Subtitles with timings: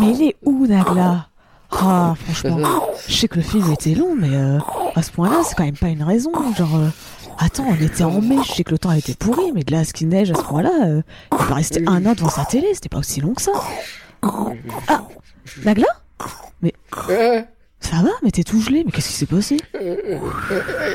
[0.00, 1.28] Mais il est où, Nagla?
[1.70, 2.58] Ah, franchement,
[3.08, 4.58] je sais que le film était long, mais euh,
[4.94, 6.32] à ce point-là, c'est quand même pas une raison.
[6.54, 6.88] Genre, euh,
[7.38, 9.72] attends, on était en mai, je sais que le temps a été pourri, mais de
[9.72, 11.02] là à ce qu'il neige à ce point-là, euh,
[11.32, 13.52] il va rester un an devant sa télé, c'était pas aussi long que ça.
[14.88, 15.04] Ah,
[15.64, 15.86] Nagla?
[16.62, 16.72] Mais
[17.80, 19.58] ça va Mais t'es tout gelé, mais qu'est-ce qui s'est passé?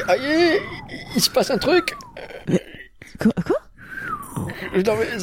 [0.07, 0.59] Aïe,
[1.15, 1.95] il se passe un truc.
[3.19, 3.57] Quoi, quoi?
[4.85, 5.19] Non, mais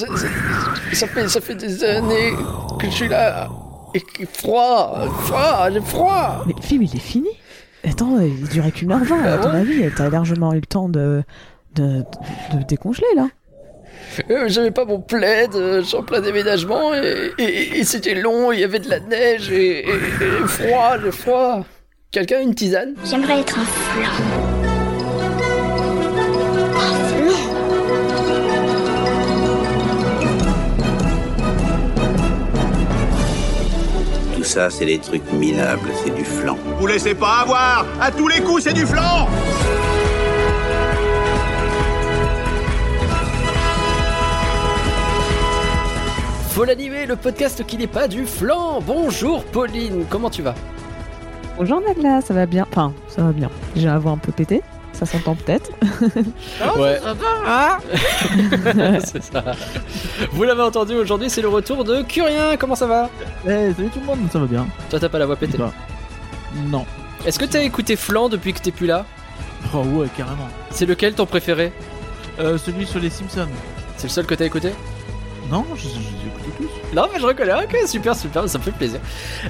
[0.94, 2.32] ça, fait, ça fait des années
[2.78, 3.48] que je suis là.
[3.94, 6.44] Et qu'il- froid, froid, j'ai froid.
[6.46, 7.28] Mais le film, il est fini
[7.88, 10.88] Attends, il durait qu'une heure vingt, à ton Ah avis, t'as largement eu le temps
[10.88, 11.22] de,
[11.76, 12.02] de,
[12.52, 13.28] de décongeler, là.
[14.30, 18.14] Euh, J'avais pas mon plaid, euh, je suis en plein déménagement et, et- et c'était
[18.14, 21.64] long, il y avait de la neige et, et- et froid, j'ai froid.
[22.10, 22.94] Quelqu'un a une tisane?
[23.04, 24.65] J'aimerais être un flan.
[34.56, 36.56] Ça, c'est des trucs minables, c'est du flan.
[36.78, 37.84] Vous laissez pas avoir.
[38.00, 39.28] À tous les coups, c'est du flan.
[46.52, 48.80] Faut l'animer, le podcast qui n'est pas du flan.
[48.80, 50.54] Bonjour Pauline, comment tu vas?
[51.58, 52.66] Bonjour Nagla, ça va bien.
[52.70, 53.50] Enfin, ça va bien.
[53.74, 54.62] J'ai la voix un peu pété,
[54.96, 55.70] ça s'entend peut-être.
[56.76, 56.98] Ouais.
[59.04, 59.44] c'est ça.
[60.32, 62.56] Vous l'avez entendu aujourd'hui, c'est le retour de Curien.
[62.56, 63.08] Comment ça va?
[63.46, 64.66] Eh, salut tout le monde, ça va bien.
[64.90, 65.58] Toi, t'as pas la voix pétée.
[65.58, 65.72] Bah,
[66.68, 66.84] Non.
[67.24, 69.04] Est-ce que t'as écouté Flan depuis que t'es plus là?
[69.74, 70.48] Oh ouais, carrément.
[70.70, 71.72] C'est lequel ton préféré?
[72.38, 73.48] Euh, celui sur les Simpsons.
[73.96, 74.72] C'est le seul que t'as écouté?
[75.50, 76.25] Non, je, je.
[76.96, 77.52] Non, mais je reconnais.
[77.62, 79.00] Ok, super, super, ça me fait plaisir.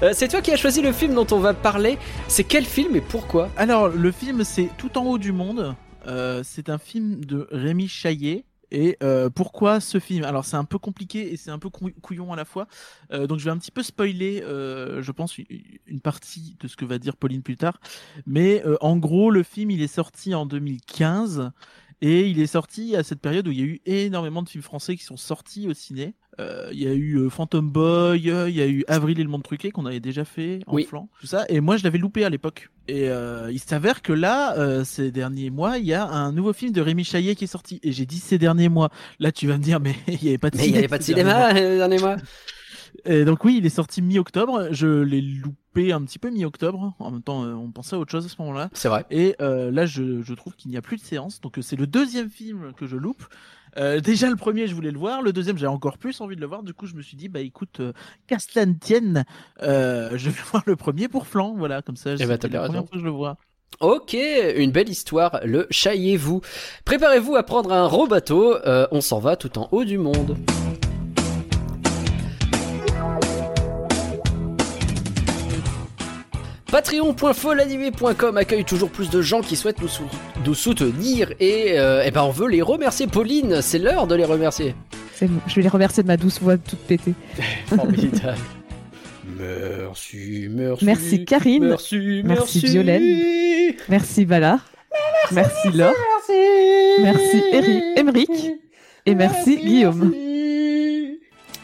[0.03, 1.97] Euh, c'est toi qui as choisi le film dont on va parler.
[2.27, 5.77] C'est quel film et pourquoi Alors, le film, c'est Tout en haut du monde.
[6.09, 8.45] Euh, c'est un film de Rémi Chaillet.
[8.73, 10.25] Et euh, pourquoi ce film?
[10.25, 12.67] Alors c'est un peu compliqué et c'est un peu cou- couillon à la fois.
[13.13, 15.47] Donc je vais un petit peu spoiler, je pense, une-
[15.87, 17.79] une partie de ce que va dire Pauline plus tard.
[18.27, 21.53] Mais en gros, le film, il est sorti en 2015
[22.03, 24.65] et il est sorti à cette période où il y a eu énormément de films
[24.65, 26.15] français qui sont sortis au ciné.
[26.39, 29.29] Euh, Il y a eu euh, Phantom Boy, il y a eu Avril et le
[29.31, 30.85] monde truqué qu'on avait déjà fait en Oui.
[30.85, 31.45] flanc, tout ça.
[31.49, 32.69] Et moi, je l'avais loupé à l'époque.
[32.89, 36.53] Et euh, il s'avère que là, euh, ces derniers mois, il y a un nouveau
[36.53, 37.81] film de Rémi Chaillet qui est sorti.
[37.83, 38.91] Et j'ai dit ces derniers mois.
[39.19, 40.89] Là, tu vas me dire, mais il n'y avait pas de Mais il n'y avait
[40.89, 42.17] pas de cinéma les derniers mois.
[43.05, 44.69] et donc oui, il est sorti mi-octobre.
[44.73, 46.95] Je l'ai loupé un petit peu mi-octobre.
[46.99, 48.69] En même temps, on pensait à autre chose à ce moment-là.
[48.75, 49.05] C'est vrai.
[49.11, 51.41] Et euh, là, je, je trouve qu'il n'y a plus de séance.
[51.41, 53.25] Donc c'est le deuxième film que je loupe.
[53.77, 55.23] Euh, déjà le premier, je voulais le voir.
[55.23, 56.63] Le deuxième, j'ai encore plus envie de le voir.
[56.63, 57.93] Du coup, je me suis dit, bah écoute, euh,
[58.27, 59.25] qu'à cela ne tienne,
[59.63, 61.55] euh, je vais voir le premier pour flanc.
[61.57, 62.73] Voilà, comme ça, bah, c'est bien la première raison.
[62.75, 63.37] fois que je le vois.
[63.81, 64.17] Ok,
[64.57, 66.41] une belle histoire, le chaillez-vous.
[66.85, 70.37] Préparez-vous à prendre un gros bateau, euh, on s'en va tout en haut du monde.
[76.87, 80.05] Patreon.folanimé.com accueille toujours plus de gens qui souhaitent nous, sou-
[80.45, 84.25] nous soutenir et, euh, eh ben on veut les remercier Pauline, c'est l'heure de les
[84.25, 84.75] remercier.
[85.17, 87.15] C'est bon, je vais les remercier de ma douce voix toute pétée.
[87.67, 88.37] Formidable.
[89.37, 90.85] Merci, merci.
[90.85, 91.67] Merci, Karine.
[91.71, 93.75] Merci, Merci, Violaine.
[93.89, 94.61] Merci Bala.
[95.33, 95.93] Merci Laure.
[97.03, 98.31] Merci Eri, Emeric.
[99.07, 100.15] Et merci Guillaume.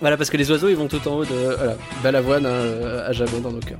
[0.01, 1.31] Voilà, parce que les oiseaux ils vont tout en haut de.
[1.57, 3.79] Voilà, Balavoine hein, à jamais dans nos cœurs.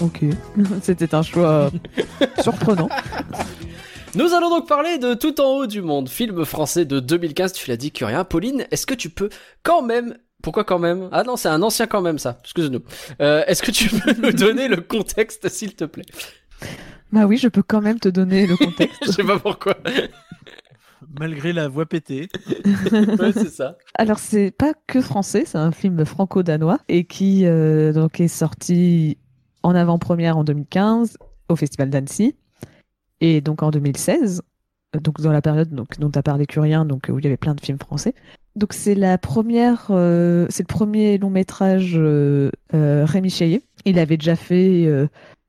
[0.00, 0.20] Ok,
[0.82, 1.70] c'était un choix
[2.42, 2.88] surprenant.
[4.14, 7.52] Nous allons donc parler de Tout en haut du monde, film français de 2015.
[7.52, 8.24] Tu l'as dit, Curien.
[8.24, 9.28] Pauline, est-ce que tu peux
[9.62, 10.16] quand même.
[10.42, 11.08] Pourquoi quand même?
[11.10, 12.38] Ah non, c'est un ancien quand même ça.
[12.42, 12.82] Excuse-nous.
[13.20, 16.04] Euh, est-ce que tu peux nous donner le contexte, s'il te plaît?
[17.12, 18.98] Bah oui, je peux quand même te donner le contexte.
[19.06, 19.76] Je sais pas pourquoi.
[21.18, 22.28] Malgré la voix pétée.
[22.64, 23.78] ouais, c'est ça.
[23.94, 29.18] Alors c'est pas que français, c'est un film franco-danois et qui euh, donc est sorti
[29.64, 32.36] en avant-première en 2015 au Festival d'Annecy
[33.20, 34.42] et donc en 2016,
[34.94, 37.36] euh, donc dans la période donc, dont as parlé Curien, donc où il y avait
[37.36, 38.14] plein de films français.
[38.56, 43.62] Donc c'est la première, euh, c'est le premier long métrage euh, euh, Rémi Chaillet.
[43.84, 45.08] Il avait déjà fait euh,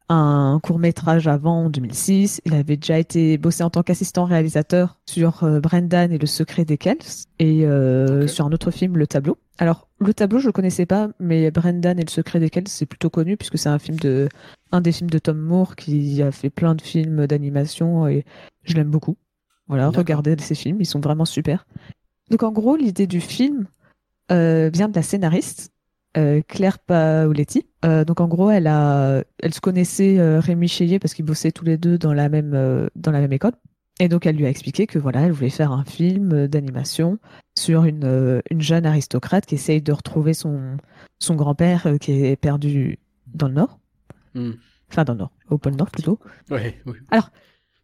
[0.09, 2.41] un court métrage avant en 2006.
[2.45, 6.65] Il avait déjà été bossé en tant qu'assistant réalisateur sur euh, Brendan et le secret
[6.65, 9.37] des Kells et euh, sur un autre film, Le Tableau.
[9.57, 12.85] Alors le Tableau je le connaissais pas, mais Brendan et le secret des Kells c'est
[12.85, 14.29] plutôt connu puisque c'est un film de
[14.71, 18.25] un des films de Tom Moore qui a fait plein de films d'animation et
[18.63, 19.17] je l'aime beaucoup.
[19.67, 21.65] Voilà, regardez ces films, ils sont vraiment super.
[22.29, 23.67] Donc en gros l'idée du film
[24.31, 25.71] euh, vient de la scénariste
[26.17, 27.65] euh, Claire Paoletti.
[27.83, 31.51] Euh, donc en gros, elle a, elle se connaissait euh, Rémi Chaillet parce qu'ils bossaient
[31.51, 33.53] tous les deux dans la même, dans la même école.
[33.99, 37.17] Et donc elle lui a expliqué que voilà, elle voulait faire un film d'animation
[37.57, 40.77] sur une, une jeune aristocrate qui essaye de retrouver son,
[41.19, 43.79] son grand-père qui est perdu dans le Nord.
[44.33, 44.51] Hmm.
[44.91, 46.19] Enfin, dans le Nord, au pôle Nord plutôt.
[46.51, 46.59] Oui.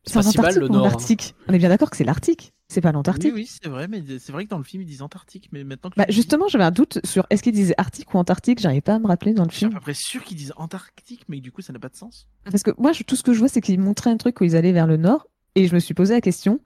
[0.04, 1.16] C'est pas en si Antarctique le Nord, hein.
[1.48, 3.34] On est bien d'accord que c'est l'Arctique, c'est pas l'Antarctique.
[3.34, 5.90] oui, c'est vrai, mais c'est vrai que dans le film ils disent Antarctique, mais maintenant
[5.90, 8.96] que Bah, justement, j'avais un doute sur est-ce qu'ils disaient Arctique ou Antarctique, j'arrivais pas
[8.96, 9.78] à me rappeler dans le je suis à film.
[9.80, 12.28] peu près sûr qu'ils disent Antarctique, mais du coup ça n'a pas de sens.
[12.46, 14.44] Parce que moi, je- tout ce que je vois, c'est qu'ils montraient un truc où
[14.44, 16.60] ils allaient vers le Nord, et je me suis posé la question,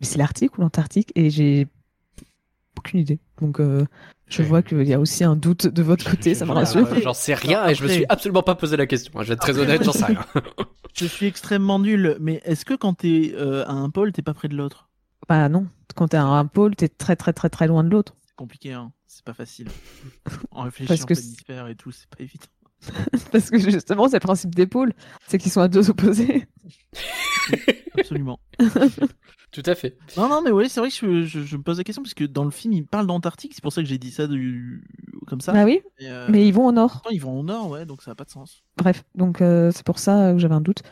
[0.00, 1.12] mais c'est l'Arctique ou l'Antarctique?
[1.14, 1.68] Et j'ai
[2.78, 3.18] aucune idée.
[3.40, 3.86] Donc, euh,
[4.28, 4.48] je Ouais.
[4.48, 6.86] vois qu'il y a aussi un doute de votre côté, ça me rassure.
[7.00, 9.12] J'en sais rien et je me suis absolument pas posé la question.
[9.22, 10.24] Je vais être très Après, honnête, j'en sais rien.
[10.94, 14.32] Je suis extrêmement nul, mais est-ce que quand t'es euh, à un pôle, t'es pas
[14.32, 14.88] près de l'autre?
[15.28, 18.14] Bah non, quand t'es à un pôle, t'es très très très très loin de l'autre.
[18.26, 19.68] C'est compliqué, hein C'est pas facile.
[20.50, 22.46] En Parce réfléchissant que et tout, c'est pas évident.
[23.32, 24.92] Parce que justement, c'est le principe des pôles,
[25.26, 26.46] c'est qu'ils sont à deux opposés.
[27.98, 28.38] Absolument.
[29.52, 29.96] Tout à fait.
[30.16, 32.14] non, non, mais oui, c'est vrai que je, je- je me pose la question parce
[32.14, 34.84] que dans le film, il parle d'Antarctique, c'est pour ça que j'ai dit ça du...
[35.26, 35.52] comme ça.
[35.52, 37.02] Bah oui, euh, mais ils vont au Nord.
[37.10, 38.62] ils vont au nord, ouais, donc ça n'a pas de sens.
[38.76, 40.82] Bref, donc euh, c'est pour ça que j'avais un doute.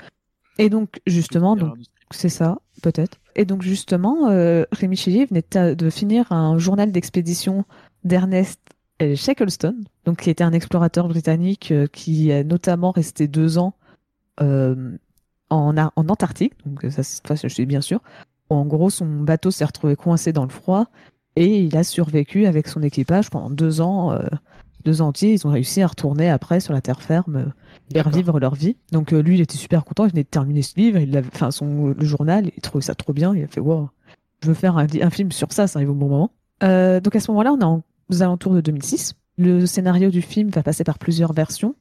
[0.59, 1.77] Et donc, justement, donc,
[2.11, 3.19] C'est ça, peut-être.
[3.37, 7.65] Et donc justement, euh, Rémi Chillier venait de, finir un journal d'expédition
[8.05, 8.61] d'Ernest.
[9.17, 9.75] Shackleton,
[10.05, 13.75] donc qui était un explorateur britannique euh, qui est notamment resté deux ans
[14.41, 14.97] euh,
[15.51, 16.55] en, Ar- en Antarctique.
[16.65, 18.01] Donc ça, fois, je suis bien sûr.
[18.51, 20.87] En gros, son bateau s'est retrouvé coincé dans le froid
[21.37, 24.27] et il a survécu avec son équipage pendant deux ans, euh,
[24.85, 25.33] deux entiers.
[25.35, 27.45] Ils ont réussi à retourner après sur la terre ferme euh,
[27.95, 28.77] et revivre leur vie.
[28.93, 31.29] Donc euh, lui, il était super content, il venait de terminer ce livre, il l'avait-
[31.35, 33.89] enfin son le journal, il trouvait ça trop bien, il a fait wow,
[34.43, 36.31] je veux faire un, film sur ça, ça arrive au bon moment.
[36.63, 39.15] Euh, donc à ce moment-là, on est en- aux alentours de 2006.
[39.39, 41.75] Le scénario du film va passer par plusieurs versions,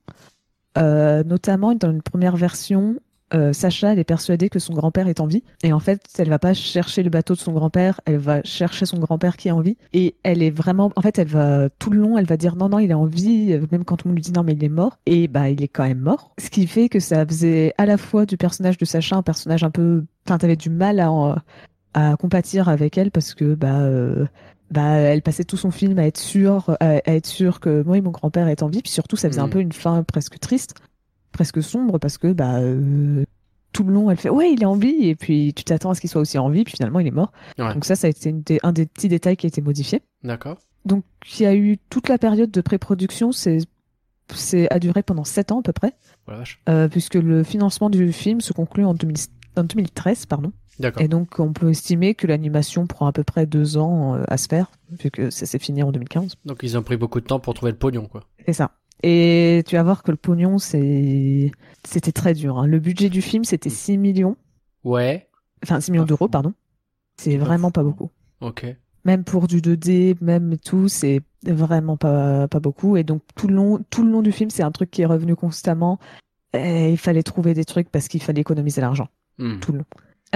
[0.77, 2.95] Euh, notamment dans une première version.
[3.35, 5.43] Euh, Sacha, elle est persuadée que son grand-père est en vie.
[5.63, 8.85] Et en fait, elle va pas chercher le bateau de son grand-père, elle va chercher
[8.85, 9.77] son grand-père qui est en vie.
[9.93, 12.69] Et elle est vraiment, en fait, elle va, tout le long, elle va dire non,
[12.69, 14.53] non, il est en vie, euh, même quand tout le monde lui dit non, mais
[14.53, 14.97] il est mort.
[15.05, 16.31] Et bah, il est quand même mort.
[16.39, 19.63] Ce qui fait que ça faisait à la fois du personnage de Sacha un personnage
[19.63, 21.35] un peu, enfin, t'avais du mal à, en-
[21.93, 24.25] à compatir avec elle parce que, bah, euh,
[24.71, 27.97] bah, elle passait tout son film à être sûre, à, à être sûre que moi
[27.97, 28.81] et mon grand-père est en vie.
[28.81, 29.49] Puis surtout, ça faisait un Mhm.
[29.51, 30.73] peu une fin presque triste,
[31.33, 33.25] presque sombre parce que, bah, euh,
[33.73, 35.07] tout le long, elle fait ouais, il est en vie.
[35.09, 36.63] Et puis tu t'attends à ce qu'il soit aussi en vie.
[36.63, 37.31] Puis finalement, il est mort.
[37.57, 37.73] Ouais.
[37.73, 40.01] Donc ça, ça a été des- un des petits détails qui a été modifié.
[40.23, 40.57] D'accord.
[40.85, 41.03] Donc
[41.39, 43.31] il y a eu toute la période de pré-production.
[43.31, 43.59] C'est
[44.71, 45.93] a duré pendant sept ans à peu près,
[46.27, 46.31] Oh
[46.69, 49.15] euh, puisque le financement du film se conclut en, 2000
[49.57, 50.51] en 2013, pardon.
[50.99, 54.37] Et donc, on peut estimer que l'animation prend à peu près deux ans euh, à
[54.37, 56.35] se faire, vu que ça s'est fini en 2015.
[56.45, 58.21] Donc ils ont pris beaucoup de temps pour trouver le pognon, quoi.
[58.47, 58.71] C'est ça.
[59.03, 61.51] Et tu vas voir que le pognon, c'est...
[61.83, 62.57] c'était très dur.
[62.57, 62.67] hein.
[62.67, 64.37] Le budget du film, c'était 6 millions.
[64.83, 65.27] Ouais.
[65.63, 66.53] Enfin, 6 millions Pas d'euros, pardon.
[67.17, 68.09] C'est vraiment pas beaucoup.
[68.41, 68.65] Ok.
[69.05, 72.95] Même pour du 2D, même tout, c'est vraiment pas, pas beaucoup.
[72.95, 75.05] Et donc, tout le long, tout le long du film, c'est un truc qui est
[75.05, 75.99] revenu constamment.
[76.53, 79.09] Et il fallait trouver des trucs parce qu'il fallait économiser l'argent.
[79.39, 79.59] Hmm.
[79.59, 79.85] tout le long.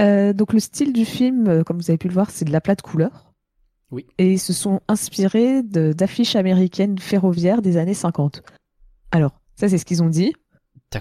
[0.00, 2.50] Euh, donc le style du film, euh, comme vous avez pu le voir, c'est de
[2.52, 3.32] la plate couleur.
[3.92, 4.06] Oui.
[4.18, 8.42] Et ils se sont inspirés de- d'affiches américaines ferroviaires des années 50.
[9.12, 10.32] Alors, ça c'est ce qu'ils ont dit,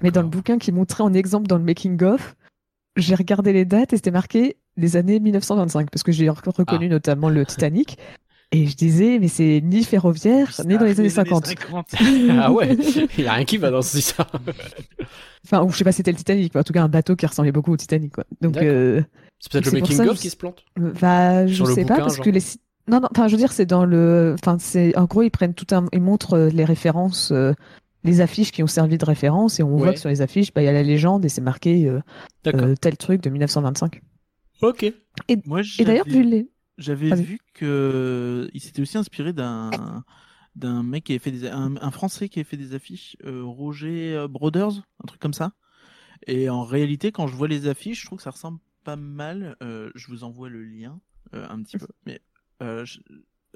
[0.02, 2.36] mais dans le bouquin qui montrait en exemple dans le making-of,
[2.96, 6.90] j'ai regardé les dates et c'était marqué les années 1925, parce que j'ai rec- reconnu
[6.90, 7.98] notamment le Titanic.
[8.54, 11.54] Et je disais, mais c'est ni ferroviaire, ni dans les années 50.
[12.40, 12.76] Ah ouais,
[13.18, 14.26] il y a rien qui va dans ce ça.
[15.46, 17.16] Enfin, ou je sais pas si c'était le Titanic, mais en tout cas un bateau
[17.16, 18.14] qui ressemblait beaucoup au Titanic.
[18.14, 18.24] Quoi.
[18.42, 19.02] Donc, euh,
[19.40, 20.64] C'est peut-être le making of qui se plante.
[20.78, 22.26] Bah, je Sur le sais pas bouquin, parce genre.
[22.26, 22.42] que les.
[22.90, 23.08] Non, non.
[23.12, 24.36] Enfin, je veux dire, c'est dans le.
[24.42, 25.86] Enfin, c'est en gros, ils prennent tout un.
[25.94, 27.54] Ils montrent euh, les références, euh,
[28.04, 30.62] les affiches qui ont servi de référence, et on voit que sur les affiches, bah,
[30.62, 32.00] il y a la légende et c'est marqué euh,
[32.48, 34.02] euh, tel truc de 1925.
[34.62, 34.86] Ok.
[35.46, 36.50] Moi, Et d'ailleurs, j'avais- vu les.
[36.78, 39.72] J'avais vu que il s'était aussi inspiré d'un
[40.56, 43.44] d'un mec qui avait fait des un, un français qui avait fait des affiches euh,
[43.44, 44.74] Roger Brothers
[45.04, 45.54] un truc comme ça
[46.26, 49.56] et en réalité quand je vois les affiches je trouve que ça ressemble pas mal
[49.62, 51.00] euh, je vous envoie le lien
[51.36, 52.22] euh, un petit peu mais
[52.64, 53.00] euh, je-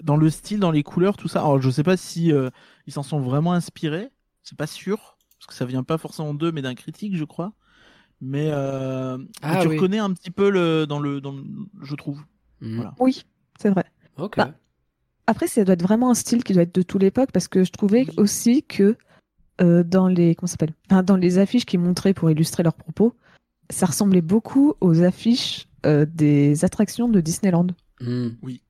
[0.04, 2.50] dans le style dans les couleurs tout ça alors je sais pas si euh,
[2.88, 4.10] ils s'en sont vraiment inspirés
[4.44, 7.54] c'est pas sûr parce que ça vient pas forcément d'eux mais d'un critique je crois
[8.22, 9.76] mais euh, Ah tu oui.
[9.76, 11.44] reconnais un petit peu le dans le dans le-
[11.82, 12.22] je trouve.
[12.62, 12.94] Voilà.
[13.00, 13.26] Oui,
[13.60, 13.86] c'est vrai.
[14.18, 14.38] Ok.
[14.38, 14.54] Bah,
[15.26, 17.64] Après, ça doit être vraiment un style qui doit être de toute l'époque parce que
[17.64, 18.14] je trouvais Oui.
[18.18, 18.96] aussi que
[19.60, 20.76] euh, dans les comment s'appelle?
[20.92, 23.16] Enfin, dans les affiches qu'ils montraient pour illustrer leurs propos,
[23.72, 27.68] ça ressemblait beaucoup aux affiches euh, des attractions de Disneyland.
[28.02, 28.30] Hmm.
[28.44, 28.62] Oui,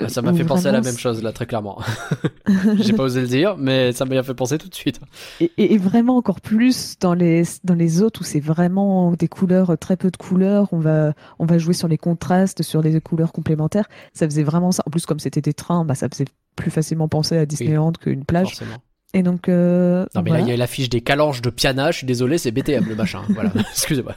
[0.00, 1.80] Ah, Ça m'a fait penser à la même chose là, très clairement.
[2.78, 5.00] J'ai pas osé le dire, mais ça m'a fait penser tout de suite.
[5.40, 9.28] Et, et- et vraiment encore plus dans les, dans les autres où c'est vraiment des
[9.28, 10.68] couleurs, très peu de couleurs.
[10.72, 13.88] On va, on va jouer sur les contrastes, sur les couleurs complémentaires.
[14.14, 14.82] Ça faisait vraiment ça.
[14.86, 18.24] En plus, comme c'était des trains, bah, ça faisait plus facilement penser à Disneyland qu'une
[18.24, 18.48] plage.
[18.48, 18.78] Forcément.
[19.14, 20.42] Et donc, euh, Non, mais voilà.
[20.44, 21.90] là, il y a l'affiche des calanges de Piana.
[21.90, 23.22] Je suis désolé, c'est BTM le machin.
[23.30, 24.14] Voilà, excusez-moi.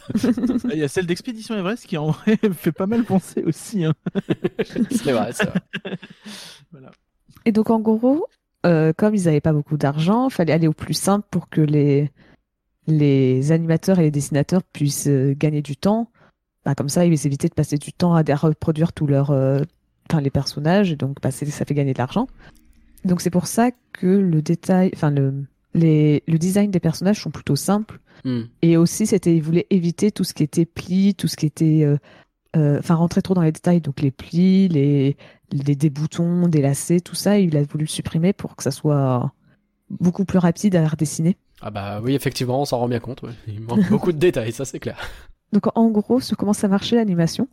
[0.71, 3.85] Il y a celle d'Expédition Everest qui en vrai fait pas mal penser aussi.
[3.85, 3.93] hein.
[4.91, 5.61] C'est vrai, c'est vrai.
[6.71, 6.91] Voilà.
[7.45, 8.25] Et donc, en gros,
[8.65, 11.61] euh, comme ils n'avaient pas beaucoup d'argent, il fallait aller au plus simple pour que
[11.61, 12.11] les,
[12.87, 16.11] les animateurs et les dessinateurs puissent euh, gagner du temps.
[16.65, 19.61] Bah, comme ça, ils évitaient de passer du temps à, à reproduire tous leurs, euh,
[20.09, 22.27] enfin, les personnages, et donc bah, ça fait gagner de l'argent.
[23.05, 27.31] Donc, c'est pour ça que le détail, enfin, le, les, le design des personnages sont
[27.31, 27.99] plutôt simples.
[28.23, 28.41] Hmm.
[28.61, 31.83] Et aussi, c'était, ils voulaient éviter tout ce qui était plis, tout ce qui était,
[31.83, 31.97] euh,
[32.55, 35.17] euh, enfin, rentrer trop dans les détails, donc les plis, les,
[35.51, 38.71] les des boutons, des lacets, tout ça, il a voulu le supprimer pour que ça
[38.71, 39.31] soit
[39.89, 41.37] beaucoup plus rapide à redessiner.
[41.61, 43.21] Ah bah oui, effectivement, on s'en rend bien compte.
[43.23, 43.31] ouais.
[43.47, 44.97] Il manque beaucoup de détails, ça c'est clair.
[45.53, 47.47] Donc, en gros, comment ça marchait l'animation,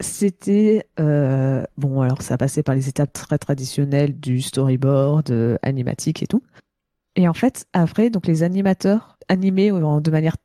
[0.00, 2.00] c'était euh, bon.
[2.00, 6.42] Alors, ça passait par les étapes très traditionnelles du storyboard, euh, animatique et tout.
[7.16, 10.36] Et en fait, après, donc les animateurs animés en- de manière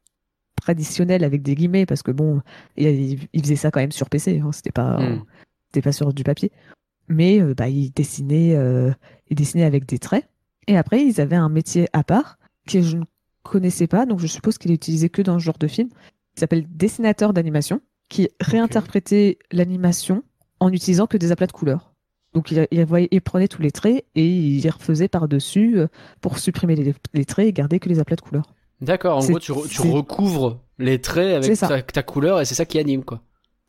[0.62, 2.42] traditionnelle avec des guillemets, parce que bon,
[2.78, 4.40] ils faisaient ça quand même sur PC.
[4.44, 5.24] Hein, c'était pas, Hmm.
[5.68, 6.52] c'était pas sur du papier.
[7.08, 8.92] Mais euh, bah, ils dessinaient, euh,
[9.30, 10.28] ils dessinaient avec des traits.
[10.68, 13.04] Et après, ils avaient un métier à part que je ne
[13.44, 15.90] connaissais pas, donc je suppose qu'il est utilisé que dans ce genre de film.
[16.36, 20.24] Il s'appelle dessinateur d'animation, qui réinterprétait l'animation
[20.60, 21.92] en utilisant que des aplats de couleurs.
[22.34, 25.88] Donc il, il voyait- il prenait tous les traits et il les refaisait par-dessus euh,
[26.22, 28.54] pour supprimer les, les traits et garder que les aplats de couleurs.
[28.82, 32.46] D'accord, en gros, tu, re- tu c'est- recouvres les traits avec ta, ta couleur et
[32.46, 33.22] c'est ça qui anime, quoi.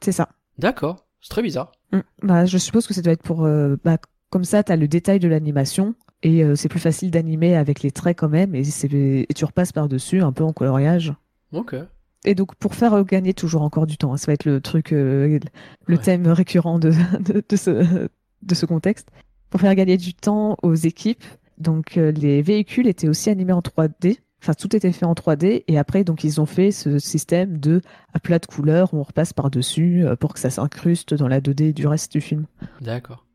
[0.03, 0.29] C'est ça.
[0.59, 1.71] D'accord, c'est très bizarre.
[1.93, 2.01] Mm.
[2.23, 3.45] Bah, je suppose que ça doit être pour...
[3.45, 3.99] euh, bah,
[4.31, 7.83] comme ça, tu as le détail de l'animation et euh, c'est plus facile d'animer avec
[7.83, 8.63] les traits quand même et,
[8.93, 11.15] et tu repasses par-dessus un peu en coloriage.
[11.53, 11.77] Ok.
[12.25, 14.61] Et donc, pour faire euh, gagner toujours encore du temps, hein, ça va être le
[14.61, 15.39] truc, euh,
[15.87, 16.03] le Ouais.
[16.03, 18.09] thème récurrent de, de, de ce,
[18.43, 19.09] de ce contexte.
[19.51, 21.25] Pour faire gagner du temps aux équipes,
[21.59, 24.19] donc euh, les véhicules étaient aussi animés en 3D.
[24.43, 25.65] Enfin, tout était fait en 3D.
[25.69, 27.81] Et après, donc, ils ont fait ce système de
[28.13, 31.73] à plat de couleurs on repasse par-dessus euh, pour que ça s'incruste dans la 2D
[31.73, 32.47] du reste du film.
[32.81, 33.26] D'accord.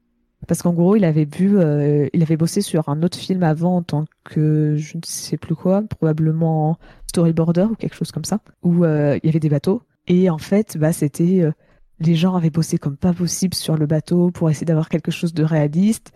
[0.47, 3.77] Parce qu'en gros, il avait vu, euh, il avait bossé sur un autre film avant
[3.77, 6.77] en tant que je ne sais plus quoi, probablement
[7.11, 9.83] storyboarder ou quelque chose comme ça, où euh, il y avait des bateaux.
[10.07, 11.51] Et en fait, bah, c'était euh,
[11.99, 15.33] les gens avaient bossé comme pas possible sur le bateau pour essayer d'avoir quelque chose
[15.33, 16.11] de réaliste,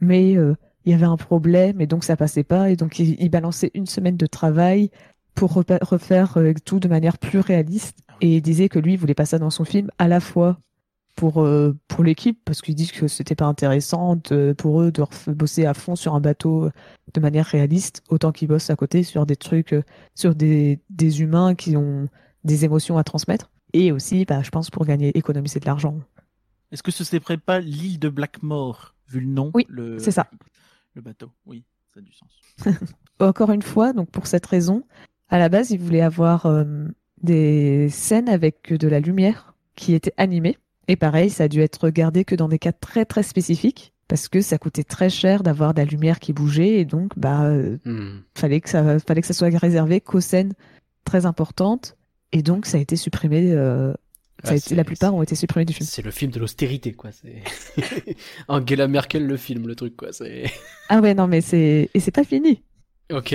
[0.00, 0.54] mais euh,
[0.84, 2.70] il y avait un problème et donc ça passait pas.
[2.70, 4.90] Et donc il, il balançait une semaine de travail
[5.34, 7.98] pour refaire tout de manière plus réaliste.
[8.22, 10.58] Et il disait que lui, il voulait pas ça dans son film, à la fois
[11.16, 15.02] pour, euh, pour l'équipe, parce qu'ils disent que c'était pas intéressant de- pour eux de
[15.32, 16.70] bosser à fond sur un bateau euh,
[17.14, 19.82] de manière réaliste, autant qu'ils bossent à côté sur des trucs, euh,
[20.14, 22.08] sur des, des humains qui ont
[22.44, 23.50] des émotions à transmettre.
[23.72, 25.98] Et aussi, bah, je pense, pour gagner, économiser de l'argent.
[26.70, 29.98] Est-ce que ce serait pas l'île de Blackmore, vu le nom Oui, le...
[29.98, 30.28] c'est ça.
[30.94, 32.30] Le bateau, oui, ça a du sens.
[33.20, 34.82] Encore une fois, donc pour cette raison,
[35.28, 36.64] à la base, ils voulaient avoir euh,
[37.22, 40.58] des scènes avec de la lumière qui étaient animées.
[40.88, 44.28] Et pareil, ça a dû être gardé que dans des cas très très spécifiques parce
[44.28, 47.78] que ça coûtait très cher d'avoir de la lumière qui bougeait et donc bah euh,
[47.84, 48.20] Hmm.
[48.36, 50.52] fallait que ça fallait que ça soit réservé qu'aux scènes
[51.04, 51.96] très importantes
[52.32, 53.50] et donc ça a été supprimé.
[53.52, 53.92] euh,
[54.44, 55.88] ça a Ah, été- la plupart ont été supprimés du film.
[55.90, 57.10] C'est le film de l'austérité, quoi.
[58.48, 60.10] Angela Merkel le film, le truc, quoi.
[60.88, 62.62] Ah ouais non mais c'est et c'est pas fini.
[63.12, 63.34] Ok.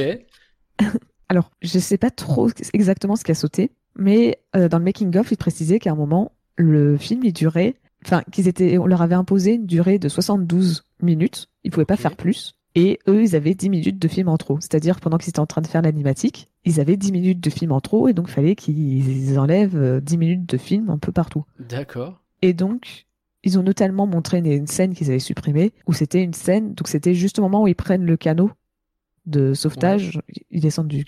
[1.30, 5.16] Alors, je sais pas trop exactement ce qui a sauté, mais euh, dans le making
[5.18, 7.76] of, ils précisaient qu'à un moment, le film il durait,
[8.06, 11.98] enfin qu'ils étaient, on leur avait imposé une durée de 72 minutes, ils pouvaient pas
[11.98, 15.30] faire plus, et eux ils avaient 10 minutes de film en trop, c'est-à-dire pendant qu'ils
[15.30, 18.14] étaient en train de faire l'animatique, ils avaient 10 minutes de film en trop, et
[18.14, 21.46] donc il fallait qu'ils enlèvent euh, 10 minutes de film un peu partout.
[21.60, 22.22] D'accord.
[22.42, 23.06] Et donc,
[23.44, 26.88] ils ont notamment montré une, une scène qu'ils avaient supprimée, où c'était une scène, donc
[26.88, 28.52] c'était juste au moment où ils prennent le canot
[29.26, 31.06] de sauvetage, ils descendent du,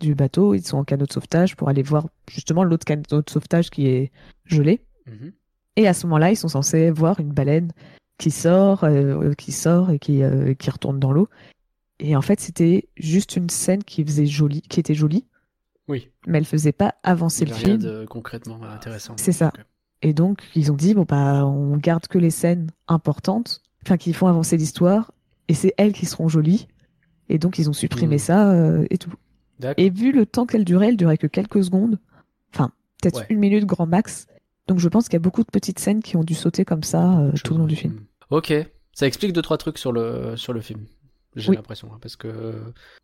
[0.00, 3.30] du bateau, ils sont en canot de sauvetage pour aller voir justement l'autre canot de
[3.30, 4.12] sauvetage qui est
[4.44, 4.80] gelé.
[5.06, 5.32] Mhm.
[5.76, 7.72] Et à ce moment-là, ils sont censés voir une baleine
[8.18, 11.28] qui sort, euh, qui sort et qui, euh, qui retourne dans l'eau.
[11.98, 15.24] Et en fait, c'était juste une scène qui faisait jolie, qui était jolie,
[15.88, 16.10] Oui.
[16.26, 17.78] mais elle faisait pas avancer Il le rien film.
[17.78, 19.14] de concrètement intéressant.
[19.16, 19.52] C'est ça.
[20.02, 24.12] Et donc, ils ont dit, bon, bah, on garde que les scènes importantes, enfin, qui
[24.12, 25.12] font avancer l'histoire,
[25.48, 26.68] et c'est elles qui seront jolies.
[27.28, 28.18] Et donc, ils ont supprimé Hmm.
[28.18, 29.12] ça euh, et tout.
[29.76, 31.98] Et vu le temps qu'elle durait, elle durait que quelques secondes.
[32.52, 32.70] Enfin,
[33.00, 33.26] peut-être Ouais.
[33.30, 34.26] une minute grand max.
[34.68, 36.82] Donc, je pense qu'il y a beaucoup de petites scènes qui ont dû sauter comme
[36.82, 38.00] ça euh, tout le long du film.
[38.30, 38.52] Ok,
[38.92, 40.80] ça explique deux trois trucs sur le sur le film.
[41.36, 41.56] J'ai Oui.
[41.56, 42.54] l'impression hein, parce que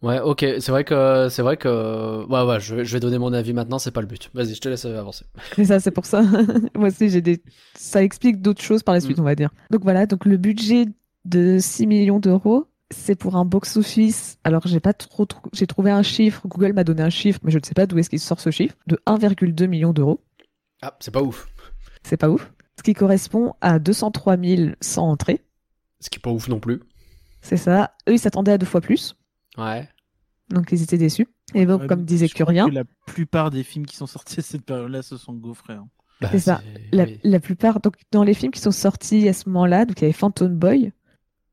[0.03, 3.19] ouais, ok, c'est vrai que c'est vrai que ouais ouais, je vais, je vais donner
[3.19, 4.31] mon avis maintenant, c'est pas le but.
[4.35, 5.25] Vas-y, je te laisse euh, avancer.
[5.57, 6.23] C'est ça, c'est pour ça.
[6.77, 7.43] Moi aussi, j'ai des.
[7.75, 9.21] Ça explique d'autres choses par la suite, Mm.
[9.21, 9.51] on va dire.
[9.71, 10.87] Donc voilà, donc le budget
[11.25, 14.39] de 6 millions d'euros, c'est pour un box-office.
[14.45, 15.27] Alors, j'ai pas trop.
[15.53, 16.41] J'ai trouvé un chiffre.
[16.47, 18.51] Google m'a donné un chiffre, mais je ne sais pas d'où est-ce qu'il sort ce
[18.51, 18.77] chiffre.
[18.87, 20.21] De 1,2 million d'euros.
[20.83, 21.49] Ah, c'est pas ouf.
[22.03, 22.53] C'est pas ouf.
[22.79, 24.37] Ce qui correspond à 203
[24.81, 25.45] 100 entrées.
[26.01, 26.81] Ce qui est pas ouf non plus.
[27.43, 27.93] C'est ça.
[28.09, 29.17] Eux, ils s'attendaient à deux fois plus.
[29.59, 29.89] Ouais.
[30.49, 31.29] Donc, ils étaient déçus.
[31.55, 34.65] Et donc, Ouais, comme disait Curien, La plupart des films qui sont sortis à cette
[34.65, 35.75] période-là se sont gaufrés.
[35.75, 35.89] hein.
[36.21, 36.61] Bah, C'est ça.
[36.93, 37.19] la, oui.
[37.25, 40.05] la plupart, donc dans les films qui sont sortis à ce moment-là, donc il y
[40.07, 40.93] avait Phantom Boy,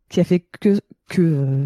[0.09, 0.79] qui a fait que,
[1.09, 1.65] que euh,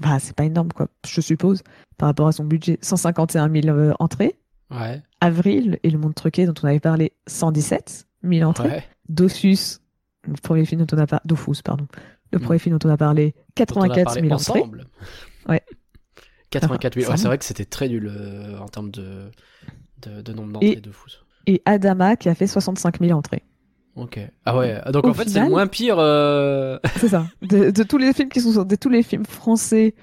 [0.00, 1.62] bah, c'est pas énorme, quoi, je suppose,
[1.96, 4.36] par rapport à son budget, 151 000 euh, entrées.
[4.70, 5.00] Ouais.
[5.24, 8.68] Avril et Le Monde Truqué, dont on avait parlé, 117 000 entrées.
[8.68, 8.84] Ouais.
[9.08, 9.78] Dofus,
[10.26, 11.86] le premier film dont on a parlé, Dofus, pardon,
[12.32, 12.42] le Mm.
[12.42, 14.60] premier film dont on a parlé, Dont on a 84 parlé 000 entrées.
[14.60, 14.86] ensemble.
[15.48, 15.62] Ouais.
[16.50, 17.06] 84 000.
[17.06, 19.30] Ah, Ouais, ça c'est vrai que c'était très nul euh, en termes de,
[20.02, 21.08] de, de nombre d'entrées Et- de fous.
[21.46, 23.42] Et Adama, qui a fait 65 000 entrées.
[23.96, 24.18] Ok.
[24.46, 24.80] Ah ouais.
[24.92, 25.96] Donc Au en fait, c'est le moins pire.
[25.98, 27.26] euh, C'est ça.
[27.42, 29.94] De, de tous les films qui sont de tous les films français,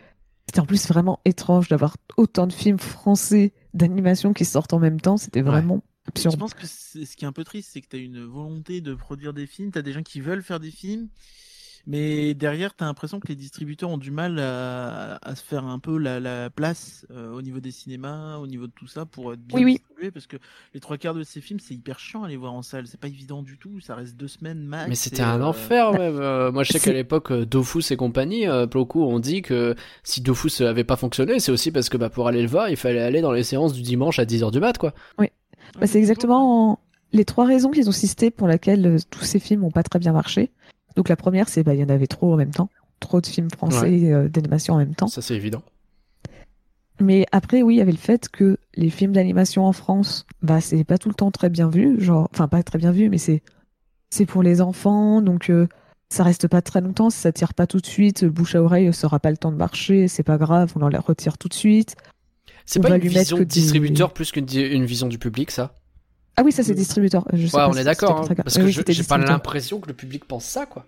[0.46, 5.00] c'était en plus vraiment étrange d'avoir autant de films français d'animation qui sortent en même
[5.02, 5.18] temps.
[5.18, 6.38] C'était vraiment Je absurde.
[6.40, 8.82] pense que c'est- ce qui est un peu triste, c'est que tu as une volonté
[8.82, 11.08] de produire des films, tu as des gens qui veulent faire des films,
[11.88, 15.66] mais derrière, tu as l'impression que les distributeurs ont du mal à, à se faire
[15.66, 19.06] un peu la, la place euh, au niveau des cinémas, au niveau de tout ça,
[19.06, 19.74] pour être bien Oui, oui.
[19.74, 20.38] distribué, parce que
[20.74, 23.00] les trois quarts de ces films, c'est hyper chiant à les voir en salle, c'est
[23.00, 24.90] pas évident du tout, ça reste deux semaines max.
[24.90, 26.18] Mais c'était un euh, enfer même.
[26.20, 30.22] Euh, moi, je sais qu'à l'époque, Dofus et compagnie, euh, beaucoup ont dit que si
[30.22, 33.02] Dofus avait pas fonctionné, c'est aussi parce que bah, pour aller le voir, il fallait
[33.02, 34.94] aller dans les séances du dimanche à 10h du mat, quoi.
[35.18, 35.32] ouais,
[35.80, 36.80] Bah, c'est exactement
[37.14, 40.14] les trois raisons qu'ils ont citées pour lesquelles tous ces films n'ont pas très bien
[40.14, 40.52] marché.
[40.96, 42.70] Donc la première, c'est bah, il y en avait trop en même temps.
[43.00, 45.08] Trop de films français euh, d'animation en même temps.
[45.08, 45.64] Ça, c'est évident.
[47.00, 50.62] Mais après, oui, il y avait le fait que les films d'animation en France, bah,
[50.62, 52.00] c'est pas tout le temps très bien vu.
[52.00, 53.42] Genre, enfin, pas très bien vu, mais c'est,
[54.12, 55.68] c'est pour les enfants, donc euh,
[56.10, 57.10] ça reste pas très longtemps.
[57.10, 59.52] Si ça tire pas tout de suite, bouche à oreille, ça aura pas le temps
[59.52, 61.96] de marcher, c'est pas grave, on les retire tout de suite.
[62.68, 65.80] C'est pas une vision que des- distributeur plus qu'une une vision du public, ça?
[66.38, 67.26] Ah oui, ça c'est distributeur.
[67.34, 68.20] Je sais Ouais, pas on si est d'accord.
[68.22, 70.86] hein, parce que Oui, j'ai pas l'impression que le public pense ça, quoi.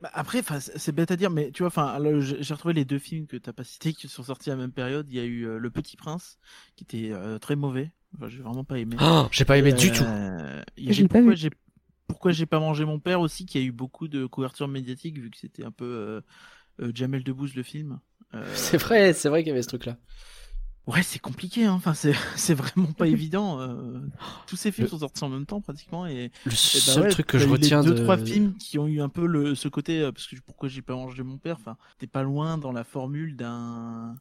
[0.00, 3.26] Bah, après, c'est bête à dire, mais tu vois, enfin, j'ai retrouvé les deux films
[3.26, 5.06] que t'as pas cités qui sont sortis à la même période.
[5.10, 6.38] Il y a eu euh, Le Petit Prince,
[6.76, 7.92] qui était euh, très mauvais.
[8.16, 8.96] Enfin, j'ai vraiment pas aimé.
[9.00, 10.04] Oh, j'ai pas aimé du tout.
[10.04, 11.36] Euh, il y pas pourquoi vu.
[11.36, 11.50] j'ai
[12.06, 15.30] pourquoi j'ai pas mangé mon père aussi, qui a eu beaucoup de couverture médiatique vu
[15.30, 16.20] que c'était un peu euh,
[16.80, 18.00] euh, Jamel Debbouze le film.
[18.34, 19.96] Euh, C'est vrai, c'est vrai qu'il y avait ce truc-là.
[20.90, 21.74] Ouais, c'est compliqué, hein.
[21.74, 22.12] Enfin, c'est
[22.54, 23.60] vraiment pas évident.
[23.60, 24.00] euh,
[24.46, 27.08] Tous ces films Le- sont sortis en même temps pratiquement et Le ben seul ouais,
[27.10, 28.02] truc que je retiens les deux de.
[28.02, 30.82] trois films qui ont eu un peu le ce côté euh, parce que pourquoi j'ai
[30.82, 34.16] pas mangé mon père enfin t'es pas loin dans la formule d'un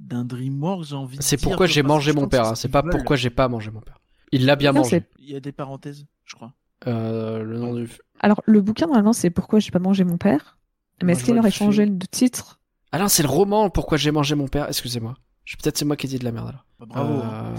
[0.00, 2.44] d'un DreamWorks j'ai envie de C'est pourquoi j'ai mangé mon père.
[2.44, 3.98] c'est hein, ce C'est pas pourquoi j'ai pas mangé mon père.
[4.32, 5.02] Il l'a bien Non, mangé.
[5.18, 6.52] il y a des parenthèses je crois
[6.86, 7.88] Euh, le nom du.
[8.20, 10.58] Alors le bouquin normalement c'est pourquoi j'ai pas mangé mon père.
[11.02, 12.60] Mais est-ce qu'il aurait changé le titre?
[12.92, 14.66] Ah non, c'est le roman Pourquoi j'ai mangé mon père?
[14.68, 15.14] Excusez-moi.
[15.46, 16.64] Je- Peut-être c'est moi qui ai dit de la merde alors.
[16.78, 17.54] Bah, bravo Euh,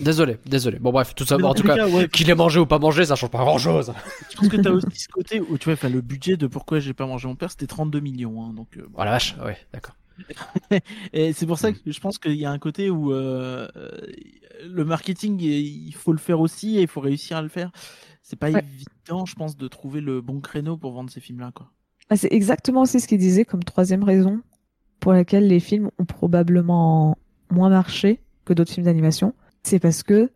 [0.00, 0.78] Désolé, désolé.
[0.80, 1.38] Bon bref, tout ça.
[1.38, 3.92] Bon, en tout cas, ouais, qu'il ait mangé ou pas mangé, ça change pas grand-chose.
[4.32, 6.80] je pense que t'as aussi ce côté où tu vois enfin le budget de pourquoi
[6.80, 8.98] j'ai pas mangé mon père c'était 32 millions hein, donc euh, bon.
[8.98, 9.36] Oh la vache.
[9.44, 9.94] Ouais, d'accord.
[11.12, 13.68] Et c'est pour ça que je pense qu'il y a un côté où euh,
[14.64, 17.70] le marketing, il faut le faire aussi et il faut réussir à le faire.
[18.22, 18.64] C'est pas Ouais.
[18.64, 21.70] évident, je pense, de trouver le bon créneau pour vendre ces films-là, quoi.
[22.08, 24.40] Bah, c'est exactement aussi ce qu'il disait comme troisième raison
[25.04, 27.18] pour laquelle les films ont probablement
[27.50, 29.34] moins marché que d'autres films d'animation.
[29.62, 30.30] C'est parce que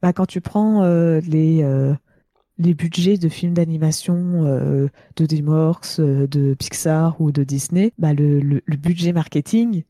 [0.00, 1.92] bah, quand tu prends euh, les, euh,
[2.56, 8.60] les budgets de films d'animation euh, de DreamWorks, de Pixar ou de Disney, bah, le
[8.76, 9.82] budget marketing,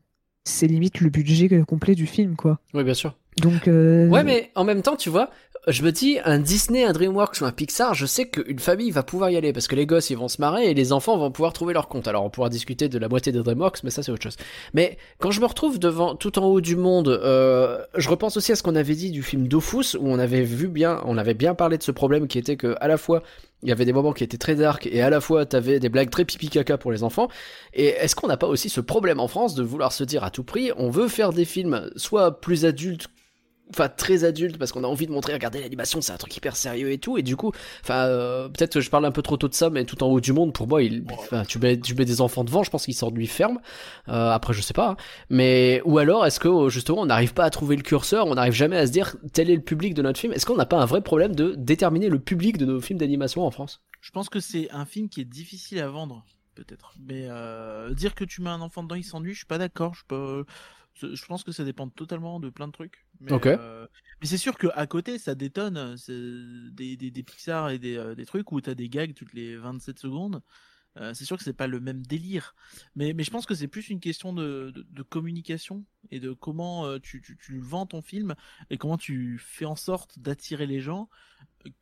[0.46, 2.58] c'est limite le budget complet du film, quoi.
[2.72, 3.14] Oui, bien sûr.
[3.40, 5.30] Donc, euh, Ouais, mais en même temps, tu vois,
[5.66, 9.02] je me dis, un Disney, un DreamWorks ou un Pixar, je sais qu'une famille va
[9.02, 11.32] pouvoir y aller parce que les gosses ils vont se marrer et les enfants vont
[11.32, 12.06] pouvoir trouver leur compte.
[12.06, 14.36] Alors on pourra discuter de la moitié des DreamWorks, mais ça c'est autre chose.
[14.74, 18.52] Mais quand je me retrouve devant tout en haut du monde, euh, je repense aussi
[18.52, 21.34] à ce qu'on avait dit du film Dofus où on avait vu bien, on avait
[21.34, 23.24] bien parlé de ce problème qui était que à la fois
[23.66, 25.88] il y avait des moments qui étaient très dark et à la fois t'avais des
[25.88, 27.26] blagues très pipi caca pour les enfants.
[27.74, 30.30] Et est-ce qu'on n'a pas aussi ce problème en France de vouloir se dire à
[30.30, 33.08] tout prix, on veut faire des films soit plus adultes
[33.70, 36.56] enfin très adulte parce qu'on a envie de montrer regardez l'animation c'est un truc hyper
[36.56, 37.52] sérieux et tout et du coup
[37.82, 40.06] enfin euh, peut-être que je parle un peu trop tôt de ça mais tout en
[40.06, 42.70] haut du monde pour moi il enfin, tu mets tu mets des enfants devant je
[42.70, 43.58] pense qu'ils s'ennuient ferme
[44.08, 44.96] euh, après je sais pas hein.
[45.30, 48.54] mais ou alors est-ce que justement on n'arrive pas à trouver le curseur on n'arrive
[48.54, 50.80] jamais à se dire tel est le public de notre film est-ce qu'on n'a pas
[50.80, 53.82] un vrai problème de déterminer le public de nos films d'animation en France?
[54.00, 56.24] Je pense que c'est un film qui est difficile à vendre,
[56.54, 56.94] peut-être.
[56.98, 59.94] Mais euh, dire que tu mets un enfant dedans, il s'ennuie, je suis pas d'accord.
[59.94, 60.44] Je peux.
[61.00, 63.06] Je pense que ça dépend totalement de plein de trucs.
[63.20, 63.86] Mais, euh,
[64.20, 65.96] mais c'est sûr qu'à côté, ça détonne.
[66.08, 69.34] Des, des, des Pixar et des, euh, des trucs où tu as des gags toutes
[69.34, 70.42] les 27 secondes.
[70.98, 72.54] Euh, c'est sûr que c'est pas le même délire.
[72.94, 76.32] Mais, mais je pense que c'est plus une question de, de, de communication et de
[76.32, 78.34] comment euh, tu, tu, tu vends ton film
[78.70, 81.08] et comment tu fais en sorte d'attirer les gens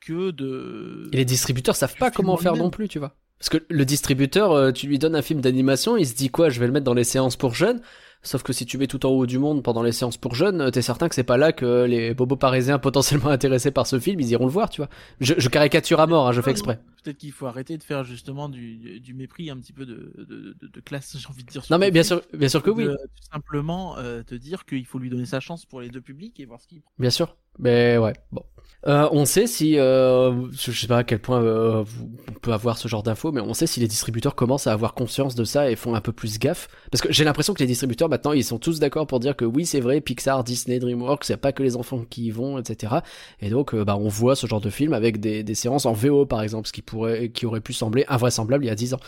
[0.00, 1.08] que de.
[1.12, 3.16] Et les distributeurs savent pas comment en faire non plus, tu vois.
[3.38, 6.48] Parce que le distributeur, euh, tu lui donnes un film d'animation, il se dit quoi,
[6.48, 7.82] je vais le mettre dans les séances pour jeunes.
[8.24, 10.70] Sauf que si tu mets tout en haut du monde pendant les séances pour jeunes,
[10.70, 14.18] t'es certain que c'est pas là que les bobos parisiens potentiellement intéressés par ce film,
[14.20, 14.88] ils iront le voir, tu vois.
[15.20, 16.80] Je, je caricature à mort, hein, je fais exprès.
[17.04, 20.56] Peut-être qu'il faut arrêter de faire justement du, du mépris, un petit peu de, de,
[20.60, 21.62] de, de classe, j'ai envie de dire.
[21.70, 24.98] Non mais bien sûr, bien sûr que oui, tout simplement euh, te dire qu'il faut
[24.98, 26.92] lui donner sa chance pour les deux publics et voir ce qu'il prend.
[26.98, 27.36] bien sûr.
[27.58, 28.42] Mais ouais, bon.
[28.86, 31.84] Euh, on sait si, euh, je sais pas à quel point euh,
[32.28, 34.92] on peut avoir ce genre d'infos, mais on sait si les distributeurs commencent à avoir
[34.92, 36.68] conscience de ça et font un peu plus gaffe.
[36.90, 39.46] Parce que j'ai l'impression que les distributeurs maintenant, ils sont tous d'accord pour dire que
[39.46, 42.96] oui, c'est vrai, Pixar, Disney, DreamWorks, a pas que les enfants qui y vont, etc.
[43.40, 46.26] Et donc, bah, on voit ce genre de film avec des, des séances en VO,
[46.26, 49.00] par exemple, ce qui pourrait, qui aurait pu sembler invraisemblable il y a 10 ans.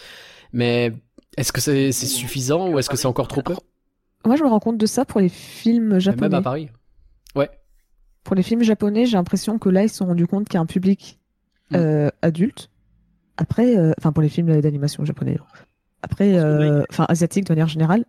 [0.53, 0.93] Mais
[1.37, 3.55] est-ce que c'est suffisant ou est-ce que c'est encore trop peu?
[4.25, 6.37] Moi, je me rends compte de ça pour les films Même japonais.
[6.37, 6.69] à Paris.
[7.35, 7.49] Ouais.
[8.25, 10.59] Pour les films japonais, j'ai l'impression que là, ils se sont rendus compte qu'il y
[10.59, 11.19] a un public
[11.71, 11.77] Mm.
[11.77, 12.71] euh, adulte.
[13.37, 15.37] Après, euh, enfin, pour les films d'animation japonais.
[16.03, 18.05] Après, euh, enfin, asiatique de manière générale.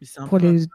[0.00, 0.66] Mais c'est un Pour peu- les...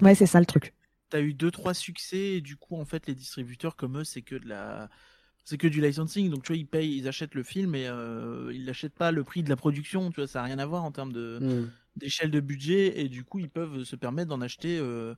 [0.00, 0.74] Ouais, c'est ça le truc.
[1.10, 4.22] t'as eu deux trois succès et du coup en fait les distributeurs comme eux c'est
[4.22, 4.88] que de la
[5.48, 8.50] c'est que du licensing donc tu vois ils payent ils achètent le film et euh,
[8.52, 10.84] ils l'achètent pas le prix de la production tu vois ça a rien à voir
[10.84, 11.70] en termes de Hmm.
[11.96, 15.14] d'échelle de budget et du coup ils peuvent se permettre d'en acheter euh,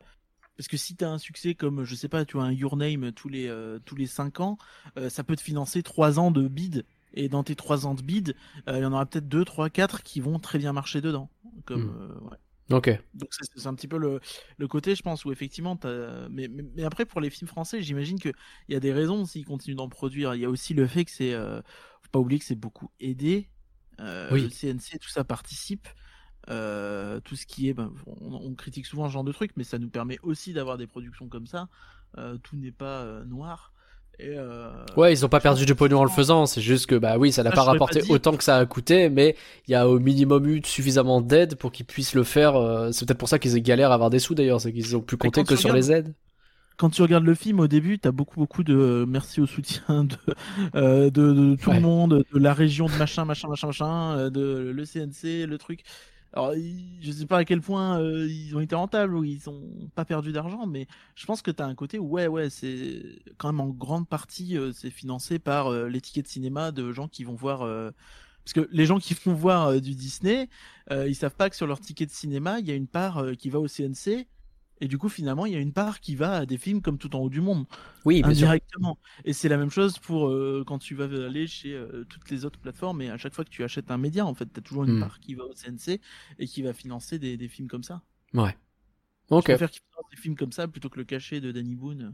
[0.56, 3.12] parce que si t'as un succès comme je sais pas tu vois un Your Name
[3.12, 4.58] tous les euh, tous les cinq ans
[4.98, 8.02] euh, ça peut te financer trois ans de bid et dans tes trois ans de
[8.02, 8.36] bid
[8.68, 11.30] il y en aura peut-être deux trois quatre qui vont très bien marcher dedans
[11.64, 11.96] comme Mm.
[12.00, 12.36] euh, ouais.
[12.70, 12.88] Ok.
[13.14, 14.20] Donc c'est un petit peu le,
[14.58, 15.78] le côté, je pense, où effectivement,
[16.30, 18.34] mais, mais, mais après pour les films français, j'imagine qu'il
[18.68, 20.34] y a des raisons s'ils continuent d'en produire.
[20.34, 21.62] Il y a aussi le fait que c'est, euh,
[22.02, 23.50] faut pas oublier que c'est beaucoup aidé.
[24.00, 24.42] Euh, Oui.
[24.42, 25.88] Le CNC, tout ça participe.
[26.50, 29.64] Euh, tout ce qui est, ben, on, on critique souvent ce genre de trucs, mais
[29.64, 31.68] ça nous permet aussi d'avoir des productions comme ça.
[32.16, 33.72] Euh, tout n'est pas euh, noir.
[34.20, 36.96] Et, euh, Ouais, ils ont pas perdu que pognon en le faisant, c'est juste que
[36.96, 39.36] bah oui, ça n'a Ça, pas rapporté autant que ça a coûté, mais
[39.68, 42.56] il y a au minimum eu suffisamment d'aide pour qu'ils puissent le faire.
[42.56, 45.00] euh, C'est peut-être pour ça qu'ils galèrent à avoir des sous d'ailleurs, c'est qu'ils ont
[45.02, 46.14] pu compter que sur regardes- les aides.
[46.76, 50.04] quand tu regardes le film au début, t'as beaucoup beaucoup de euh, merci au soutien
[50.04, 50.16] de
[50.74, 51.76] euh, de, de tout Ouais.
[51.76, 55.82] le monde, de la région de machin machin machin machin, de le CNC, le truc.
[56.34, 56.52] Alors
[57.00, 60.04] je sais pas à quel point euh, ils ont été rentables ou ils ont pas
[60.04, 63.02] perdu d'argent, mais je pense que t'as un côté où ouais ouais c'est
[63.38, 66.92] quand même en grande partie euh, c'est financé par euh, les tickets de cinéma de
[66.92, 67.60] gens qui vont voir.
[68.44, 70.48] parce que les gens qui vont voir du Disney,
[70.90, 73.48] ils savent pas que sur leur ticket de cinéma, il y a une part qui
[73.48, 74.26] va au CNC.
[74.80, 76.98] Et du coup, finalement, il y a une part qui va à des films comme
[76.98, 77.66] Tout en haut du monde,
[78.04, 78.48] Oui, bien sûr.
[78.48, 78.98] indirectement.
[79.24, 82.44] Et c'est la même chose pour euh, quand tu vas aller chez euh, toutes les
[82.44, 83.02] autres plateformes.
[83.02, 84.90] Et à chaque fois que tu achètes un média, en fait, tu as toujours une
[84.90, 85.00] Hmm.
[85.00, 86.00] part qui va au CNC
[86.38, 88.02] et qui va financer des, des films comme ça.
[88.34, 88.56] Ouais.
[89.36, 91.74] Je Ok, préfère qu'ils financent des films comme ça plutôt que le cachet de Danny
[91.76, 92.12] Boone.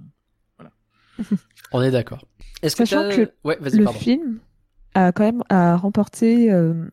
[1.72, 2.24] on est d'accord.
[2.62, 4.00] Est-ce que Sachant t'as- que ouais, vas-y, Le pardon.
[4.00, 4.40] film
[4.94, 6.88] a quand même a remporté euh,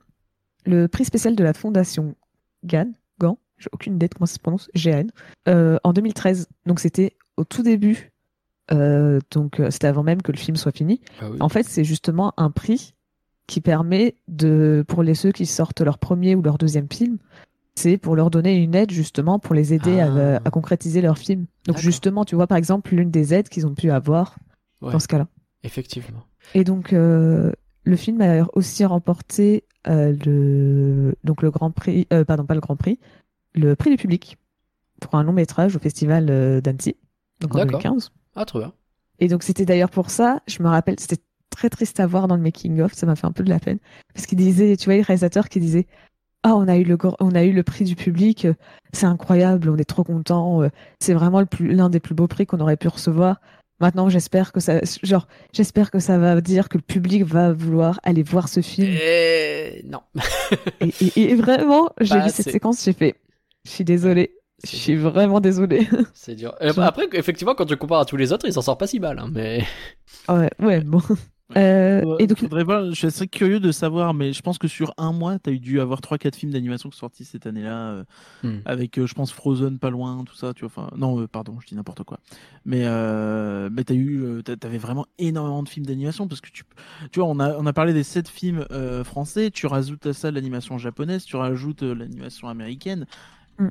[0.66, 2.16] le prix spécial de la fondation
[2.66, 5.08] GAN, GAN, j'ai aucune idée de comment ça se prononce, GAN,
[5.48, 6.48] euh, en 2013.
[6.66, 8.12] Donc c'était au tout début,
[8.72, 11.02] euh, donc euh, c'était avant même que le film soit fini.
[11.22, 11.38] Ah oui.
[11.40, 12.94] En fait, c'est justement un prix
[13.48, 17.18] qui permet de, pour les ceux qui sortent leur premier ou leur deuxième film,
[17.76, 20.42] c'est pour leur donner une aide justement pour les aider à, Ah.
[20.46, 21.46] à concrétiser leur film.
[21.68, 24.38] Donc justement, tu vois par exemple l'une des aides qu'ils ont pu avoir
[24.82, 24.92] Ouais.
[24.92, 25.28] dans ce cas-là.
[25.64, 26.24] Effectivement.
[26.56, 27.52] Et donc, euh,
[27.84, 32.62] le film a aussi remporté euh, le, donc le Grand Prix, euh, pardon, pas le
[32.62, 33.00] Grand Prix,
[33.54, 34.38] le prix du public
[35.02, 36.96] pour un long métrage au festival euh, d'Annecy,
[37.40, 37.82] donc en D'accord.
[37.82, 38.12] 2015.
[38.36, 38.74] Ah, trop bien.
[39.20, 42.36] Et donc, c'était d'ailleurs pour ça, je me rappelle, c'était très triste à voir dans
[42.36, 43.78] le making-of, ça m'a fait un peu de la peine.
[44.14, 45.86] Parce qu'il disait, tu vois, le réalisateur qui disait
[46.44, 48.54] Ah, on a eu le, on a eu le prix du public, euh,
[48.94, 52.60] c'est incroyable, on est trop contents, euh, c'est vraiment l'un des plus beaux prix qu'on
[52.60, 53.42] aurait pu recevoir.
[53.80, 58.00] Maintenant, j'espère que ça, genre, j'espère que ça va dire que le public va vouloir
[58.04, 58.88] aller voir ce film.
[58.92, 59.84] Et...
[59.88, 60.02] Non.
[60.82, 63.16] Et, et- et vraiment, j'ai vu cette séquence, j'ai fait,
[63.66, 65.88] je suis désolée, je suis vraiment désolée.
[66.14, 66.54] C'est dur.
[66.62, 69.00] Euh, Après, effectivement, quand tu compares à tous les autres, il s'en sort pas si
[69.00, 69.64] mal, hein, mais.
[70.30, 71.02] ouais, ouais, bon.
[71.58, 74.70] Euh, Ouais, et donc, faudrait voir, je assez curieux de savoir, mais je pense que
[74.70, 77.90] sur un mois, tu as dû avoir 3-4 films d'animation qui sont sortis cette année-là,
[77.90, 78.04] euh,
[78.42, 78.60] Hmm.
[78.64, 80.72] avec, euh, je pense, Frozen pas loin, tout ça, tu vois.
[80.74, 82.20] Enfin, non, euh, pardon, je dis n'importe quoi.
[82.64, 86.64] Mais, euh, mais tu eu, euh, t'avais vraiment énormément de films d'animation parce que tu,
[87.12, 90.14] tu vois, on a, on a parlé des 7 films euh, français, tu rajoutes à
[90.14, 93.08] ça l'animation japonaise, tu rajoutes euh, l'animation américaine.
[93.62, 93.70] Hmm.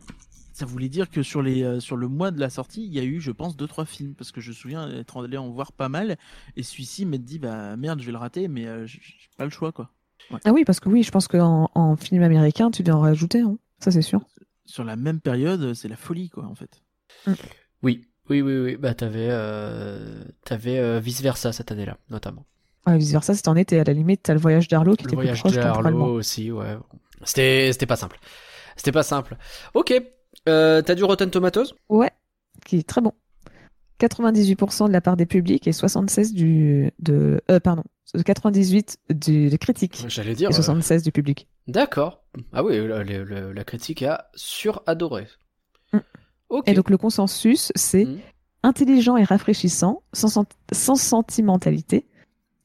[0.53, 2.99] Ça voulait dire que sur, les, euh, sur le mois de la sortie, il y
[2.99, 4.15] a eu, je pense, 2-3 films.
[4.15, 6.19] Parce que je me souviens être allé en voir pas mal.
[6.57, 9.01] Et celui-ci m'être dit, bah merde, je vais le rater, mais euh, j'ai
[9.39, 9.91] pas le choix, quoi.
[10.45, 13.41] ah oui, parce que oui, je pense qu'en en film américain, tu dois en rajouter,
[13.41, 13.57] hein.
[13.79, 14.21] ça c'est sûr.
[14.67, 16.83] Sur la même période, c'est la folie, quoi, en fait.
[17.83, 18.77] Oui, oui, oui, oui.
[18.77, 22.45] Bah, t'avais, euh, t'avais euh, vice versa cette année-là, notamment.
[22.87, 23.81] Ouais, vice versa, c'était en été.
[23.81, 25.75] À la limite, t'as le voyage d'Arlo qui Le était plus voyage proche de Harlow
[25.75, 26.07] temporellement.
[26.07, 26.77] aussi, ouais.
[27.25, 28.19] C'était, c'était pas simple.
[28.81, 29.37] C'était pas simple.
[29.75, 29.93] Ok.
[30.49, 31.75] Euh, t'as du Rotten Tomatoes?
[31.91, 32.11] Ouais,
[32.65, 33.13] qui est très bon.
[34.01, 37.83] 98% de la part des publics et 76 du de euh, pardon
[38.25, 40.49] 98 du, des critiques J'allais dire.
[40.49, 41.47] et euh, 76 du public.
[41.69, 42.23] D'accord.
[42.55, 45.27] Ah oui, la, critique a suradoré.
[45.93, 45.99] Mm.
[46.49, 46.67] Ok.
[46.67, 48.19] Et donc le consensus c'est Mm.
[48.63, 52.07] intelligent et rafraîchissant, sans sentimentalité,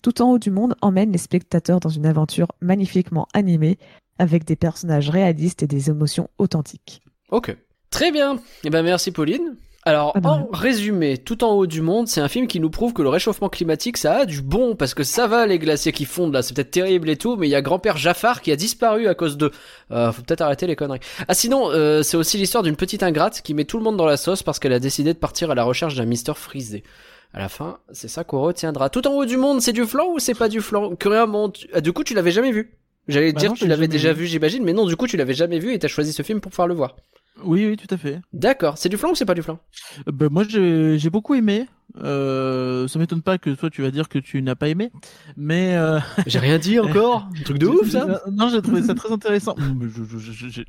[0.02, 3.78] tout en haut du monde emmène les spectateurs dans une aventure magnifiquement animée
[4.20, 7.02] avec des personnages réalistes et des émotions authentiques.
[7.32, 7.56] Ok.
[7.90, 8.40] Très bien.
[8.64, 9.56] Eh ben merci Pauline.
[9.88, 12.72] Alors, Ah, de en résumé, tout en haut du monde, c'est un film qui nous
[12.72, 15.92] prouve que le réchauffement climatique, ça a du bon, parce que ça va, les glaciers
[15.92, 18.52] qui fondent là, c'est peut-être terrible et tout, mais il y a grand-père Jafar qui
[18.52, 19.52] a disparu à cause de...
[19.92, 21.02] Euh, faut peut-être arrêter les conneries.
[21.28, 24.08] Ah sinon, euh, c'est aussi l'histoire d'une petite ingrate qui met tout le monde dans
[24.08, 26.84] la sauce parce qu'elle a décidé de partir à la recherche d'un Mister Frisé.
[27.32, 28.90] À la fin, c'est ça qu'on retiendra.
[28.90, 30.96] Tout en haut du monde, c'est du flan ou c'est pas du flan?
[30.96, 32.74] Curien, bon, tu- ah, du coup, tu l'avais jamais vu?
[33.08, 34.22] J'allais Bah dire non, que tu l'avais déjà vu.
[34.22, 36.42] vu, j'imagine, mais non, du coup, tu l'avais jamais vu et t'as choisi ce film
[36.42, 36.96] pour pouvoir le voir.
[37.44, 38.22] Oui, oui, tout à fait.
[38.32, 38.78] D'accord.
[38.78, 39.60] C'est du flan ou c'est pas du flan
[40.08, 41.68] Euh, bah, moi, j'ai beaucoup aimé.
[41.98, 44.90] Euh, ça m'étonne pas que toi, tu vas dire que tu n'as pas aimé.
[45.38, 45.76] Mais.
[45.76, 47.28] euh, J'ai rien dit encore.
[47.40, 48.22] Un truc de ouf, ça.
[48.32, 49.56] Non, j'ai trouvé ça très intéressant.
[49.58, 50.62] Mm, Je, je, je,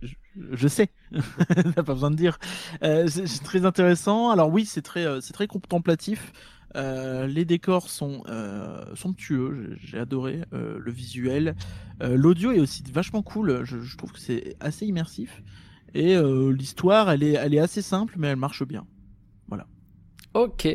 [0.53, 0.88] je, sais,
[1.75, 2.38] t'as pas besoin de dire.
[2.83, 4.31] Euh, c'est c'est très intéressant.
[4.31, 6.33] Alors oui, c'est très, euh, c'est très contemplatif.
[6.77, 9.77] Euh, les décors sont euh, somptueux.
[9.83, 11.57] J'ai adoré euh, le visuel.
[12.03, 13.65] Euh, L'audio est aussi vachement cool.
[13.65, 15.43] Je, je trouve que c'est assez immersif.
[15.95, 18.87] Et euh, l'histoire, elle est, elle est assez simple, mais elle marche bien.
[20.35, 20.69] Ok.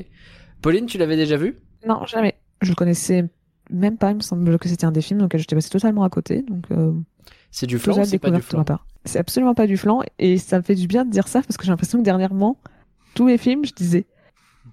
[0.64, 1.60] Pauline, tu l'avais déjà vu?
[1.88, 2.34] Non, jamais.
[2.62, 3.30] Je le connaissais
[3.70, 6.10] même pas, il me semble que c'était un des films, donc j'étais passé totalement à
[6.10, 6.42] côté.
[6.42, 6.94] Donc, euh,
[7.52, 8.66] C'est du flan c'est pas du flan.
[9.06, 11.58] C'est absolument pas du flan, et ça me fait du bien de dire ça, parce
[11.58, 12.60] que j'ai l'impression que dernièrement,
[13.14, 14.08] tous les films, je disais,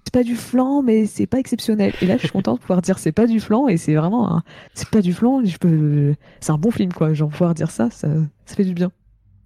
[0.05, 1.93] c'est pas du flan, mais c'est pas exceptionnel.
[2.01, 4.31] Et là, je suis contente de pouvoir dire c'est pas du flan, et c'est vraiment
[4.33, 4.43] un...
[4.73, 6.15] c'est pas du flan, je peux...
[6.39, 7.13] c'est un bon film, quoi.
[7.13, 8.07] Genre, pouvoir dire ça, ça,
[8.45, 8.91] ça fait du bien.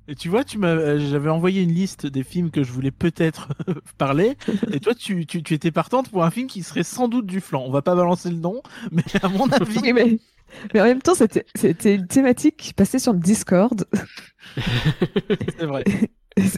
[0.10, 3.50] Et tu vois, tu m'as, j'avais envoyé une liste des films que je voulais peut-être
[3.98, 4.38] parler,
[4.72, 7.40] et toi, tu, tu, tu étais partante pour un film qui serait sans doute du
[7.40, 7.64] flan.
[7.66, 8.62] On va pas balancer le nom,
[8.92, 10.20] mais à mon avis, Oui, mais...
[10.74, 13.86] mais en même temps, c'était c'était une thématique qui passait sur le Discord,
[15.58, 15.84] c'est vrai.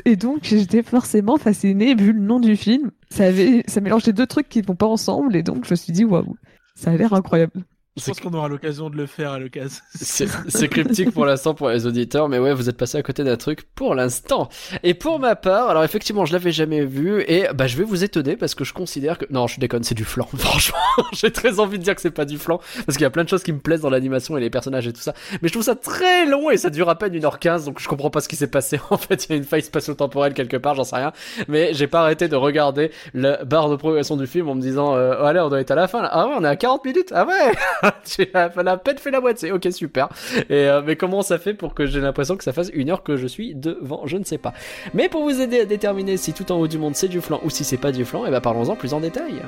[0.05, 2.91] Et donc, j'étais forcément fascinée, vu le nom du film.
[3.09, 5.93] Ça, avait, ça mélangeait deux trucs qui vont pas ensemble, et donc je me suis
[5.93, 6.35] dit, waouh,
[6.75, 7.63] ça a l'air incroyable.
[7.97, 9.81] Je pense qu'on aura l'occasion de le faire à l'occasion.
[9.95, 13.37] C'est cryptique pour l'instant pour les auditeurs, mais ouais, vous êtes passé à côté d'un
[13.37, 14.49] truc pour l'instant.
[14.83, 18.03] Et pour ma part, alors effectivement, je l'avais jamais vu, et bah je vais vous
[18.03, 20.27] étonner parce que je considère que non, je déconne, c'est du flan.
[20.35, 20.77] Franchement,
[21.13, 23.23] j'ai très envie de dire que c'est pas du flan parce qu'il y a plein
[23.23, 25.53] de choses qui me plaisent dans l'animation et les personnages et tout ça, mais je
[25.53, 28.27] trouve ça très long et ça dure à peine 1h15, donc je comprends pas ce
[28.27, 28.77] qui s'est passé.
[28.89, 31.13] En fait, il y a une faille spatio-temporelle quelque part, j'en sais rien,
[31.47, 34.95] mais j'ai pas arrêté de regarder la barre de progression du film en me disant,
[34.95, 36.01] euh, oh, allez, on doit être à la fin.
[36.01, 36.09] Là.
[36.11, 37.11] Ah ouais, on est à 40 minutes.
[37.13, 39.51] Ah ouais, tu as à peine fait la moitié.
[39.51, 40.09] Ok, super.
[40.49, 43.03] Et euh, mais comment ça fait pour que j'ai l'impression que ça fasse une heure
[43.03, 44.53] que je suis devant Je ne sais pas.
[44.93, 47.39] Mais pour vous aider à déterminer si tout en haut du monde c'est du flan
[47.43, 49.41] ou si c'est pas du flan, et ben parlons-en plus en détail.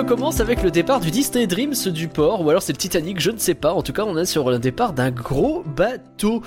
[0.00, 3.20] Film commence avec le départ du Disney Dreams du port, ou alors c'est le Titanic,
[3.20, 3.74] je ne sais pas.
[3.74, 6.42] En tout cas, on est sur le départ d'un gros bateau.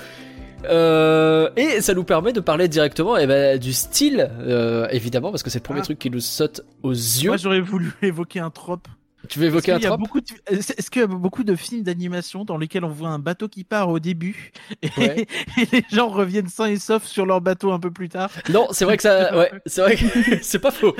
[0.65, 5.43] Euh, et ça nous permet de parler directement eh ben, du style, euh, évidemment, parce
[5.43, 5.83] que c'est le premier Ah.
[5.83, 7.29] truc qui nous saute aux yeux.
[7.29, 8.87] Moi, j'aurais voulu évoquer un trope.
[9.29, 12.57] Tu veux évoquer un trope de- Est-ce qu'il y a beaucoup de films d'animation dans
[12.57, 15.27] lesquels on voit un bateau qui part au début et, Ouais.
[15.61, 18.29] et les gens reviennent sains et saufs sur leur bateau un peu plus tard?
[18.49, 20.03] Non, c'est vrai que ça, ouais, c'est vrai que
[20.41, 20.95] c'est pas faux.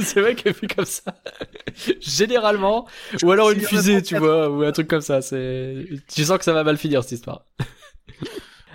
[0.00, 1.14] c'est vrai que vu comme ça,
[2.00, 2.86] généralement,
[3.22, 5.20] ou alors une fusée, tu vois, ou un truc comme ça.
[5.22, 7.44] C'est, tu sens que ça va mal finir cette histoire.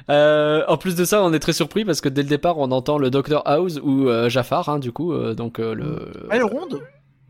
[0.10, 2.72] Euh, en plus de ça, on est très surpris parce que dès le départ, on
[2.72, 6.12] entend le Dr House ou euh, Jafar, hein, du coup, euh, donc euh, le.
[6.32, 6.82] Elle ronde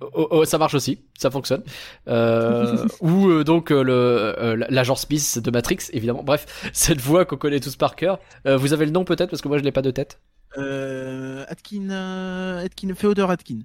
[0.02, 1.64] Oh, oh, ça marche aussi, ça fonctionne.
[2.08, 6.24] Euh, ou euh, donc euh, le euh, l'agent Smith de Matrix, évidemment.
[6.24, 8.20] Bref, cette voix qu'on connaît tous par cœur.
[8.48, 10.20] Euh, vous avez le nom peut-être parce que moi je l'ai pas de tête.
[10.58, 13.60] euh, Atkin, euh, Atkin, Féodor Atkin.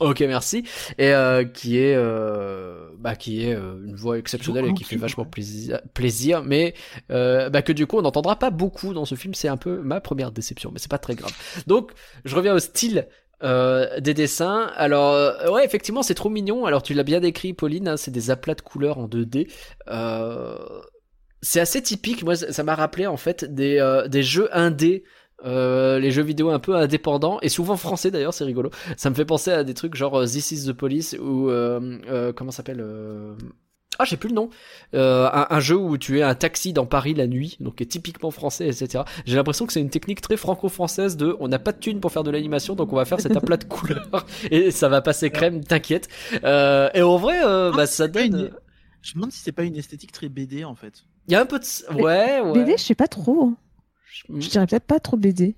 [0.00, 0.62] Ok, merci.
[0.98, 4.96] Et euh, qui est, euh, bah, qui est euh, une voix exceptionnelle et qui fait
[4.96, 6.74] vachement plaisir, plaisir, mais
[7.10, 9.34] euh, bah, que du coup on n'entendra pas beaucoup dans ce film.
[9.34, 11.32] C'est un peu ma première déception, mais c'est pas très grave.
[11.66, 11.90] Donc,
[12.24, 13.08] je reviens au style.
[13.42, 14.70] Euh, des dessins.
[14.76, 16.66] Alors euh, ouais, effectivement, c'est trop mignon.
[16.66, 17.88] Alors tu l'as bien décrit, Pauline.
[17.88, 19.50] hein, c'est des aplats de couleurs en 2D.
[19.88, 20.56] Euh,
[21.42, 22.24] c'est assez typique.
[22.24, 25.04] Moi, ça m'a rappelé en fait des des, des jeux indés.
[25.44, 29.14] Euh, les jeux vidéo un peu indépendants et souvent français d'ailleurs c'est rigolo ça me
[29.14, 32.50] fait penser à des trucs genre euh, This is the Police ou euh, euh, comment
[32.50, 33.36] s'appelle euh...
[33.98, 34.50] ah j'ai plus le nom
[34.94, 37.82] euh, un, un jeu où tu es un taxi dans Paris la nuit donc qui
[37.82, 41.58] est typiquement français etc j'ai l'impression que c'est une technique très franco-française de on n'a
[41.58, 44.26] pas de thunes pour faire de l'animation donc on va faire cet aplat de couleurs
[44.50, 46.08] et ça va passer crème t'inquiète
[46.44, 48.50] euh, et en vrai euh, bah ça donne une-
[49.02, 51.04] Je me demande si c'est pas une esthétique très BD en fait.
[51.26, 53.44] il y a un peu de ouais ouais BD, je sais pas trop.
[53.44, 53.56] hein.
[54.28, 54.40] Mm.
[54.40, 55.54] Je dirais peut-être pas trop BD.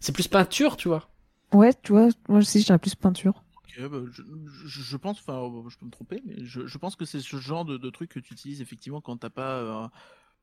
[0.00, 1.06] c'est plus peinture tu vois
[1.52, 3.42] Ouais, tu vois, moi aussi, je dirais plus peinture.
[3.78, 3.98] Bah,
[4.64, 7.36] je, pense, enfin, euh, je peux me tromper, mais je, je pense que c'est ce
[7.36, 9.88] genre de, de truc que tu utilises effectivement quand t'as pas euh,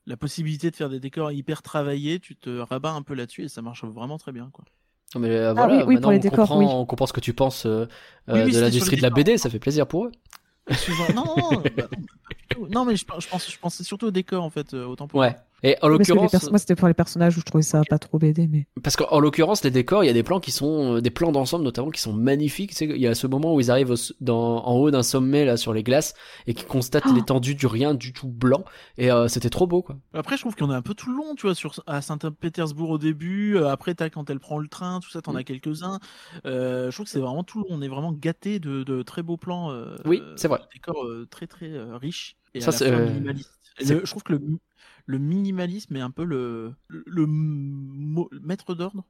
[0.06, 3.50] la possibilité de faire des décors hyper travaillés, tu te rabats un peu là-dessus et
[3.50, 4.66] ça marche vraiment très bien, quoi.
[5.16, 6.66] Non, mais euh, Ah voilà, oui, oui, maintenant, pour les on décors, comprend, oui.
[6.66, 7.86] on comprend ce que tu penses euh,
[8.28, 10.12] Oui, euh, oui, de l'industrie de la BD, ça fait plaisir pour eux.
[11.14, 11.64] Non, non,
[12.70, 15.08] non, bah, mais je, je pense, je pensais surtout au décor en fait, euh, autant
[15.08, 15.36] pour Ouais.
[15.64, 18.48] Et en l'occurrence, moi, c'était pour les personnages où je trouvais ça pas trop BD,
[18.48, 18.68] mais.
[18.84, 21.32] parce qu'en l'occurrence, les décors, il y a des plans qui sont, euh, des plans
[21.32, 22.72] d'ensemble notamment qui sont magnifiques.
[22.72, 25.02] Tu sais, il y a ce moment où ils arrivent au dans, en haut d'un
[25.02, 26.14] sommet là sur les glaces
[26.46, 27.14] et qui constatent Oh.
[27.16, 28.66] l'étendue du rien du tout blanc.
[29.00, 29.98] Et euh, c'était trop beau quoi.
[30.14, 32.90] Après, je trouve qu'on est un peu tout le long, tu vois, sur, à Saint-Pétersbourg
[32.92, 33.56] au début.
[33.58, 35.38] euh, après, t'as quand elle prend le train, tout ça, t'en Mm.
[35.38, 36.00] as quelques-uns.
[36.46, 37.78] Euh, je trouve que c'est vraiment tout le long.
[37.78, 39.72] On est vraiment gâté de, de très beaux plans.
[39.72, 40.60] euh, Oui, c'est vrai.
[40.74, 43.20] décors euh, très très euh, riches et Ça, à la euh,
[43.80, 44.42] le- je trouve que le,
[45.08, 47.26] le minimalisme est un peu le, le,
[48.42, 49.04] maître d'ordre?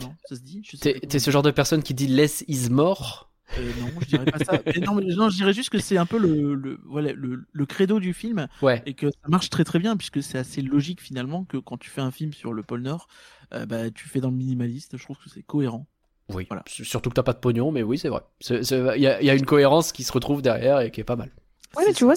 [0.00, 0.62] Non, ça se dit?
[0.64, 3.30] Je sais T'es ce genre de personne qui dit less is more?
[3.58, 4.60] euh, non, je dirais pas ça.
[4.66, 7.44] Mais non, mais non, je dirais juste que c'est un peu le, le, voilà, le,
[7.52, 8.82] le credo du film Ouais.
[8.86, 11.90] et que ça marche très très bien puisque c'est assez logique finalement que quand tu
[11.90, 13.06] fais un film sur le pôle Nord,
[13.52, 14.96] euh, bah, tu fais dans le minimaliste.
[14.96, 15.86] Je trouve que c'est cohérent.
[16.30, 16.46] Oui.
[16.48, 16.64] Voilà.
[16.66, 18.22] Surtout que t'as pas de pognon, mais oui, c'est vrai.
[18.48, 18.56] Il
[19.02, 21.16] y, a, il y a une cohérence qui se retrouve derrière et qui est pas
[21.16, 21.30] mal.
[21.76, 22.14] Ouais, mais tu vois,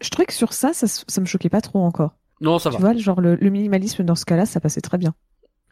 [0.00, 2.14] je trouvais que sur ça, ça, ça me choquait pas trop encore.
[2.40, 2.92] Non, ça Tu va.
[2.92, 5.14] vois, genre le, le minimalisme dans ce cas-là, ça passait très bien.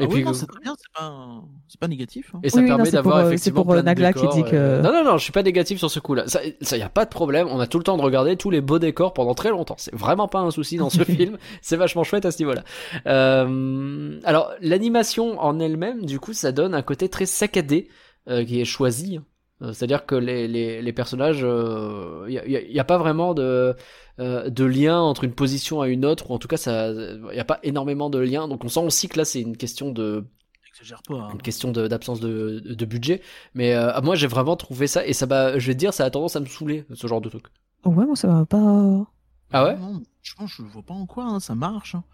[0.00, 2.30] Et Ah oui, puis, non, c'est très bien, c'est pas, c'est pas négatif.
[2.32, 2.38] hein.
[2.44, 3.86] Et ça Oui, permet non, c'est d'avoir pour, euh, effectivement c'est pour, euh, plein de
[3.86, 5.98] Nagla qui décors, dit que- euh, Non, non, non, je suis pas négatif sur ce
[5.98, 6.28] coup-là.
[6.28, 7.48] Ça, ça y a pas de problème.
[7.50, 9.74] On a tout le temps de regarder tous les beaux décors pendant très longtemps.
[9.76, 11.36] C'est vraiment pas un souci dans ce film.
[11.62, 12.62] C'est vachement chouette à ce niveau-là.
[13.08, 17.88] Euh, alors, l'animation en elle-même, du coup, ça donne un côté très saccadé
[18.28, 19.18] euh, qui est choisi.
[19.62, 22.98] Euh, C'est-à-dire que les, les, les personnages, il y, a, y a- y a pas
[22.98, 23.74] vraiment de
[24.20, 27.36] euh, de lien entre une position à une autre, ou en tout cas, ça, il
[27.36, 28.48] y a pas énormément de lien.
[28.48, 30.24] Donc, on sent aussi que là, c'est une question de
[30.68, 31.14] Exagère pas.
[31.14, 31.30] hein.
[31.34, 33.22] une question d'absence de, de, de budget.
[33.54, 36.04] Mais euh, moi, j'ai vraiment trouvé ça, et ça m'a, je vais te dire, ça
[36.04, 37.46] a tendance à me saouler, ce genre de truc.
[37.84, 39.06] Ouais, moi, ça va pas.
[39.52, 39.76] Ah ouais?
[39.76, 41.94] Non, non, je je vois pas en quoi hein, ça marche.
[41.94, 42.04] hein.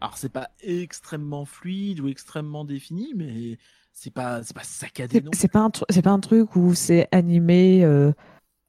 [0.00, 3.58] Alors c'est pas extrêmement fluide ou extrêmement défini, mais
[3.98, 5.30] c'est pas, c'est pas saccadé non?
[5.34, 8.12] c'est pas, un c'est pas un truc où c'est animé euh,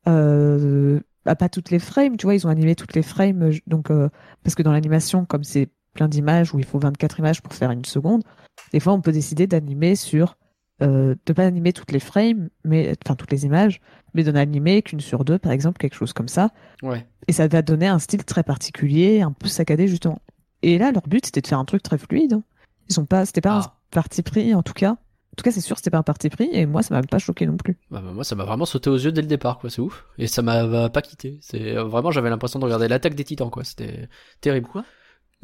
[0.07, 3.91] euh, à pas toutes les frames, tu vois, ils ont animé toutes les frames, donc
[3.91, 4.09] euh,
[4.43, 7.71] parce que dans l'animation, comme c'est plein d'images où il faut 24 images pour faire
[7.71, 8.23] une seconde,
[8.71, 10.37] des fois on peut décider d'animer sur
[10.81, 13.81] euh, de pas animer toutes les frames, mais enfin toutes les images,
[14.13, 16.51] mais d'en animer qu'une sur deux, par exemple, quelque chose comme ça,
[16.83, 17.05] Ouais.
[17.27, 20.19] et ça va donner un style très particulier, un peu saccadé justement.
[20.61, 22.33] Et là, leur but c'était de faire un truc très fluide.
[22.33, 22.43] hein.
[22.89, 23.75] Ils sont pas, c'était pas un Ah.
[23.91, 24.97] parti pris en tout cas.
[25.37, 27.19] En tout cas, c'est sûr, c'était pas un parti pris, et moi, ça m'a pas
[27.19, 27.77] choqué non plus.
[27.91, 29.69] Bah, bah, moi, ça m'a vraiment sauté aux yeux dès le départ, quoi.
[29.69, 30.05] C'est ouf.
[30.17, 31.37] Et ça m'a m'a pas quitté.
[31.41, 33.63] C'est euh, vraiment, j'avais l'impression de regarder l'attaque des Titans, quoi.
[33.63, 34.09] C'était
[34.41, 34.67] terrible.
[34.67, 34.83] Quoi?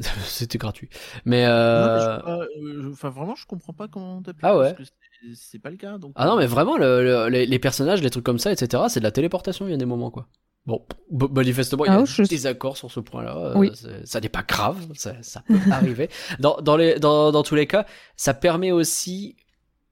[0.26, 0.88] C'était gratuit.
[1.24, 2.18] Mais Non, mais euh...
[2.18, 4.40] je euh, je- Enfin, vraiment, je comprends pas comment t'as pu.
[4.42, 4.74] Ah ouais.
[4.74, 4.94] parce que
[5.36, 5.96] c'est- pas le cas.
[5.98, 8.82] Donc, Ah non, mais vraiment, le- le- les, les personnages, les trucs comme ça, etc.,
[8.88, 10.26] c'est de la téléportation, il y a des moments, quoi.
[10.66, 10.84] Bon,
[11.30, 13.36] manifestement, il y a Ah, je- des accords sur ce point-là.
[13.36, 13.70] euh, Oui.
[14.04, 16.08] Ça n'est pas grave, ça, ça peut arriver.
[16.40, 17.86] Dans, dans, les, dans, dans tous les cas,
[18.16, 19.36] ça permet aussi...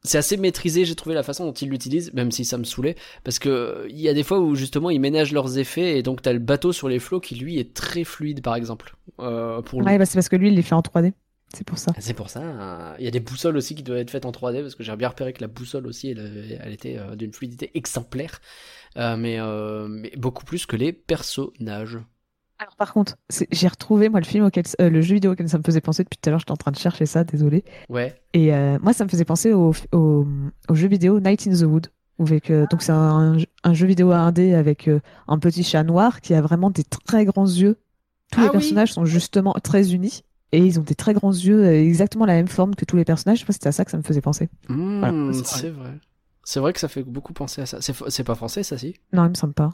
[0.04, 2.96] C'est assez maîtrisé, j'ai trouvé la façon dont ils l'utilisent, même si ça me saoulait,
[3.22, 6.02] parce que euh, il y a des fois où justement ils ménagent leurs effets et
[6.02, 8.96] donc t'as le bateau sur les flots qui lui est très fluide par exemple.
[9.20, 11.12] Euh, pour Ouais, bah, c'est parce que lui, il les fait en 3D.
[11.54, 11.92] C'est pour ça.
[11.98, 12.40] c'est pour ça.
[12.40, 14.82] euh, Il y a des boussoles aussi qui doivent être faites en 3D parce que
[14.82, 18.40] j'ai bien repéré que la boussole aussi, elle, elle était euh, d'une fluidité exemplaire,
[18.96, 21.98] Euh, mais, euh, mais beaucoup plus que les personnages.
[22.58, 23.16] Alors, par contre,
[23.50, 26.04] j'ai retrouvé, moi, le film auquel, euh, le jeu vidéo auquel ça me faisait penser
[26.04, 26.38] depuis tout à l'heure.
[26.38, 27.64] J'étais en train de chercher ça, désolé.
[27.88, 28.14] Ouais.
[28.34, 30.26] Et euh, moi, ça me faisait penser au, au,
[30.68, 31.88] au jeu vidéo Night in the Wood.
[32.20, 36.20] Avec, euh, donc, c'est un, un jeu vidéo indé avec euh, un petit chat noir
[36.20, 37.78] qui a vraiment des très grands yeux.
[38.30, 38.52] Tous Ah les oui.
[38.52, 40.22] personnages sont justement très unis.
[40.52, 43.38] Et ils ont des très grands yeux, exactement la même forme que tous les personnages.
[43.38, 44.50] Je sais pas si c'était à ça que ça me faisait penser.
[44.68, 45.98] Mmh, Voilà, c'est vrai.
[46.44, 47.80] C'est vrai que ça fait beaucoup penser à ça.
[47.80, 48.94] C'est, c'est pas français, ça, si?
[49.14, 49.70] Non, il me semble pas.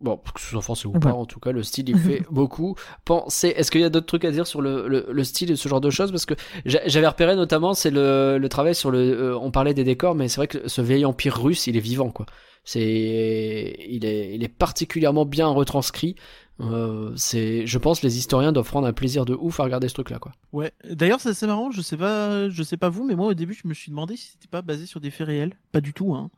[0.00, 0.98] Bon, que ce soit français ou Ouais.
[0.98, 2.74] pas, en tout cas, le style, il fait beaucoup
[3.04, 3.48] penser.
[3.48, 5.68] Est-ce qu'il y a d'autres trucs à dire sur le, le, le style et ce
[5.68, 6.10] genre de choses?
[6.10, 6.34] Parce que
[6.64, 8.98] j'a- j'avais repéré notamment, c'est le, le travail sur le.
[8.98, 11.80] euh, on parlait des décors, mais c'est vrai que ce vieil empire russe, il est
[11.80, 12.24] vivant, quoi.
[12.64, 16.14] C'est, il est, il est particulièrement bien retranscrit.
[16.60, 19.94] Euh, c'est, je pense, les historiens doivent prendre un plaisir de ouf à regarder ce
[19.94, 20.32] truc-là, quoi.
[20.52, 20.72] Ouais.
[20.88, 21.70] D'ailleurs, c'est assez marrant.
[21.70, 24.16] Je sais pas, je sais pas vous, mais moi au début, je me suis demandé
[24.16, 25.54] si c'était pas basé sur des faits réels.
[25.72, 26.30] Pas du tout, hein.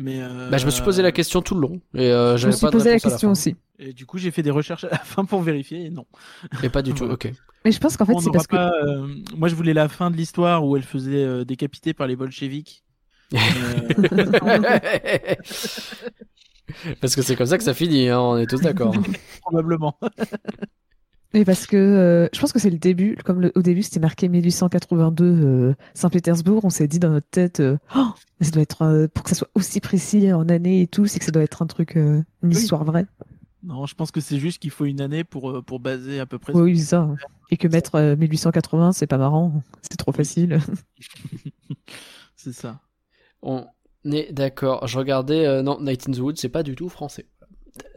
[0.00, 0.20] Mais.
[0.22, 2.52] euh, Bah, je me suis posé la question tout le long et euh, Je me
[2.52, 3.56] suis pas posé la question aussi.
[3.78, 5.84] Et du coup, j'ai fait des recherches à la fin pour vérifier.
[5.86, 6.06] Et non.
[6.62, 7.04] Et pas du tout.
[7.04, 7.30] Ok.
[7.64, 8.56] Mais je pense qu'en fait, c'est parce que.
[8.56, 12.06] pas, euh, Moi, je voulais la fin de l'histoire où elle faisait euh, décapiter par
[12.06, 12.84] les bolcheviks.
[13.32, 13.38] Mais,
[14.42, 15.34] euh,
[17.00, 18.94] Parce que c'est comme ça que ça finit, hein, on est tous d'accord.
[19.42, 19.98] probablement.
[21.34, 24.00] Mais parce que euh, je pense que c'est le début, comme le- au début c'était
[24.00, 28.06] marqué 1882 euh, Saint-Pétersbourg, on s'est dit dans notre tête, euh, Oh,
[28.40, 31.18] ça doit être euh, pour que ça soit aussi précis en année et tout, c'est
[31.18, 32.56] que ça doit être un truc, euh, une Oui.
[32.56, 33.06] histoire vraie.
[33.64, 36.38] Non, je pense que c'est juste qu'il faut une année pour, pour baser à peu
[36.38, 36.52] près.
[36.54, 37.08] Oui, ça.
[37.50, 40.58] Et que mettre euh, 1880, c'est pas marrant, c'est trop facile.
[42.36, 42.80] C'est ça.
[43.42, 43.66] On
[44.04, 44.86] est d'accord.
[44.86, 47.26] Je regardais, euh, non, Night in the Woods, c'est pas du tout français.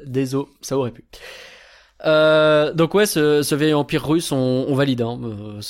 [0.05, 1.03] Désolé, ça aurait pu.
[2.05, 5.01] Euh, donc ouais, ce, ce vieil empire russe, on, valide.
[5.01, 5.19] Hein,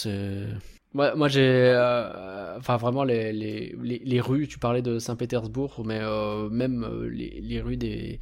[0.06, 0.54] euh.
[0.94, 4.48] Moi, j'ai, euh, enfin vraiment les, les, les, rues.
[4.48, 6.02] Tu parlais de Saint-Pétersbourg, mais
[6.50, 8.20] même les, les rues des,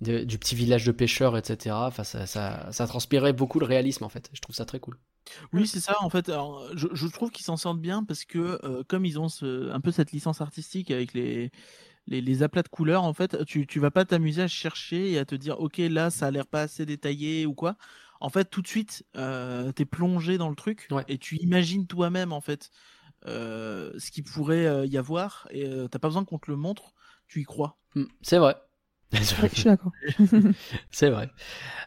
[0.00, 1.74] du petit village de pêcheurs, etc.
[1.78, 4.30] Enfin, ça, ça, transpirait beaucoup le réalisme en fait.
[4.32, 4.98] Je trouve ça très cool.
[5.54, 5.96] Oui, c'est ça.
[6.02, 6.30] En fait,
[6.74, 10.40] je, trouve qu'ils s'en sortent bien parce que comme ils ont un peu cette licence
[10.40, 11.50] artistique avec les,
[12.06, 15.18] les, les aplats de couleurs, en fait, tu, tu vas pas t'amuser à chercher et
[15.18, 17.76] à te dire, ok, là, ça a l'air pas assez détaillé ou quoi.
[18.20, 21.04] En fait, tout de suite, euh, t'es plongé dans le truc Ouais.
[21.08, 22.70] et tu imagines toi-même, en fait,
[23.26, 26.56] euh, ce qu'il pourrait euh, y avoir et euh, t'as pas besoin qu'on te le
[26.56, 26.94] montre,
[27.28, 27.78] tu y crois.
[28.22, 28.56] C'est vrai.
[29.12, 29.92] Ouais, je suis d'accord.
[30.90, 31.30] C'est vrai.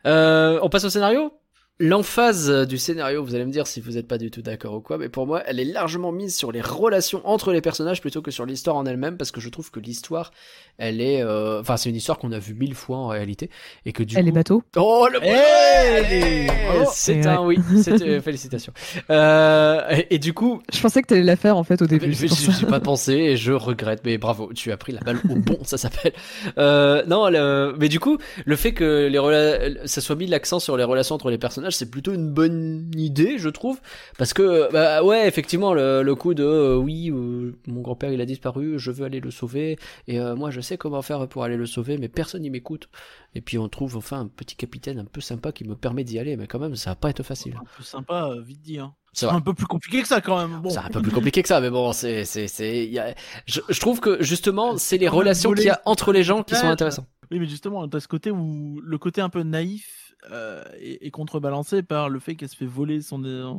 [0.05, 1.33] Euh, on passe au scénario?
[1.79, 4.79] L'emphase du scénario, vous allez me dire si vous n'êtes pas du tout d'accord ou
[4.81, 8.23] quoi, mais pour moi, elle est largement mise sur les relations entre les personnages plutôt
[8.23, 10.31] que sur l'histoire en elle-même, parce que je trouve que l'histoire,
[10.79, 13.51] elle est, euh, enfin, c'est une histoire qu'on a vue mille fois en réalité,
[13.85, 14.63] et que du Elle coup, est bateau.
[14.75, 18.73] Oh le Hey Bravo C'est un oui, c'est euh, félicitations.
[19.11, 22.11] Euh, et, et du coup, Je pensais que t'allais la faire en fait au début.
[22.11, 22.25] je
[22.65, 25.59] n'ai pas pensé et je regrette, mais bravo, tu as pris la balle au bon,
[25.61, 26.13] ça s'appelle.
[26.57, 30.59] Euh, non, le- mais du coup, le fait que les rela- ça soit mis l'accent
[30.59, 33.79] sur les relations entre les personnages, c'est plutôt une bonne idée, je trouve,
[34.17, 38.21] parce que bah ouais, effectivement, le, le coup de euh, oui, euh, mon grand-père il
[38.21, 41.43] a disparu, je veux aller le sauver, et euh, moi je sais comment faire pour
[41.43, 42.89] aller le sauver, mais personne n'y m'écoute.
[43.35, 46.17] Et puis on trouve enfin un petit capitaine un peu sympa qui me permet d'y
[46.19, 47.55] aller, mais quand même, ça va pas être facile.
[47.55, 48.79] Un peu sympa, vite dit.
[48.79, 48.93] Hein.
[49.13, 50.59] C'est un peu plus compliqué que ça quand même.
[50.61, 50.69] Bon.
[50.69, 53.15] C'est un peu plus compliqué que ça, mais bon, c'est, c'est, c'est, a-
[53.47, 56.55] je, je trouve que justement, c'est les relations qu'il y a entre les gens qui
[56.55, 57.07] sont intéressantes.
[57.31, 59.96] Oui, mais justement, t'as ce côté où le côté un peu naïf
[60.31, 63.53] euh, est, est contrebalancé par le fait qu'elle se fait voler son, euh,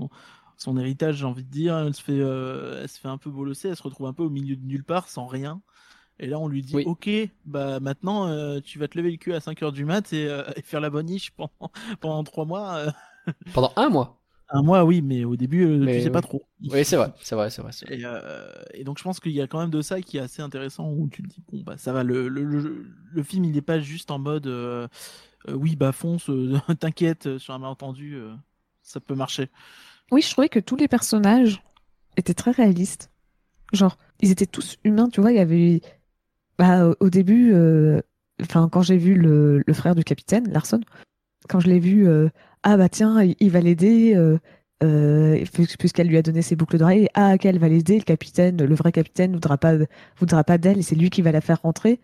[0.57, 1.77] son héritage, j'ai envie de dire.
[1.79, 4.23] Elle se, fait, euh, elle se fait un peu bolosser, elle se retrouve un peu
[4.23, 5.61] au milieu de nulle part, sans rien.
[6.19, 6.83] Et là, on lui dit Oui.
[6.85, 7.09] Ok,
[7.45, 10.25] bah maintenant, euh, tu vas te lever le cul à 5h du mat et,
[10.57, 12.93] et faire la boniche pendant, pendant 3 mois.
[13.55, 14.15] Pendant un mois?
[14.51, 16.11] Un mois, oui, mais au début, Mais tu sais oui.
[16.11, 16.43] pas trop.
[16.63, 17.71] Oui, c'est vrai, c'est vrai, c'est vrai.
[17.91, 20.21] Et, euh, et donc je pense qu'il y a quand même de ça qui est
[20.21, 23.45] assez intéressant où tu te dis bon bah ça va le, le, le, le film
[23.45, 24.89] il n'est pas juste en mode euh,
[25.53, 28.35] oui bah fonce euh, t'inquiète euh, sur un malentendu euh,
[28.83, 29.51] ça peut marcher
[30.11, 31.63] Oui, je trouvais que tous les personnages
[32.17, 33.11] étaient très réalistes.
[33.73, 35.31] Genre, ils étaient tous humains, tu vois.
[35.31, 35.83] Il y avait,
[36.59, 38.01] bah, au- début, euh,
[38.41, 40.81] enfin, quand j'ai vu le, frère du capitaine, Larson,
[41.49, 42.31] quand je l'ai vu, euh,
[42.63, 44.39] ah bah tiens, il, va l'aider, euh,
[44.83, 48.65] euh, puis- puisqu'elle lui a donné ses boucles d'oreilles, ah qu'elle va l'aider, le capitaine,
[48.65, 49.75] le vrai capitaine voudra pas,
[50.19, 52.01] voudra pas d'elle et c'est lui qui va la faire rentrer.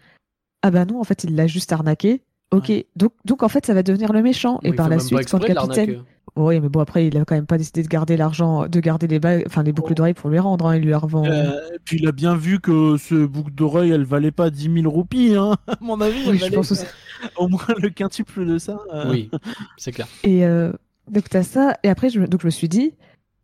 [0.62, 2.22] Ah bah non, en fait, il l'a juste arnaqué.
[2.56, 4.60] Ok, donc, donc en fait, ça va devenir le méchant.
[4.62, 6.02] Et par la suite, quand le capitaine.
[6.36, 9.06] Oui, mais bon, après, il a quand même pas décidé de garder l'argent, de garder
[9.06, 9.94] les, ba- enfin, les boucles Oh.
[9.94, 10.66] d'oreilles pour lui rendre.
[10.66, 11.28] hein, il lui a revendu.
[11.30, 14.90] Euh, puis il a bien vu que ce boucle d'oreille, elle valait pas 10 000
[14.92, 15.54] roupies, hein.
[15.68, 16.86] À mon avis, elle Oui, je valait pense aussi.
[17.36, 18.80] au moins le quintuple de ça.
[18.92, 19.10] euh.
[19.12, 19.30] Oui,
[19.76, 20.08] c'est clair.
[20.24, 20.72] Et euh,
[21.08, 21.76] donc t'as ça.
[21.84, 22.94] Et après, je, me- donc je me suis dit,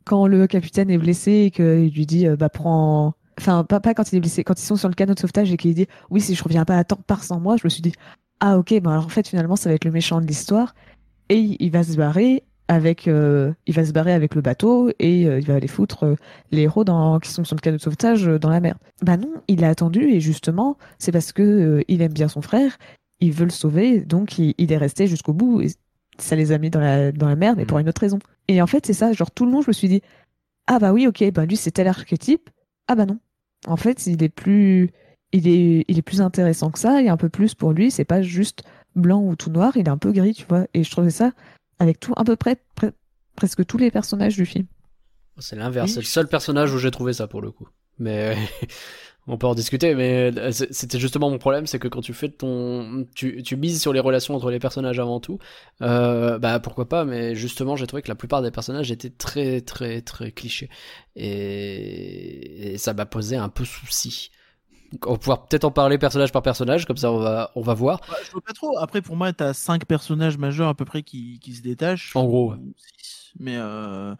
[0.04, 3.94] quand le capitaine est blessé et qu'il lui dit, euh, bah prends, enfin pas, pas
[3.94, 5.86] quand il est blessé, quand ils sont sur le canot de sauvetage et qu'il dit,
[6.10, 7.92] oui si je reviens pas à temps, pars sans moi, je me suis dit,
[8.40, 10.74] ah ok, bah alors en fait finalement ça va être le méchant de l'histoire
[11.28, 15.26] et il, va se barrer avec, euh, il va se barrer avec le bateau et
[15.26, 16.14] euh, il va aller foutre euh,
[16.50, 18.76] les héros dans, qui sont sur le canot de sauvetage euh, dans la mer.
[19.02, 22.78] Bah non, il a attendu et justement c'est parce que il aime bien son frère,
[23.20, 25.60] il veut le sauver, donc il, il est resté jusqu'au bout.
[25.60, 25.68] Et
[26.18, 27.82] ça les a mis dans la, dans la merde, mais pour Mhm.
[27.82, 28.18] une autre raison.
[28.48, 30.02] Et en fait, c'est ça, genre tout le long, je me suis dit,
[30.66, 32.50] ah bah oui, ok, bah lui c'est tel archétype.
[32.88, 33.18] Ah bah non.
[33.66, 34.90] En fait, il est plus,
[35.32, 37.72] il est, il est plus intéressant que ça, il y a un peu plus pour
[37.72, 38.62] lui, c'est pas juste
[38.96, 40.66] blanc ou tout noir, il est un peu gris, tu vois.
[40.74, 41.32] Et je trouvais ça
[41.78, 42.92] avec tout, à peu près, pre-
[43.36, 44.66] presque tous les personnages du film.
[45.38, 45.86] C'est l'inverse.
[45.88, 45.94] Oui.
[45.94, 47.68] C'est le seul personnage où j'ai trouvé ça pour le coup.
[47.98, 48.36] Mais
[49.26, 49.94] on peut en discuter.
[49.94, 53.80] Mais euh, c'était justement mon problème, c'est que quand tu fais ton, tu, tu mises
[53.80, 55.38] sur les relations entre les personnages avant tout.
[55.80, 57.04] Euh, bah pourquoi pas.
[57.04, 60.68] Mais justement, j'ai trouvé que la plupart des personnages étaient très très très clichés
[61.16, 64.30] et, et ça m'a posé un peu souci.
[65.06, 67.74] On va pouvoir peut-être en parler personnage par personnage, comme ça on va on va
[67.74, 68.00] voir.
[68.24, 68.76] Je vois pas trop.
[68.78, 72.14] Après, pour moi, t'as cinq personnages majeurs à peu près qui, qui se détachent.
[72.16, 72.58] En gros, ouais.
[73.38, 74.14] Mais, euh,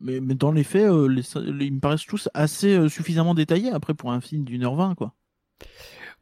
[0.00, 3.34] mais, mais dans les faits, euh, les, les- ils me paraissent tous assez euh, suffisamment
[3.34, 5.14] détaillés après pour un film d'une heure vingt, quoi.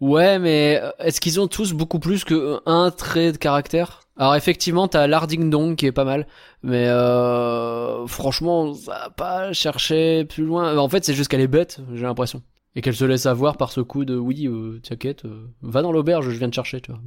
[0.00, 4.02] Ouais, mais euh, est-ce qu'ils ont tous beaucoup plus que un trait de caractère?
[4.16, 6.26] Alors effectivement, t'as Larding Dong qui est pas mal,
[6.62, 10.76] mais euh, franchement, ça a pas cherché plus loin.
[10.76, 12.42] En fait, c'est juste qu'elle est bête, j'ai l'impression,
[12.78, 15.90] et qu'elle se laisse avoir par ce coup de oui, euh, t'inquiète, euh, va dans
[15.90, 17.00] l'auberge, je viens te chercher, tu vois.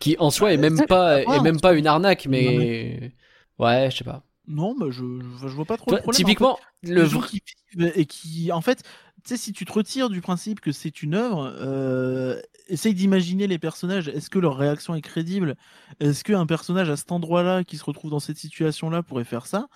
[0.00, 3.12] Qui en soi est même pas ouais, est même pas une arnaque, Non, mais
[3.60, 4.24] ouais, je sais pas.
[4.48, 6.18] Non, bah, je, vois pas trop Toi, le problème.
[6.18, 7.42] typiquement, le le les gens vrai- qui
[7.76, 11.04] vivent et qui, en fait, tu sais, si tu te retires du principe que c'est
[11.04, 14.08] une œuvre, euh, essaye d'imaginer les personnages.
[14.08, 15.54] Est-ce que leur réaction est crédible?
[16.00, 19.68] Est-ce qu'un personnage à cet endroit-là, qui se retrouve dans cette situation-là, pourrait faire ça?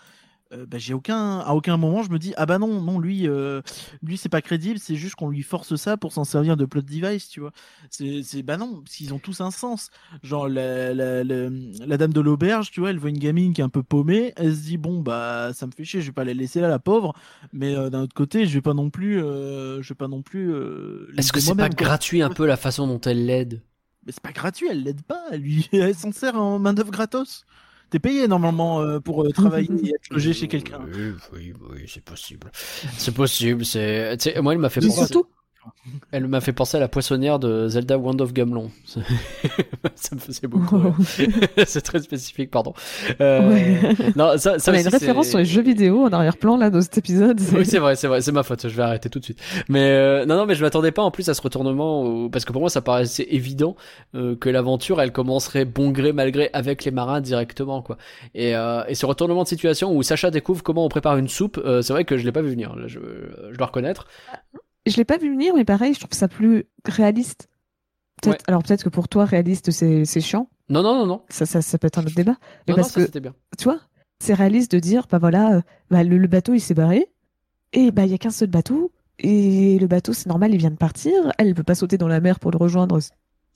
[0.54, 3.28] Euh, bah, j'ai aucun à aucun moment je me dis ah bah non non lui
[3.28, 3.60] euh,
[4.02, 6.80] lui c'est pas crédible c'est juste qu'on lui force ça pour s'en servir de plot
[6.80, 7.52] device tu vois.
[7.90, 9.90] C'est c'est bah non parce qu'ils ont tous un sens.
[10.22, 11.50] Genre la, la, la,
[11.86, 14.32] la dame de l'auberge tu vois elle voit une gamine qui est un peu paumée
[14.36, 16.68] elle se dit bon bah ça me fait chier je vais pas la laisser là
[16.68, 17.12] la pauvre
[17.52, 20.22] mais euh, d'un autre côté je vais pas non plus euh, je vais pas non
[20.22, 20.50] plus
[21.18, 21.76] est-ce que c'est pas quoi.
[21.76, 23.60] gratuit un peu la façon dont elle l'aide?
[24.06, 26.90] Mais c'est pas gratuit elle l'aide pas elle lui elle s'en sert en main d'œuvre
[26.90, 27.44] gratos
[27.90, 31.84] t'es payé normalement euh, pour euh, travailler et être logé chez quelqu'un Oui, oui, oui,
[31.86, 32.50] c'est possible.
[32.96, 34.16] C'est possible, c'est.
[34.18, 35.06] tu sais, moi, elle m'a fait penser.
[35.06, 35.26] surtout,
[36.12, 38.70] Elle m'a fait penser à la poissonnière de Zelda Wand of Gamelon.
[39.94, 40.78] ça me faisait beaucoup.
[40.78, 40.94] rire.
[41.66, 42.74] c'est très spécifique, pardon.
[43.20, 43.94] Euh, Ouais.
[44.16, 46.80] Non, ça, ça on a une référence sur les jeux vidéo en arrière-plan là dans
[46.80, 47.40] cet épisode.
[47.54, 48.68] Oui, c'est vrai, c'est vrai, c'est ma faute.
[48.68, 49.40] Je vais arrêter tout de suite.
[49.68, 52.44] Mais euh, non, non, mais je m'attendais pas en plus à ce retournement où- parce
[52.44, 53.76] que pour moi, ça paraissait évident
[54.14, 57.96] euh, que l'aventure, elle commencerait bon gré mal gré avec les marins directement, quoi.
[58.34, 61.58] Et, euh, et ce retournement de situation où Sacha découvre comment on prépare une soupe,
[61.64, 62.74] euh, c'est vrai que je l'ai pas vu venir.
[62.76, 62.98] Là, je,
[63.50, 64.06] je dois reconnaître.
[64.88, 67.48] Je l'ai pas vu venir, mais pareil, je trouve ça plus réaliste.
[68.26, 68.36] Ouais.
[68.48, 70.48] Alors peut-être que pour toi, réaliste, c'est c'est chiant.
[70.68, 71.22] Non, non, non, non.
[71.28, 72.36] Ça, ça, ça peut être un autre débat.
[72.66, 73.34] Mais Non, non, parce ça que, c'était bien.
[73.56, 73.80] tu vois,
[74.18, 75.60] c'est réaliste de dire, bah voilà, euh,
[75.90, 77.06] bah, le, le bateau, il s'est barré.
[77.72, 78.90] Et bah, il y a qu'un seul bateau.
[79.20, 81.12] Et le bateau, c'est normal, il vient de partir.
[81.38, 82.98] Elle ne peut pas sauter dans la mer pour le rejoindre.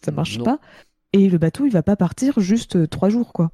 [0.04, 0.44] Ça marche Non.
[0.44, 0.58] pas.
[1.12, 3.50] Et le bateau, il va pas partir juste euh, trois jours, quoi.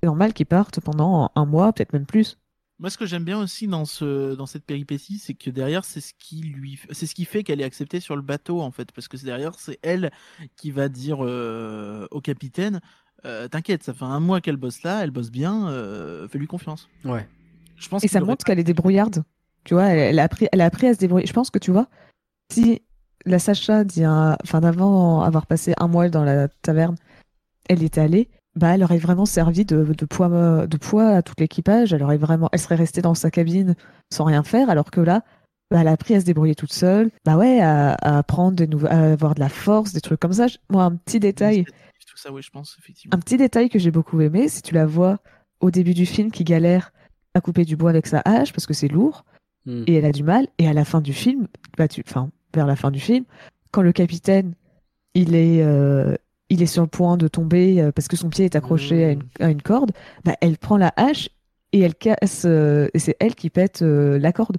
[0.00, 2.38] C'est normal qu'il parte pendant un mois, peut-être même plus.
[2.82, 6.00] Moi, ce que j'aime bien aussi dans ce dans cette péripétie, c'est que derrière, c'est
[6.00, 8.90] ce qui lui, c'est ce qui fait qu'elle est acceptée sur le bateau en fait,
[8.90, 10.10] parce que c'est derrière, c'est elle
[10.56, 12.80] qui va dire euh, au capitaine,
[13.24, 16.88] euh, t'inquiète, ça fait un mois qu'elle bosse là, elle bosse bien, euh, fais-lui confiance.
[17.04, 17.28] Ouais.
[17.76, 19.22] Je pense Et ça montre qu'elle est débrouillarde.
[19.62, 21.26] Tu vois, elle, elle a appris, elle a appris à se débrouiller.
[21.28, 21.86] Je pense que tu vois,
[22.52, 22.82] si
[23.26, 26.96] la Sacha dit un- enfin d'avant avoir passé un mois dans la taverne,
[27.68, 31.22] elle y était allée, bah elle aurait vraiment servi de, de poids de poids à
[31.22, 31.92] tout l'équipage.
[31.92, 33.74] Elle aurait vraiment, elle serait restée dans sa cabine
[34.12, 35.22] sans rien faire, alors que là,
[35.70, 37.10] bah, elle a appris à se débrouiller toute seule.
[37.24, 40.32] Bah ouais, à, à apprendre des nouveaux, à avoir de la force, des trucs comme
[40.34, 40.46] ça.
[40.70, 41.64] Moi, un petit détail.
[41.64, 43.16] Tout ça, oui, je pense effectivement.
[43.16, 45.18] Un petit détail que j'ai beaucoup aimé, si tu la vois
[45.60, 46.92] au début du film qui galère
[47.34, 49.24] à couper du bois avec sa hache parce que c'est lourd
[49.64, 49.84] Hmm.
[49.86, 50.48] et elle a du mal.
[50.58, 51.46] Et à la fin du film,
[51.78, 53.24] bah tu, enfin vers la fin du film,
[53.70, 54.54] quand le capitaine
[55.14, 56.16] il est euh,
[56.52, 59.10] il est sur le point de tomber euh, parce que son pied est accroché à,
[59.12, 59.92] une, à une corde,
[60.24, 61.30] bah, elle prend la hache
[61.72, 64.58] et elle casse, euh, et c'est elle qui pète euh, la corde.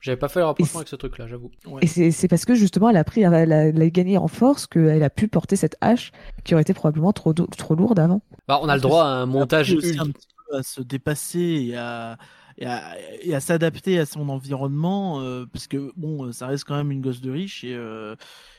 [0.00, 1.50] J'avais pas fait le rapprochement avec ce truc-là, j'avoue.
[1.66, 1.80] Ouais.
[1.82, 4.28] Et c'est c'est parce que justement elle a pris, elle a, elle a gagné en
[4.28, 6.12] force qu'elle a pu porter cette hache
[6.44, 7.34] qui aurait été probablement trop,
[7.70, 8.22] lourde avant.
[8.46, 10.04] Bah, on a le droit à un montage aussi ultra.
[10.04, 12.16] un petit peu à se dépasser et à,
[12.58, 16.76] et à, et à s'adapter à son environnement euh, parce que bon ça reste quand
[16.76, 18.14] même une gosse de riche et, euh,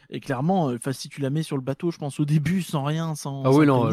[0.09, 2.61] et clairement euh, enfin, si tu la mets sur le bateau je pense au début
[2.61, 3.87] sans rien sans Ah sans oui, non,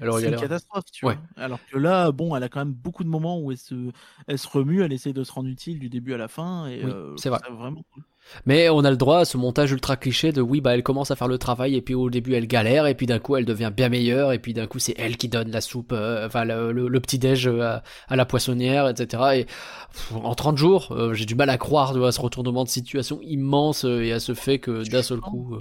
[0.00, 1.18] elle aurait c'est une catastrophe tu Ouais.
[1.18, 3.92] vois alors que là bon elle a quand même beaucoup de moments où elle se
[4.28, 6.82] elle se remue elle essaie de se rendre utile du début à la fin et
[6.82, 7.40] Oui, euh, c'est vrai.
[7.50, 8.04] vraiment cool.
[8.44, 11.10] Mais on a le droit à ce montage ultra cliché de oui, bah elle commence
[11.10, 13.44] à faire le travail et puis au début elle galère et puis d'un coup elle
[13.44, 16.44] devient bien meilleure et puis d'un coup c'est elle qui donne la soupe, euh, enfin
[16.44, 19.22] le, le, le petit déj euh, à, à la poissonnière, etc.
[19.36, 22.68] Et pff, en 30 jours, euh, j'ai du mal à croire à ce retournement de
[22.68, 25.54] situation immense et à ce fait que d'un seul coup.
[25.54, 25.60] euh,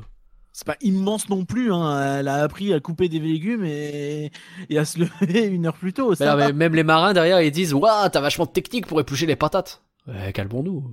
[0.51, 2.20] c'est pas immense non plus hein.
[2.20, 4.32] elle a appris à couper des légumes et,
[4.70, 7.51] et à se lever une heure plus tôt non, mais même les marins derrière ils
[7.51, 9.82] disent waouh t'as vachement de technique pour éplucher les patates.
[10.07, 10.84] Ouais, calmons-nous.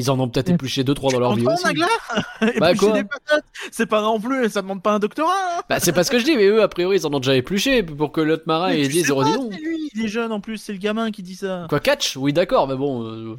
[0.00, 0.54] Ils en ont peut-être Ouais.
[0.54, 1.64] épluché deux trois dans leur vie aussi.
[2.60, 5.32] Bah, quoi des patates, c'est pas non plus, ça demande pas un doctorat.
[5.58, 5.62] hein.
[5.68, 7.34] Bah c'est pas ce que je dis, mais eux a priori ils en ont déjà
[7.34, 9.52] épluché pour que l'autre marin sais oh, pas, donc.
[9.52, 11.66] c'est lui, il est jeune en plus, c'est le gamin qui dit ça.
[11.68, 12.16] Quoi, catch?
[12.16, 13.02] Oui, d'accord, mais bon.
[13.04, 13.36] euh,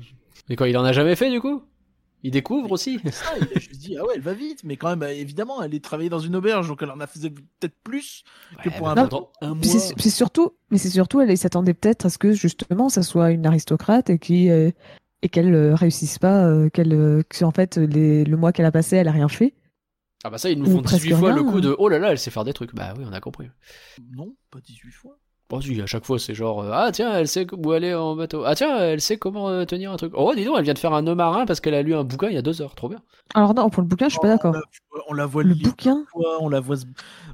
[0.49, 1.63] Mais quoi, il en a jamais fait du coup?
[2.21, 4.75] Il découvre aussi C'est ça, il a juste dit, ah ouais, elle va vite, mais
[4.75, 7.29] quand même, bah, évidemment, elle est travaillée dans une auberge, donc elle en a fait
[7.29, 8.23] peut-être plus
[8.61, 9.63] que Ouais, pour mais un pendant un mois.
[9.63, 13.31] c'est c'est surtout, mais c'est surtout, elle s'attendait peut-être à ce que justement ça soit
[13.31, 14.69] une aristocrate et qui euh,
[15.21, 18.65] et qu'elle euh, réussisse pas, euh, qu'elle, euh, que en fait les, le mois qu'elle
[18.65, 19.53] a passé, elle a rien fait.
[20.23, 21.61] Ah bah ça, ils nous Ou font 18 presque fois rien, le coup hein.
[21.61, 22.75] de oh là là, elle sait faire des trucs.
[22.75, 23.49] Bah oui, on a compris.
[24.15, 25.17] Non, pas 18 fois.
[25.49, 28.15] Bon, si, à chaque fois, c'est genre euh, ah tiens, elle sait où aller en
[28.15, 28.43] bateau.
[28.45, 30.11] Ah tiens, elle sait comment euh, tenir un truc.
[30.15, 32.03] Oh, dis donc, elle vient de faire un nœud marin parce qu'elle a lu un
[32.03, 32.75] bouquin il y a deux heures.
[32.75, 33.01] Trop bien.
[33.33, 34.53] Alors non, pour le bouquin, je suis pas d'accord.
[34.55, 34.57] On
[34.97, 36.05] la, on la voit Le bouquin,
[36.39, 36.85] on la voit, se-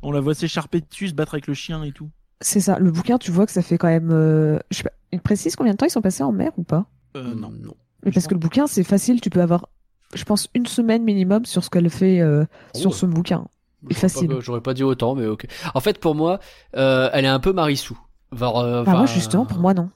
[0.02, 2.10] on la voit s'écharper dessus, se battre avec le chien et tout.
[2.40, 2.80] c'est ça.
[2.80, 4.12] Le bouquin, tu vois que ça fait quand même.
[4.12, 6.64] euh, je sais pas, il précise combien de temps ils sont passés en mer ou
[6.64, 6.86] pas?
[7.16, 7.52] Euh, non.
[7.52, 7.74] non.
[8.06, 9.68] Mais parce que le bouquin, c'est facile, tu peux avoir,
[10.14, 12.46] je pense, une semaine minimum sur ce qu'elle fait euh,
[12.76, 12.94] sur Oh.
[12.94, 13.46] ce bouquin.
[13.84, 14.28] J'aurais facile.
[14.30, 15.46] pas- J'aurais pas dit autant, mais ok.
[15.74, 16.40] En fait, pour moi,
[16.76, 17.98] euh, elle est un peu Marissou.
[18.32, 19.90] Var- euh, Ah, moi, justement, pour moi, non.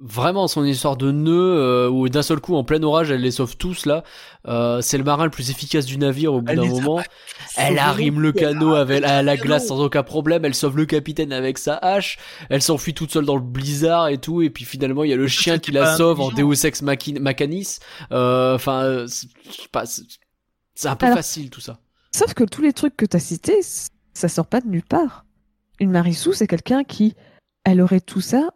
[0.00, 3.30] Vraiment, son histoire de nœud, euh, où d'un seul coup, en plein orage, elle les
[3.30, 4.02] sauve tous là.
[4.48, 7.00] Euh, c'est le marin le plus efficace du navire au bout d'un moment.
[7.56, 10.44] Elle arrime le canot avec, à la glace sans aucun problème.
[10.44, 12.18] Elle sauve le capitaine avec sa hache.
[12.50, 14.42] Elle s'enfuit toute seule dans le blizzard et tout.
[14.42, 16.30] Et puis finalement, il y a le chien qui la sauve en.
[16.32, 17.78] Deus Ex Machinis.
[18.10, 20.02] Euh, Enfin, euh, c'est je sais pas, c'est
[20.74, 21.78] c'est un peu Alors- facile tout ça.
[22.12, 23.60] Sauf que tous les trucs que tu as cités,
[24.12, 25.24] ça sort pas de nulle part.
[25.78, 27.14] Une Marissou, c'est quelqu'un qui,
[27.64, 28.50] elle aurait tout ça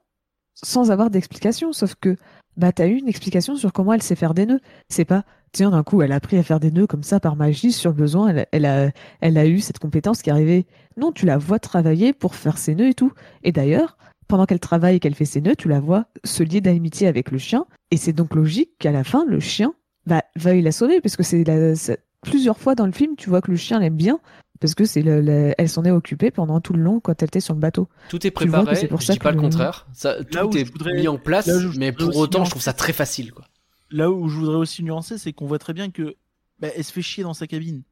[0.65, 1.73] sans avoir d'explication.
[1.73, 2.17] Sauf que,
[2.57, 4.61] bah, t'as eu une explication sur comment elle sait faire des nœuds.
[4.89, 7.37] C'est pas, tiens, d'un coup, elle a appris à faire des nœuds comme ça par
[7.37, 8.35] magie sur le besoin.
[8.53, 8.91] Elle, a,
[9.21, 10.67] elle a eu cette compétence qui est arrivée.
[10.97, 13.13] Non, tu la vois travailler pour faire ses nœuds et tout.
[13.45, 13.97] Et d'ailleurs,
[14.27, 17.31] pendant qu'elle travaille et qu'elle fait ses nœuds, tu la vois se lier d'amitié avec
[17.31, 17.65] le chien.
[17.91, 19.73] Et c'est donc logique qu'à la fin, le chien,
[20.07, 23.51] bah, veuille la sauver, parce que c'est- plusieurs fois dans le film, tu vois que
[23.51, 24.19] le chien l'aime bien,
[24.61, 27.29] parce que c'est le- le- elle s'en est occupée pendant tout le long quand elle
[27.29, 27.89] était sur le bateau.
[28.09, 28.75] Tout est préparé.
[28.77, 29.87] c'est pour je ça dis pas que le le- contraire.
[29.93, 32.73] Ça, Là où tout est voudrais- mis en place, mais pour autant, je trouve ça
[32.73, 33.45] très facile, quoi.
[33.91, 36.17] Là où je voudrais aussi nuancer, c'est qu'on voit très bien que
[36.61, 37.83] bah, elle se fait chier dans sa cabine.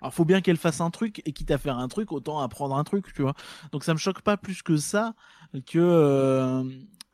[0.00, 2.76] Alors faut bien qu'elle fasse un truc et quitte à faire un truc, autant apprendre
[2.76, 3.34] un truc, tu vois.
[3.72, 5.14] Donc ça me choque pas plus que ça
[5.66, 6.62] que euh,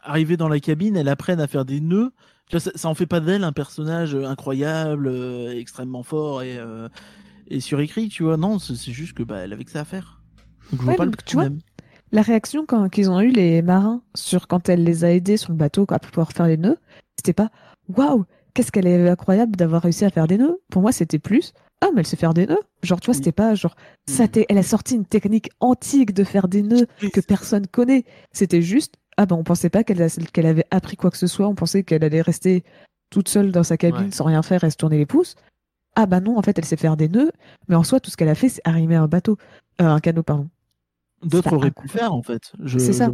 [0.00, 2.12] arriver dans la cabine, elle apprenne à faire des nœuds.
[2.50, 6.88] Ça, ça en fait pas d'elle un personnage incroyable, euh, extrêmement fort et, euh,
[7.50, 8.36] et surécrit, tu vois.
[8.36, 10.22] Non, c'est juste que bah elle avait que ça à faire.
[10.72, 11.48] Donc je vois pas le tu vois.
[12.12, 15.50] La réaction quand- qu'ils ont eu les marins sur quand elle les a aidés sur
[15.50, 16.78] le bateau à pouvoir faire les nœuds,
[17.16, 17.50] c'était pas
[17.96, 18.24] waouh,
[18.54, 20.58] qu'est-ce qu'elle est incroyable d'avoir réussi à faire des nœuds.
[20.70, 22.60] Pour moi, c'était plus ah, mais elle sait faire des nœuds.
[22.82, 23.74] Genre, tu vois, c'était pas genre
[24.06, 28.04] ça elle a sorti une technique antique de faire des nœuds que personne connaît.
[28.32, 30.00] C'était juste ah ben on pensait pas qu'elle
[30.46, 32.64] avait appris quoi que ce soit, on pensait qu'elle allait rester
[33.10, 34.10] toute seule dans sa cabine Ouais.
[34.12, 35.34] sans rien faire et se tourner les pouces.
[35.96, 37.32] Ah bah non, en fait, elle sait faire des nœuds,
[37.68, 39.36] mais en soi, tout ce qu'elle a fait, c'est arrimer un bateau,
[39.80, 40.48] euh, un canot, pardon.
[41.22, 42.52] D'autres auraient pu faire en fait.
[42.78, 43.10] C'est ça.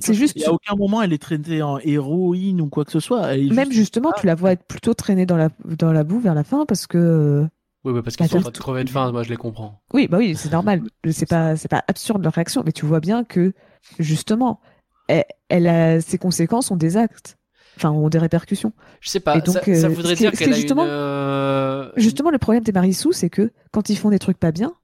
[0.00, 3.00] C'est juste- Il a aucun moment elle est traitée en héroïne ou quoi que ce
[3.00, 3.34] soit.
[3.34, 6.04] Elle est Même juste- justement, tu la vois être plutôt traînée dans la, dans la
[6.04, 6.98] boue vers la fin parce que.
[6.98, 7.46] euh,
[7.84, 9.36] Oui, oui, parce qu'ils Bah, sont en train de crever de faim, moi je les
[9.36, 9.80] comprends.
[9.92, 10.82] Oui, bah oui, c'est normal.
[11.10, 13.52] C'est pas, c'est pas absurde leur réaction, mais tu vois bien que,
[13.98, 14.60] justement,
[15.08, 17.37] elle, elle a, ses conséquences ont des actes.
[17.78, 18.72] Enfin, ont des répercussions.
[19.00, 20.90] Je sais pas, Et donc, ça, ça euh, voudrait dire qu'elle a justement- une...
[20.90, 24.74] euh, Justement, le problème des Marissou, c'est que quand ils font des trucs pas bien,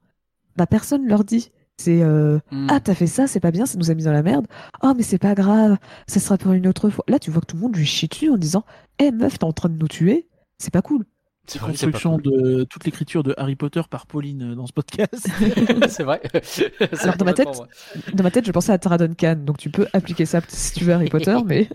[0.56, 1.50] bah personne leur dit.
[1.76, 2.68] C'est euh, hmm.
[2.70, 4.46] ah t'as fait ça, c'est pas bien, ça nous a mis dans la merde.
[4.84, 5.76] Oh mais c'est pas grave,
[6.06, 7.04] ça sera pour une autre fois.
[7.08, 8.64] Là tu vois que tout le monde lui chie dessus en disant,
[9.00, 11.04] eh meuf t'es en train de nous tuer, c'est pas cool.
[11.46, 15.28] C'est pas construction de toute l'écriture de Harry Potter par Pauline dans ce podcast.
[15.88, 16.22] c'est vrai.
[17.02, 17.68] Alors, dans ma tête, vrai.
[18.14, 20.84] Dans ma tête, je pensais à Tara Duncan, donc tu peux appliquer ça si tu
[20.84, 21.68] veux Harry Potter, mais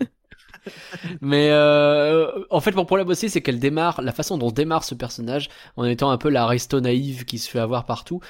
[1.20, 4.94] Mais euh, en fait, mon problème aussi, c'est qu'elle démarre, la façon dont démarre ce
[4.94, 8.20] personnage, en étant un peu la resto naïve qui se fait avoir partout.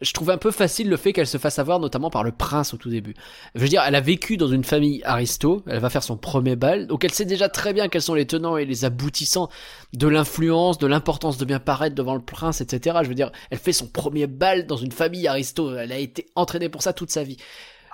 [0.00, 2.72] Je trouve un peu facile le fait qu'elle se fasse avoir, notamment par le prince
[2.72, 3.14] au tout début.
[3.54, 6.56] Je veux dire, elle a vécu dans une famille aristo, elle va faire son premier
[6.56, 9.50] bal, donc elle sait déjà très bien quels sont les tenants et les aboutissants
[9.92, 13.00] de l'influence, de l'importance de bien paraître devant le prince, etc.
[13.02, 16.30] Je veux dire, elle fait son premier bal dans une famille aristo, elle a été
[16.34, 17.36] entraînée pour ça toute sa vie.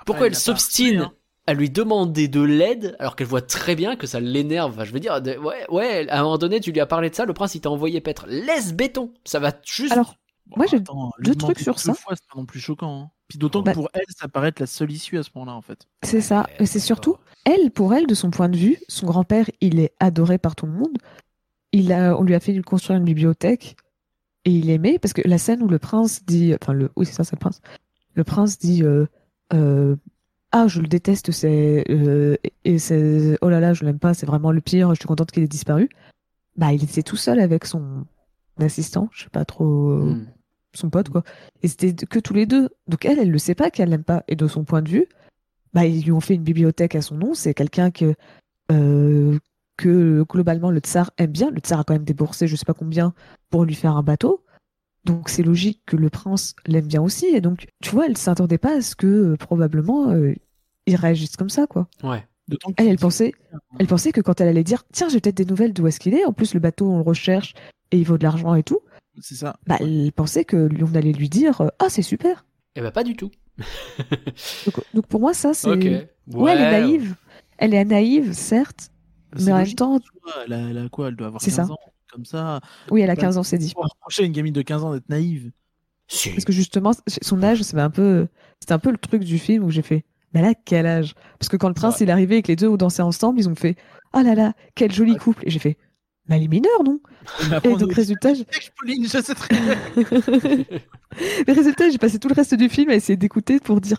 [0.05, 1.13] Pourquoi elle s'obstine hein.
[1.47, 4.73] À lui demander de l'aide alors qu'elle voit très bien que ça l'énerve.
[4.73, 7.09] Enfin, je veux dire, de- ouais, ouais, à un moment donné, tu lui as parlé
[7.09, 8.25] de ça, le prince il t'a envoyé paître.
[8.27, 9.93] Laisse béton, ça va juste.
[9.93, 10.15] alors
[10.55, 11.93] Moi, j'ai deux trucs sur deux ça.
[11.93, 13.01] fois, c'est pas non plus choquant.
[13.03, 13.09] hein.
[13.29, 15.55] Puis d'autant Bah- que pour elle, ça paraît être la seule issue à ce moment-là,
[15.57, 15.87] en fait.
[16.03, 16.47] c'est ça.
[16.59, 19.93] Et c'est surtout elle, pour elle, de son point de vue, son grand-père, il est
[19.99, 20.97] adoré par tout le monde.
[21.73, 23.75] Il a, on lui a fait construire une bibliothèque
[24.45, 27.11] et il aimait parce que la scène où le prince dit, enfin le, oui c'est
[27.13, 27.59] ça, c'est le prince.
[28.15, 29.05] Le prince dit, euh,
[29.53, 29.95] euh,
[30.63, 32.35] ah je le déteste, c'est euh,
[32.65, 34.89] et- c'est, oh là là, je l'aime pas, c'est vraiment le pire.
[34.93, 35.89] Je suis contente qu'il ait disparu.
[36.57, 38.05] Bah il était tout seul avec son
[38.59, 40.25] assistant, je sais pas trop, Hmm.
[40.73, 41.23] son pote quoi.
[41.63, 42.69] Et c'était que tous les deux.
[42.87, 44.23] Donc elle, elle le sait pas qu'elle l'aime pas.
[44.27, 45.07] Et de son point de vue,
[45.73, 47.33] bah ils lui ont fait une bibliothèque à son nom.
[47.35, 48.15] C'est quelqu'un que
[48.71, 49.37] euh,
[49.77, 51.51] que globalement le tsar aime bien.
[51.51, 53.13] Le tsar a quand même déboursé je sais pas combien
[53.51, 54.43] pour lui faire un bateau.
[55.05, 57.27] Donc c'est logique que le prince l'aime bien aussi.
[57.27, 60.33] Et donc tu vois, elle s'attendait pas à ce que euh, probablement euh,
[60.87, 61.87] il réagisse comme ça quoi.
[62.03, 62.25] Ouais.
[62.77, 63.33] Elle, elle pensait,
[63.77, 66.13] elle pensait que quand elle allait dire tiens j'ai peut-être des nouvelles d'où est-ce qu'il
[66.15, 66.25] est.
[66.25, 67.53] En plus le bateau on le recherche
[67.91, 68.79] et il vaut de l'argent et tout.
[69.19, 69.57] C'est ça.
[69.67, 72.45] Bah elle pensait que on allait lui dire euh, ah c'est super.
[72.75, 73.31] Eh ben pas du tout.
[74.65, 75.67] Donc, donc pour moi, ça, c'est.
[75.69, 75.83] Ok.
[76.27, 77.15] Ouais, elle est naïve.
[77.57, 78.91] Elle est naïve, certes,
[79.35, 79.99] C'est mais en même temps,
[80.45, 81.07] Elle a, elle a quoi?
[81.07, 81.73] Elle doit avoir C'est 15 ça.
[81.73, 81.77] ans.
[82.11, 82.61] Comme ça,
[82.91, 83.73] oui, elle a Bah, 15 ans, c'est dit.
[83.75, 85.51] on va reprocher à une gamine de 15 ans d'être naïve.
[86.07, 86.29] Si.
[86.29, 86.91] Parce que justement,
[87.23, 88.27] son âge, c'est un peu,
[88.61, 91.13] c'était un peu le truc du film où j'ai fait, mais là, quel âge?
[91.39, 92.05] Parce que quand le prince Ouais.
[92.05, 93.75] il est arrivé et que les deux ont dansé ensemble, ils ont fait,
[94.13, 95.43] oh là là, quel joli couple.
[95.47, 95.77] Et j'ai fait,
[96.27, 96.99] mais elle est mineure, non?
[97.63, 98.45] Et donc, résultat, j'ai-
[98.77, 99.75] Pauline, je sais très bien.
[101.47, 103.97] Mais résultat, j'ai passé tout le reste du film à essayer d'écouter pour dire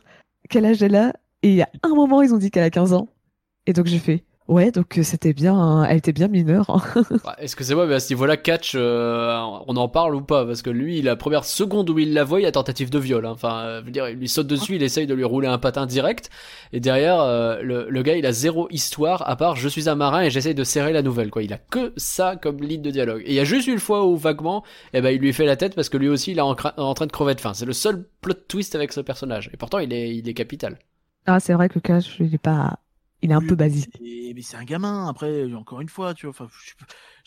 [0.49, 1.13] quel âge elle a?
[1.43, 3.09] Et il y a un moment, ils ont dit qu'elle a 15 ans.
[3.67, 6.69] Et donc j'ai fait, ouais, donc euh, c'était bien, hein, elle était bien mineure.
[6.71, 7.03] hein.
[7.25, 9.37] Ouais, Excusez-moi, mais à ce niveau-là, Catch, euh,
[9.67, 10.45] on en parle ou pas?
[10.47, 12.99] Parce que lui, la première seconde où il la voit, il y a tentative de
[12.99, 13.27] viol.
[13.27, 13.31] hein.
[13.33, 15.59] Enfin, euh, je veux dire, il lui saute dessus, il essaye de lui rouler un
[15.59, 16.31] patin direct.
[16.73, 19.95] Et derrière, euh, le, le gars, il a zéro histoire, à part je suis un
[19.95, 21.31] marin et j'essaye de serrer la nouvelle.
[21.31, 21.43] quoi.
[21.43, 23.23] Il a que ça comme ligne de dialogue.
[23.27, 25.57] Et il y a juste une fois où, vaguement, eh ben, il lui fait la
[25.57, 27.55] tête parce que lui aussi, il est en, en train de crever de faim.
[27.55, 29.51] C'est le seul plot twist avec ce personnage.
[29.53, 30.79] Et pourtant, il est, il est capital.
[31.27, 32.79] Ah, c'est vrai que cash, il est pas,
[33.23, 34.03] il est un Oui, peu basique.
[34.35, 36.31] Mais c'est un gamin, après, encore une fois, tu vois.
[36.31, 36.75] Enfin, je-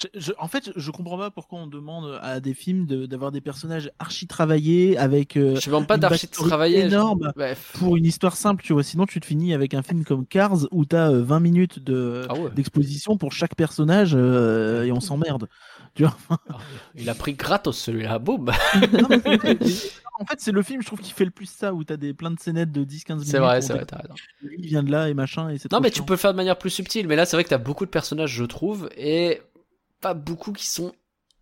[0.02, 3.32] je- je- en fait, je comprends pas pourquoi on demande à des films de- d'avoir
[3.32, 7.74] des personnages archi travaillés avec euh, Je demande pas d'archi je- énorme Bref.
[7.78, 8.84] pour une histoire simple, tu vois.
[8.84, 12.26] Sinon, tu te finis avec un film comme Cars où t'as euh, 20 minutes de
[12.30, 12.50] Ah ouais.
[12.56, 15.48] d'exposition pour chaque personnage euh, et on s'emmerde.
[15.94, 16.16] Tu vois.
[16.96, 18.50] Il a pris gratos celui-là, boum.
[20.20, 22.14] En fait, c'est le film, je trouve, qui fait le plus ça, où t'as des
[22.14, 23.28] plein de scénettes de 10-15 minutes.
[23.28, 24.14] C'est vrai, c'est vrai, t'as raison.
[24.56, 25.50] il vient de là et machin.
[25.50, 27.08] Et c'est Non, mais tu peux le faire de manière plus subtile.
[27.08, 29.42] Mais là, c'est vrai que t'as beaucoup de personnages, je trouve, et
[30.02, 30.94] pas beaucoup qui sont.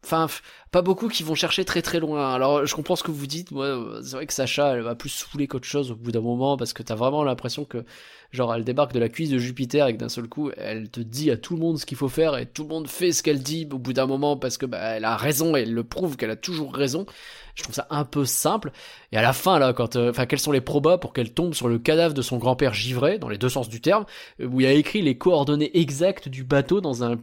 [0.04, 0.28] Enfin,
[0.72, 2.34] pas beaucoup qui vont chercher très très loin.
[2.34, 3.52] Alors, je comprends ce que vous dites.
[3.52, 6.22] Moi, euh, c'est vrai que Sacha, elle va plus saouler qu'autre chose au bout d'un
[6.22, 7.84] moment parce que t'as vraiment l'impression que,
[8.32, 11.00] genre, elle débarque de la cuisse de Jupiter et que d'un seul coup, elle te
[11.00, 13.24] dit à tout le monde ce qu'il faut faire et tout le monde fait ce
[13.24, 15.84] qu'elle dit au bout d'un moment parce que, bah, elle a raison et elle le
[15.84, 17.06] prouve qu'elle a toujours raison.
[17.56, 18.72] Je trouve ça un peu simple.
[19.12, 21.54] Et à la fin, là, quand, euh, enfin, quels sont les probas pour qu'elle tombe
[21.54, 24.06] sur le cadavre de son grand-père givré, dans les deux sens du terme,
[24.40, 27.18] euh, où il a écrit les coordonnées exactes du bateau dans un,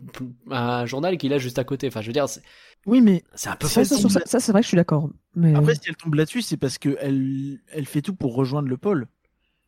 [0.51, 1.89] un journal qu'il a juste à côté.
[1.89, 2.43] Enfin, je veux dire, c'est
[2.87, 3.99] Oui, mais c'est un peu Ça, ça, facile.
[3.99, 5.11] sur ça, ça, c'est vrai que je suis d'accord.
[5.35, 8.69] Mais Après, si elle tombe là-dessus, c'est parce que elle, elle fait tout pour rejoindre
[8.69, 9.09] le pôle.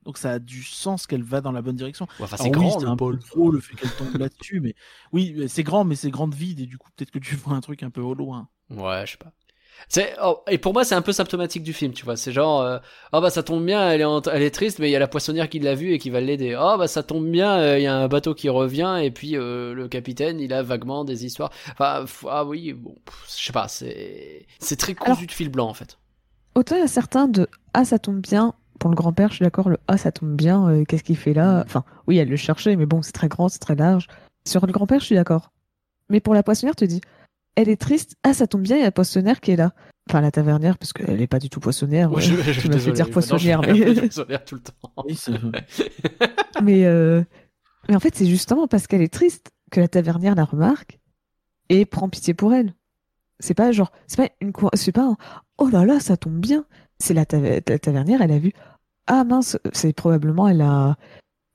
[0.09, 2.07] Donc ça a du sens qu'elle va dans la bonne direction.
[2.19, 3.55] Ouais, Enfin, c'est oui, grand, c'est le un peu pôle.
[3.57, 4.75] le fait qu'elle tombe là-dessus, mais
[5.13, 7.53] oui, mais c'est grand, mais c'est grande vide et du coup peut-être que tu vois
[7.55, 8.49] un truc un peu au loin.
[8.71, 9.33] Ouais, je sais pas.
[9.89, 12.17] C'est oh, et pour moi c'est un peu symptomatique du film, tu vois.
[12.17, 12.79] C'est genre euh,
[13.13, 14.99] oh bah ça tombe bien, elle est en- elle est triste, mais il y a
[14.99, 16.57] la poissonnière qui l'a vue et qui va l'aider.
[16.61, 19.37] Oh bah ça tombe bien, euh, il y a un bateau qui revient et puis
[19.37, 21.51] euh, le capitaine il a vaguement des histoires.
[21.73, 22.97] Enfin f- ah oui bon,
[23.39, 25.97] je sais pas, c'est c'est très cousu Alors- de fil blanc en fait.
[26.57, 28.55] autant il y a certains de Ah, ça tombe bien.
[28.79, 29.69] Pour le grand-père, je suis d'accord.
[29.69, 30.69] Le Ah, ça tombe bien.
[30.69, 31.63] euh, Qu'est-ce qu'il fait là?
[31.67, 34.07] Enfin, oui, elle le cherchait, mais bon, c'est très grand, c'est très large.
[34.47, 35.51] Sur le grand-père, je suis d'accord.
[36.11, 37.01] Mais pour la poissonnière, tu dis
[37.57, 38.15] Elle est triste.
[38.23, 39.73] Ah, ça tombe bien, il y a la poissonnière qui est là.
[40.09, 42.11] Enfin, la tavernière, parce qu'elle n'est pas du tout poissonnière.
[42.11, 42.23] Ouais, ouais.
[42.23, 44.93] je- je- tu m'as fait désolé, dire poissonnière, je mais- poissonnière tout le temps.
[45.05, 45.33] Oui, c'est-
[46.63, 47.23] mais, euh,
[47.89, 50.99] mais en fait, c'est justement parce qu'elle est triste que la tavernière la remarque
[51.69, 52.75] et prend pitié pour elle.
[53.41, 55.17] C'est pas genre, c'est pas une, c'est pas un,
[55.59, 56.65] oh là là, ça tombe bien.
[57.01, 58.53] C'est la, taver- la tavernière, elle a vu,
[59.07, 60.97] ah mince, c'est probablement, elle a,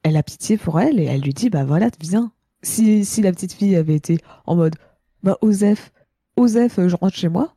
[0.03, 2.31] elle a pitié pour elle et elle lui dit, bah voilà, viens.
[2.61, 4.75] Si, si la petite fille avait été en mode,
[5.21, 5.91] bah Osef,
[6.37, 7.55] Osef, je rentre chez moi,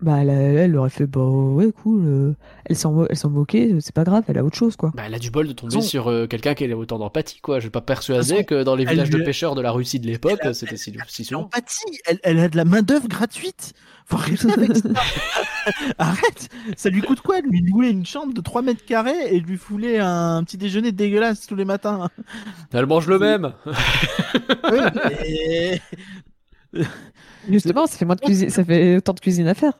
[0.00, 2.34] bah elle, elle aurait fait, bah ouais, cool, euh,
[2.64, 4.90] elle s'en, mo- elle s'en moquait, euh, c'est pas grave, elle a autre chose, quoi.
[4.94, 7.60] Bah, elle a du bol de tomber sur euh, quelqu'un qui a autant d'empathie, quoi.
[7.60, 10.06] Je vais pas persuader que dans les elle villages de pêcheurs de la Russie de
[10.06, 11.98] l'époque, c'était si, si l'empathie.
[12.06, 13.72] Elle, elle a de la main d'œuvre gratuite.
[14.06, 14.88] Faut arrêter avec ça.
[15.98, 16.48] Arrête.
[16.76, 19.46] Ça lui coûte quoi de lui louer une chambre de 3 mètres carrés et de
[19.46, 22.08] lui fouler un petit déjeuner dégueulasse tous les matins?
[22.72, 23.52] Elle mange le même.
[27.48, 29.72] Justement, ça fait moins de cuisine, ça fait autant de cuisine à faire.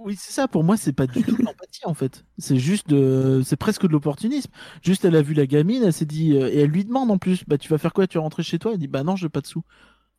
[0.00, 0.48] Oui, c'est ça.
[0.48, 2.24] Pour moi, c'est pas du tout de l'empathie en fait.
[2.38, 4.50] C'est juste de, c'est presque de l'opportunisme.
[4.82, 7.18] Juste, elle a vu la gamine, elle s'est dit, euh, et elle lui demande en
[7.18, 8.06] plus, bah tu vas faire quoi?
[8.06, 9.62] Tu vas rentrer chez toi Elle dit, bah non, j'ai pas de sous.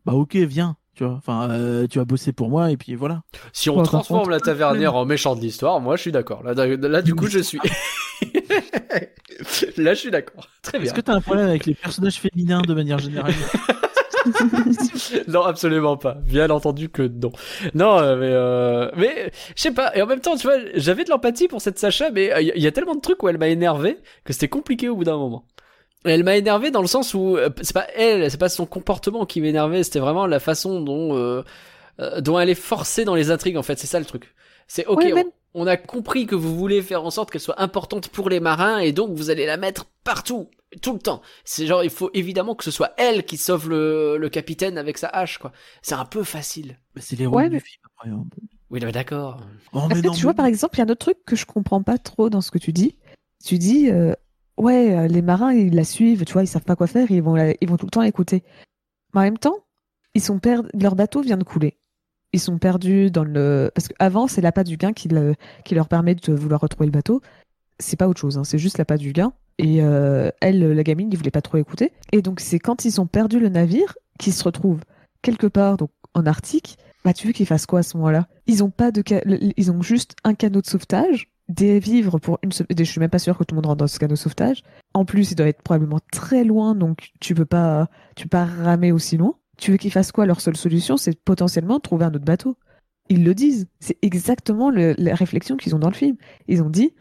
[0.06, 0.78] Bah ok, viens.
[0.96, 3.22] Tu vois, enfin, euh, tu vas bosser pour moi et puis voilà.
[3.54, 6.44] Si on transforme contre- la tavernière en méchant de l'histoire, moi je suis d'accord.
[6.44, 7.60] Là, là, du coup, je suis.
[9.78, 10.48] là, je suis d'accord.
[10.62, 10.88] Très bien.
[10.88, 13.34] Est-ce que t'as un problème avec les personnages féminins de manière générale?
[15.28, 16.16] Non, absolument pas.
[16.16, 17.32] Bien entendu que non.
[17.74, 19.96] Non, euh, mais euh, mais je sais pas.
[19.96, 22.62] Et en même temps, tu vois, j'avais de l'empathie pour cette Sacha, mais il y,
[22.64, 25.18] y a tellement de trucs où elle m'a énervé que c'était compliqué au bout d'un
[25.18, 25.46] moment.
[26.06, 29.26] Elle m'a énervé dans le sens où euh, c'est pas elle, c'est pas son comportement
[29.26, 31.44] qui m'énervait, c'était vraiment la façon dont euh,
[32.00, 33.58] euh, dont elle est forcée dans les intrigues.
[33.58, 34.34] En fait, c'est ça le truc.
[34.68, 35.00] C'est ok.
[35.00, 38.08] Ouais, on- même- on a compris que vous voulez faire en sorte qu'elle soit importante
[38.10, 40.48] pour les marins et donc vous allez la mettre partout,
[40.82, 41.22] tout le temps.
[41.44, 44.98] C'est genre, il faut évidemment que ce soit elle qui sauve le, le capitaine avec
[45.00, 45.52] sa hache, quoi.
[45.82, 46.78] C'est un peu facile.
[46.96, 48.10] Bah, C'est les rôles Ouais, du mais- film après.
[48.12, 48.26] hein.
[48.70, 49.42] Oui, mais d'accord.
[49.74, 51.18] Oh, Parce mais non, tu mais vois, par exemple, il y a un autre truc
[51.26, 52.96] que je comprends pas trop dans ce que tu dis.
[53.44, 54.14] Tu dis, euh,
[54.60, 57.22] ouais, euh, les marins, ils la suivent, tu vois, ils savent pas quoi faire, ils
[57.22, 58.44] vont, ils vont tout le temps l'écouter.
[59.14, 59.58] Mais en même temps,
[60.14, 61.78] ils sont per- leur bateau vient de couler.
[62.32, 63.72] Ils sont perdus dans le.
[63.74, 65.36] Parce qu'avant, c'est l'appât du gain qui, le-
[65.66, 67.22] qui leur permet de vouloir retrouver le bateau.
[67.80, 69.34] C'est pas autre chose, hein, c'est juste l'appât du gain.
[69.58, 71.92] Et euh, elle, la gamine, ils voulaient pas trop écouter.
[72.12, 74.84] Et donc, c'est quand ils ont perdu le navire qu'ils se retrouvent
[75.22, 76.78] quelque part donc, en Arctique.
[77.04, 78.28] Bah, tu veux qu'ils fassent quoi à ce moment-là?
[78.46, 79.02] Ils ont pas de
[79.58, 82.68] ils ont juste un canot de sauvetage, des vivres pour une semaine.
[82.78, 84.64] Je suis même pas sûre que tout le monde rentre dans ce canot sauvetage.
[84.94, 88.46] En plus, il doit être probablement très loin, donc tu peux pas, tu peux pas
[88.46, 89.36] ramer aussi loin.
[89.58, 90.26] Tu veux qu'ils fassent quoi?
[90.26, 92.56] Leur seule solution, c'est potentiellement trouver un autre bateau.
[93.10, 93.68] Ils le disent.
[93.80, 96.16] C'est exactement le- la réflexion qu'ils ont dans le film.
[96.48, 96.94] Ils ont dit,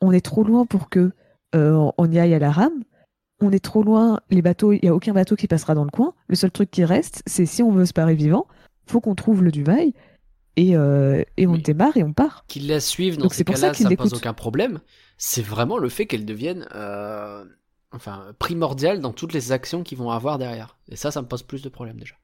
[0.00, 1.12] on est trop loin pour que
[1.54, 2.84] euh, on y aille à la rame.
[3.40, 5.90] On est trop loin, les bateaux, il y a aucun bateau qui passera dans le
[5.90, 6.14] coin.
[6.28, 8.46] Le seul truc qui reste, c'est si on veut se parer vivant,
[8.86, 9.92] faut qu'on trouve le Dubaï
[10.56, 11.62] et, euh, et on Oui.
[11.62, 12.46] démarre et on part.
[12.48, 14.80] Qu'ils la suivent dans Donc ces c'est pour cas-là, ça ça pose aucun problème.
[15.18, 17.44] C'est vraiment le fait qu'elle devienne, euh,
[17.92, 20.78] enfin, primordiale dans toutes les actions qu'ils vont avoir derrière.
[20.88, 22.14] Et ça, ça me pose plus de problèmes déjà.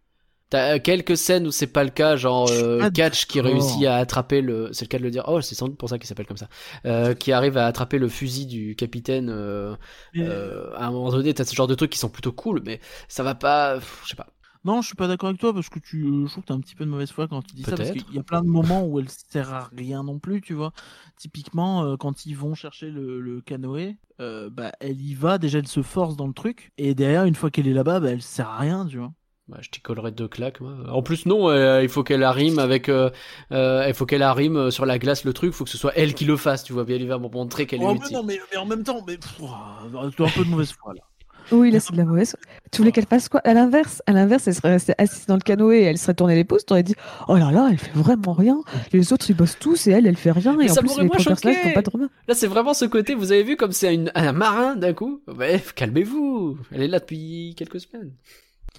[0.51, 3.97] T'as euh, quelques scènes où c'est pas le cas, genre euh, Catch qui réussit à
[3.97, 5.25] attraper le, c'est le cas de le dire.
[5.27, 6.49] Oh, c'est sans doute pour ça qu'il s'appelle comme ça.
[6.85, 9.31] Euh, qui arrive à attraper le fusil du capitaine.
[9.31, 9.75] Euh,
[10.21, 12.81] euh, à un moment donné, t'as ce genre de trucs qui sont plutôt cool, mais
[13.09, 13.79] ça va pas.
[14.05, 14.27] Je sais pas.
[14.65, 16.55] Non, je suis pas d'accord avec toi parce que tu, euh, je trouve que t'as
[16.55, 18.43] un petit peu de mauvaise foi quand tu dis ça parce qu'il y a plein
[18.43, 20.73] de moments où elle sert à rien non plus, tu vois.
[21.17, 25.59] Typiquement, euh, quand ils vont chercher le, le canoë, euh, bah elle y va, déjà
[25.59, 28.23] elle se force dans le truc et derrière une fois qu'elle est là-bas, bah elle
[28.23, 29.13] sert à rien, tu vois.
[29.49, 30.77] Bah, je t'y collerai deux claques, moi.
[30.89, 33.11] En plus, non, euh, il faut qu'elle arrime avec, euh,
[33.51, 35.93] euh, il faut qu'elle arrime sur la glace le truc, il faut que ce soit
[35.97, 38.17] elle qui le fasse, tu vois, bien, il va montrer qu'elle est mais utile.
[38.17, 40.73] non, mais, mais en même temps, mais pff, oh, tu as un peu de mauvaise
[40.73, 41.03] foi là.
[41.51, 42.37] Oui, là, c'est de la mauvaise.
[42.71, 43.41] Tu voulais qu'elle fasse quoi?
[43.41, 46.35] À l'inverse, à l'inverse, elle serait restée assise dans le canoë et elle serait tournée
[46.35, 46.65] les pouces.
[46.65, 46.95] T'aurais dit,
[47.29, 48.61] oh là là, elle fait vraiment rien.
[48.93, 50.57] Les autres, ils bossent tous et elle, elle fait rien.
[50.57, 52.13] Mais et en ça plus, m'aurait les personnages font pas de remarques.
[52.29, 55.21] Là, c'est vraiment ce côté, vous avez vu comme c'est un marin d'un coup?
[55.27, 56.59] Bref, calmez-vous.
[56.71, 58.13] Elle est là depuis quelques semaines.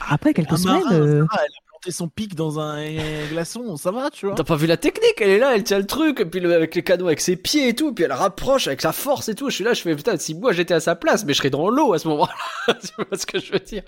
[0.10, 1.52] Après quelques Un semaines, marin, euh, ça va, elle
[1.84, 2.84] a planté son pic dans un
[3.30, 4.36] glaçon, ça va, tu vois.
[4.36, 6.54] T'as pas vu la technique Elle est là, elle tient le truc, et puis le-
[6.54, 9.30] avec les canaux avec ses pieds et tout, et puis elle rapproche avec sa force
[9.30, 9.50] et tout.
[9.50, 11.50] Je suis là, je fais putain, si moi j'étais à sa place, mais je serais
[11.50, 12.74] dans l'eau à ce moment-là.
[12.82, 13.84] tu vois ce que je veux dire?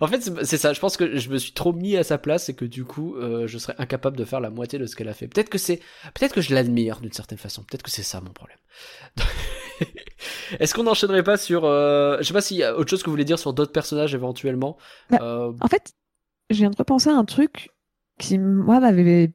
[0.00, 0.72] En fait, c'est c'est ça.
[0.72, 3.16] Je pense que je me suis trop mis à sa place et que du coup,
[3.16, 5.26] euh, je serais incapable de faire la moitié de ce qu'elle a fait.
[5.28, 5.80] Peut-être que c'est,
[6.14, 7.62] peut-être que je l'admire d'une certaine façon.
[7.62, 8.58] Peut-être que c'est ça mon problème.
[10.60, 13.06] Est-ce qu'on n'enchaînerait pas sur, euh, je sais pas s'il y a autre chose que
[13.06, 14.76] vous voulez dire sur d'autres personnages éventuellement?
[15.10, 15.92] Bah, Euh, en fait,
[16.50, 17.70] je viens de repenser à un truc
[18.18, 19.32] qui, moi, m'avait.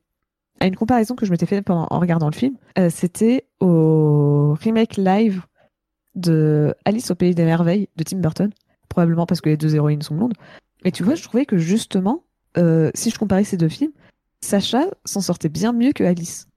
[0.60, 2.55] à une comparaison que je m'étais fait pendant, en regardant le film.
[2.78, 5.41] Euh, C'était au remake live
[6.16, 8.51] de Alice au Pays des Merveilles de Tim Burton.
[8.89, 10.34] Probablement parce que les deux héroïnes sont blondes.
[10.84, 12.24] Et tu vois, je trouvais que justement,
[12.57, 13.91] euh, si je comparais ces deux films,
[14.41, 16.47] Sacha s'en sortait bien mieux que Alice.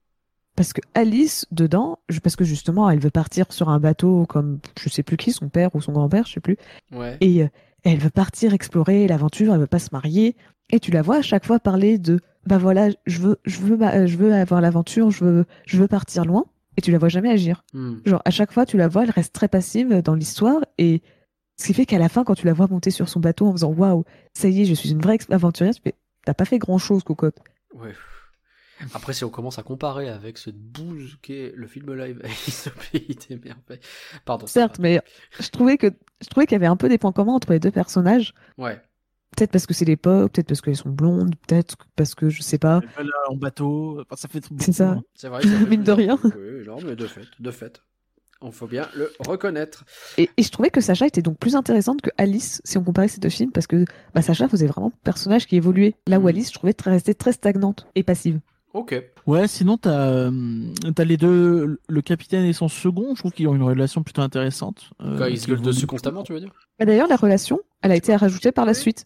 [0.54, 4.88] Parce que Alice, dedans, parce que justement, elle veut partir sur un bateau comme je
[4.88, 6.56] sais plus qui, son père ou son grand-père, je sais plus.
[6.92, 7.16] ouais.
[7.20, 7.48] Et euh,
[7.84, 10.36] elle veut partir explorer l'aventure, elle veut pas se marier.
[10.70, 13.76] Et tu la vois à chaque fois parler de bah voilà, je veux, je veux,
[13.76, 16.44] ma- je veux avoir l'aventure, je veux, je veux partir loin,
[16.76, 17.64] et tu la vois jamais agir.
[17.72, 17.96] Hmm.
[18.04, 21.02] Genre, à chaque fois, tu la vois, elle reste très passive dans l'histoire, et
[21.56, 23.52] ce qui fait qu'à la fin, quand tu la vois monter sur son bateau en
[23.52, 26.58] faisant waouh, ça y est, je suis une vraie aventurière, tu fais, t'as pas fait
[26.58, 27.38] grand chose, cocotte.
[27.74, 27.92] Ouais.
[28.94, 32.78] Après, si on commence à comparer avec ce bouse qu'est le film live Alice au
[32.92, 33.80] pays des merveilles.
[34.24, 34.46] Pardon.
[34.46, 35.00] Certes, mais
[35.40, 35.88] je trouvais que,
[36.22, 38.34] je trouvais qu'il y avait un peu des points communs entre les deux personnages.
[38.58, 38.80] Ouais.
[39.36, 42.58] Peut-être parce que c'est l'époque, peut-être parce qu'elles sont blondes, peut-être parce que je sais
[42.58, 42.80] pas.
[43.28, 44.90] En bateau, enfin, ça fait beaucoup, C'est ça.
[44.90, 45.02] hein.
[45.14, 45.42] C'est vrai.
[45.42, 46.18] ça fait Mine de rien.
[46.22, 47.82] Oui, non, mais de fait, de fait.
[48.44, 49.84] On faut bien le reconnaître.
[50.18, 53.06] Et, et je trouvais que Sacha était donc plus intéressante que Alice si on comparait
[53.08, 55.94] ces deux films parce que bah, Sacha faisait vraiment un personnage qui évoluait.
[56.08, 56.28] Là où Mhm.
[56.28, 58.40] Alice, je trouvais très, rester très stagnante et passive.
[58.74, 58.94] Ok.
[59.26, 60.30] Ouais, sinon t'as euh,
[60.94, 63.14] t'as les deux, le capitaine et son second.
[63.14, 64.90] Je trouve qu'ils ont une relation plutôt intéressante.
[65.02, 67.92] euh, Quand ils se gueulent dessus constamment, tu veux dire Et D'ailleurs, la relation, elle
[67.92, 69.04] a été rajoutée par la suite.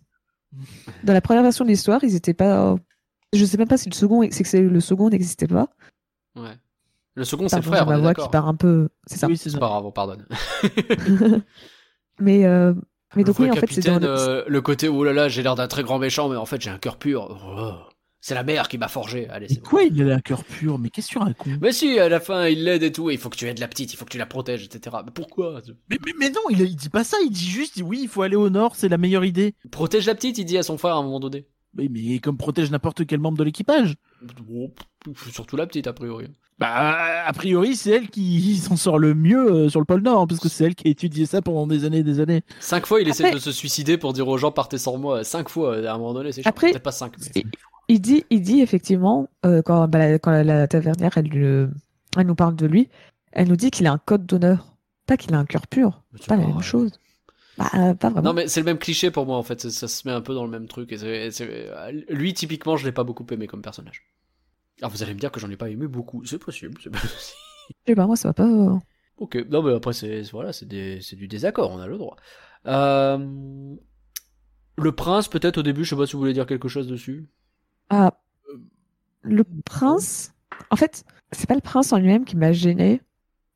[1.05, 2.77] Dans la première version de l'histoire, ils étaient pas.
[3.33, 5.69] Je sais même pas si le second, c'est que c'est- le second n'existait pas.
[6.37, 6.57] Ouais.
[7.15, 8.89] Le second, c'est le frère, ma voix qui part un peu.
[9.07, 9.27] C'est ça.
[9.27, 10.27] Oui, c'est pas grave, on pardonne.
[12.21, 12.73] mais euh,
[13.15, 14.07] mais Le donc oui, en fait, c'est le...
[14.07, 16.61] euh, le côté oh là là, j'ai l'air d'un très grand méchant, mais en fait
[16.61, 17.39] j'ai un cœur pur.
[17.47, 17.73] Oh,
[18.21, 19.29] c'est la mère qui m'a forgé.
[19.29, 19.63] Allez, Mais bon.
[19.69, 21.59] quoi, il a un cœur pur Mais qu'est-ce que tu racontes?
[21.61, 23.11] Mais si, à la fin, il l'aide et tout.
[23.11, 24.97] Il faut que tu aides la petite, il faut que tu la protèges, etc.
[25.05, 25.61] Mais pourquoi?
[25.91, 27.17] Mais, mais, mais non, il, il dit pas ça.
[27.25, 29.55] Il dit juste, oui, il faut aller au nord, c'est la meilleure idée.
[29.71, 31.47] Protège la petite, il dit à son frère à un moment donné.
[31.75, 33.95] Mais, mais comme protège n'importe quel membre de l'équipage.
[34.51, 34.71] Oh,
[35.31, 36.27] surtout la petite, a priori.
[36.59, 40.27] Bah, a priori, c'est elle qui s'en sort le mieux euh, sur le pôle Nord,
[40.27, 42.41] parce que c'est elle qui a étudié ça pendant des années et des années.
[42.61, 45.23] Cinq fois, il essaie de se suicider pour dire aux gens partez sans moi.
[45.23, 46.47] Cinq fois, à un moment donné, c'est.
[46.47, 47.43] Après- Peut-être pas cinq, mais...
[47.89, 51.71] il, dit, il dit effectivement euh, quand, bah, la, quand la, la tavernière, elle, le-
[52.17, 52.89] elle nous parle de lui,
[53.33, 54.77] elle nous dit qu'il a un code d'honneur,
[55.07, 56.03] pas qu'il a un cœur pur.
[56.17, 56.93] C'est Pas la pas même chose.
[57.59, 58.29] Bah, euh, pas vraiment.
[58.31, 59.61] Non, mais c'est le même cliché pour moi, en fait.
[59.61, 60.93] Ça, ça se met un peu dans le même truc.
[60.93, 61.73] Et c'est- c'est-
[62.11, 64.03] Lui, typiquement, je l'ai pas beaucoup aimé comme personnage.
[64.81, 66.25] Alors, vous allez me dire que j'en ai pas aimé beaucoup.
[66.27, 67.13] C'est possible, c'est possible.
[67.97, 68.45] Pas, moi, ça va pas.
[68.47, 68.77] euh,
[69.19, 72.17] Ok, non mais après c'est voilà, c'est des- c'est du désaccord, on a le droit.
[72.67, 73.75] Euh,
[74.79, 77.27] Le prince peut-être au début, je sais pas si vous voulez dire quelque chose dessus.
[77.91, 78.13] Ah,
[79.23, 80.33] le prince.
[80.71, 83.01] En fait, c'est pas le prince en lui-même qui m'a gêné.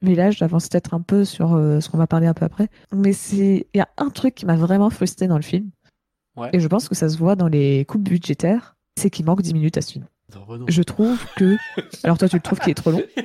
[0.03, 2.69] Mais là, j'avance peut-être un peu sur euh, ce qu'on va parler un peu après.
[2.93, 5.71] Mais c'est, il y a un truc qui m'a vraiment frustré dans le film.
[6.37, 6.49] Ouais.
[6.55, 8.77] Et je pense que ça se voit dans les coupes budgétaires.
[8.97, 10.07] C'est qu'il manque 10 minutes à ce film.
[10.35, 10.65] Non.
[10.69, 11.57] Je trouve que.
[12.05, 13.03] Alors, toi, tu le trouves qu'il est trop long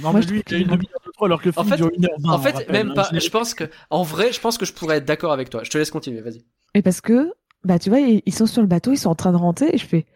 [0.00, 1.48] Non, Moi, mais je lui, trouve il a une qu'il- demi-heure de trop, alors que
[1.48, 2.94] le En film fait- dure une heure vingt, En fait, rappelle, même hein.
[2.94, 3.08] pas.
[3.12, 5.62] Je- Je pense que, en vrai, je pense que je pourrais être d'accord avec toi.
[5.62, 6.44] Je te laisse continuer, vas-y.
[6.74, 7.32] Et parce que,
[7.64, 9.70] bah, tu vois, ils ils sont sur le bateau, ils sont en train de rentrer,
[9.72, 10.06] et je fais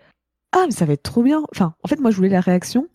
[0.52, 1.42] Ah, mais ça va être trop bien.
[1.52, 2.88] Enfin, en fait, moi, je voulais la réaction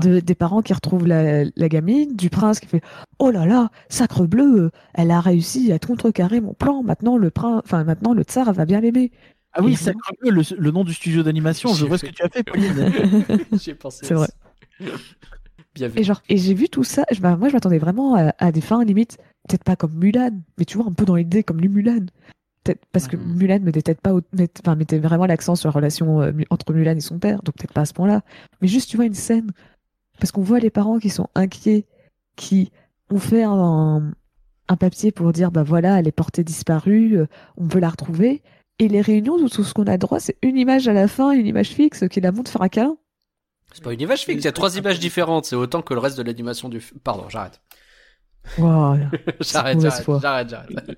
[0.00, 2.82] de, des parents qui retrouvent la, la gamine, du prince qui fait
[3.18, 6.82] Oh là là, sacre bleu, euh, elle a réussi à contrecarrer mon plan.
[6.82, 9.10] Maintenant, le prince, enfin, maintenant, le tsar va bien l'aimer.
[9.52, 11.74] Ah oui, Sacre Bleu, le, le nom du studio d'animation.
[11.74, 12.92] Je vois ce que tu as fait, Pauline.
[13.60, 14.06] J'ai pensé.
[14.06, 14.28] C'est à vrai.
[14.28, 14.86] ça.
[15.74, 16.00] Bien vu.
[16.00, 18.50] Et genre, et j'ai vu tout ça, je, bah, moi, je m'attendais vraiment à, à
[18.50, 21.60] des fins limite, peut-être pas comme Mulan, mais tu vois, un peu dans l'idée comme
[21.60, 22.06] les Mulan.
[22.64, 23.36] Peut-être parce que Mhm.
[23.36, 27.00] Mulan me détecte pas, enfin, mettait vraiment l'accent sur la relation euh, entre Mulan et
[27.00, 28.22] son père, donc peut-être pas à ce point-là.
[28.60, 29.50] Mais juste, tu vois, une scène,
[30.18, 31.86] parce qu'on voit les parents qui sont inquiets,
[32.36, 32.70] qui
[33.10, 34.12] ont fait un,
[34.68, 38.42] un papier pour dire, bah voilà, elle est portée disparue, euh, on veut la retrouver.
[38.78, 41.32] Et les réunions, tout tout ce qu'on a droit, c'est une image à la fin,
[41.32, 42.96] une image fixe qui la montre faire un câlin.
[43.72, 45.44] C'est pas une image fixe, il y a trois images différentes.
[45.46, 46.80] C'est autant que le reste de l'animation du.
[47.04, 47.60] Pardon, j'arrête.
[48.58, 48.96] Wow.
[49.40, 50.88] j'arrête, j'arrête, j'arrête, j'arrête.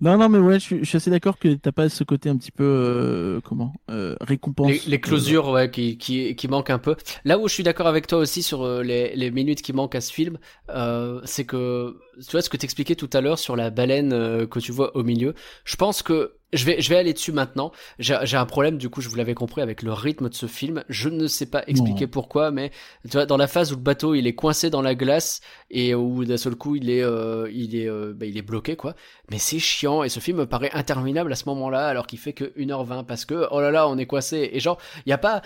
[0.00, 2.28] Non, non, mais ouais, je suis, je suis assez d'accord que t'as pas ce côté
[2.28, 4.70] un petit peu, euh, comment, euh, récompense.
[4.70, 6.96] Les, les closures, ouais, qui, qui, qui manquent un peu.
[7.24, 9.94] Là où je suis d'accord avec toi aussi sur euh, les, les minutes qui manquent
[9.94, 10.38] à ce film,
[10.70, 14.46] euh, c'est que, tu vois, ce que t'expliquais tout à l'heure sur la baleine euh,
[14.46, 15.34] que tu vois au milieu,
[15.64, 17.72] je pense que je vais, je vais aller dessus maintenant.
[17.98, 20.82] J'ai un problème, du coup, je vous l'avais compris, avec le rythme de ce film.
[20.88, 22.70] Je ne sais pas expliquer pourquoi, mais
[23.04, 25.40] tu vois, dans la phase où le bateau il est coincé dans la glace
[25.70, 28.76] et où d'un seul coup il est, euh, il est, euh, bah, il est bloqué,
[28.76, 28.94] quoi.
[29.30, 32.32] Mais c'est chiant et ce film me paraît interminable à ce moment-là, alors qu'il fait
[32.32, 34.48] que 1h20 parce que, oh là là, on est coincé.
[34.52, 35.42] Et genre, il y a pas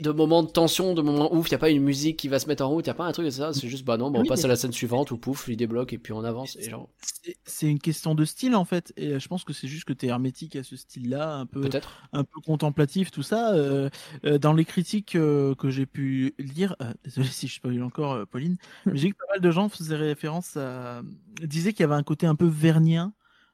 [0.00, 2.38] de moment de tension, de moment ouf, il y a pas une musique qui va
[2.38, 4.10] se mettre en route, il y a pas un truc, ça, c'est juste, bah non,
[4.10, 6.12] bah, on Oui, passe mais- à la scène suivante ou pouf, il débloque et puis
[6.12, 6.56] on avance.
[6.60, 9.68] Et genre, C'est- C'est une question de style en fait, et je pense que c'est
[9.68, 12.08] juste que hermétique à ce style-là, un peu, peut-être.
[12.12, 13.54] un peu contemplatif, tout ça.
[13.54, 13.88] euh,
[14.24, 18.56] euh, dans les critiques euh, que j'ai pu lire, désolé si je spoil encore, Pauline,
[18.86, 21.02] mais j'ai vu que pas mal de gens faisaient référence à,
[21.42, 23.12] disaient qu'il y avait un côté un peu vernien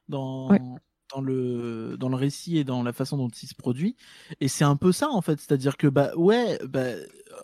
[0.09, 0.49] dans.
[0.49, 0.61] Ouais.
[1.13, 3.97] dans le dans le récit et dans la façon dont il se produit
[4.39, 6.93] et c'est un peu ça en fait c'est-à-dire que bah ouais bah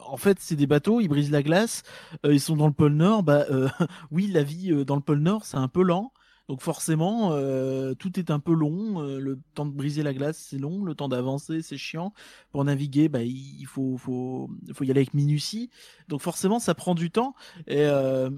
[0.05, 1.83] en fait c'est des bateaux ils brisent la glace
[2.25, 3.67] euh, ils sont dans le pôle Nord bah euh,
[4.11, 6.11] oui la vie euh, dans le pôle Nord c'est un peu lent
[6.47, 9.01] Donc forcément, euh, tout est un peu long.
[9.01, 10.83] euh, le temps de briser la glace, c'est long.
[10.83, 12.13] Le temps d'avancer, c'est chiant.
[12.51, 15.69] Pour naviguer, bah, il faut, faut, faut y aller avec minutie.
[16.07, 17.35] Donc forcément, ça prend du temps.
[17.67, 18.29] Et, euh,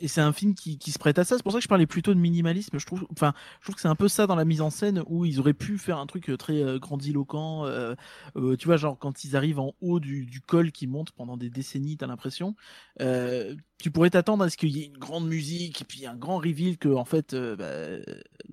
[0.00, 1.36] et c'est un film qui, qui se prête à ça.
[1.36, 2.78] C'est pour ça que je parlais plutôt de minimalisme.
[2.78, 5.02] Je trouve, enfin, je trouve que c'est un peu ça dans la mise en scène
[5.06, 7.66] où ils auraient pu faire un truc euh, très euh, grandiloquent.
[7.66, 7.94] euh,
[8.36, 11.36] euh, tu vois, genre quand ils arrivent en haut du, du col qui monte pendant
[11.36, 12.54] des décennies, t'as l'impression.
[12.98, 16.38] Tu pourrais t'attendre à ce qu'il y ait une grande musique et puis un grand
[16.38, 17.98] reveal que en fait, bah,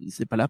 [0.10, 0.48] c'est pas là.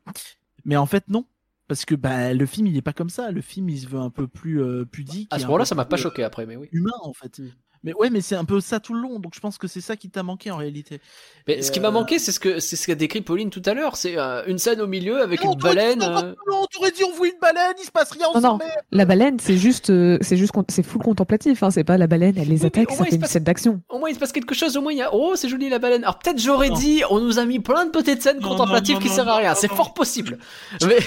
[0.66, 1.26] Mais en fait, non.
[1.68, 3.32] Parce que bah, le film, il est pas comme ça.
[3.32, 5.34] Le film, il se veut un peu plus pudique.
[5.34, 6.68] À ce moment-là, ça m'a pas choqué après, mais oui.
[6.72, 7.42] Humain, en fait.
[7.86, 9.20] Mais ouais, mais c'est un peu ça tout le long.
[9.20, 11.00] Donc je pense que c'est ça qui t'a manqué en réalité.
[11.48, 13.50] Mais Et, ce qui m'a euh, manqué, c'est ce que c'est ce qu'a décrit Pauline
[13.52, 13.96] tout à l'heure.
[13.96, 16.02] C'est euh, une scène au milieu avec Non, une dit baleine.
[16.02, 18.58] ça euh, Non, t'aurais dit on voit une baleine, il se passe rien, on Non,
[18.58, 18.60] non.
[18.92, 21.62] La baleine, c'est juste, euh, c'est juste, c'est full contemplatif.
[21.64, 21.70] Hein.
[21.72, 23.82] C'est pas la baleine, elle les mais attaque, se une passe- scène d'action.
[23.90, 24.76] Au moins, il se passe quelque chose.
[24.78, 26.04] Au moins, il y a oh, c'est joli la baleine.
[26.04, 26.76] Alors peut-être j'aurais Non.
[26.76, 29.28] dit, on nous a mis plein de petites scènes Non, contemplatives non, qui non, servent
[29.30, 29.50] à non, rien.
[29.52, 29.76] non, C'est non.
[29.76, 30.40] fort possible.
[30.88, 30.98] Mais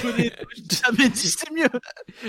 [0.70, 1.68] jamais dit c'est mieux.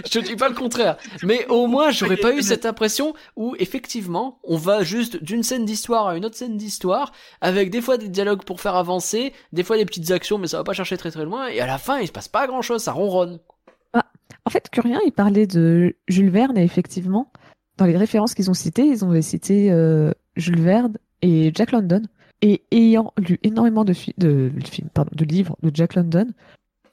[0.11, 0.97] je dis pas le contraire.
[1.23, 5.65] Mais au moins, j'aurais pas eu cette impression où effectivement, on va juste d'une scène
[5.65, 7.11] d'histoire à une autre scène d'histoire,
[7.41, 10.57] avec des fois des dialogues pour faire avancer, des fois des petites actions, mais ça
[10.57, 11.47] va pas chercher très très loin.
[11.47, 12.81] Et à la fin, il se passe pas grand chose.
[12.81, 13.39] Ça ronronne.
[13.93, 17.31] En fait, Curien, il parlait de Jules Verne et effectivement,
[17.77, 22.01] dans les références qu'ils ont citées, ils ont cité euh, Jules Verne et Jack London.
[22.41, 26.25] Et ayant lu énormément de, de livres de Jack London,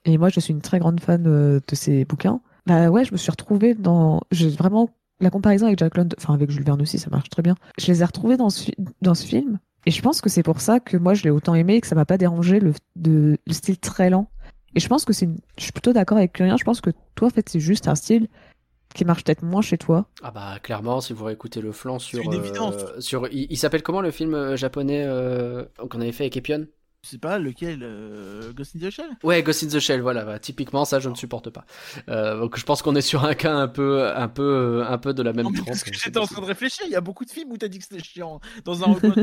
[0.05, 3.13] et moi je suis une très grande fan euh, de ses bouquins, bah ouais, je
[3.13, 4.21] me suis retrouvée dans.
[4.33, 4.91] J'ai vraiment.
[5.21, 7.55] La comparaison avec Jack London, enfin avec Jules Verne aussi, ça marche très bien.
[7.79, 10.61] Je les ai retrouvés dans ce, dans ce film, et je pense que c'est pour
[10.61, 13.39] ça que moi je l'ai autant aimé et que ça m'a pas dérangé le, de,
[13.47, 14.29] le style très lent.
[14.75, 15.39] Et je pense que c'est une...
[15.57, 16.59] Je suis plutôt d'accord avec Curien.
[16.59, 18.29] Je pense que toi, en fait, c'est juste un style
[18.95, 20.07] qui marche peut-être moins chez toi.
[20.23, 23.83] Ah bah clairement, si vous réécoutez le flanc sur une euh, sur il, il s'appelle
[23.83, 26.67] comment le film euh, japonais euh, qu'on avait fait avec Epion?
[27.07, 29.07] Je sais pas lequel, euh, Ghost in the Shell?
[29.23, 31.65] Ouais, Ghost in the Shell, voilà, bah, typiquement ça je ne supporte pas.
[32.09, 34.99] Euh, donc je pense qu'on est sur un cas un peu un peu euh, un
[34.99, 35.67] peu de la même trempe.
[35.67, 37.57] parce que c'est j'étais en train de réfléchir, il y a beaucoup de films où
[37.59, 38.41] t'as dit que c'était chiant.
[38.65, 39.15] Dans un recoin,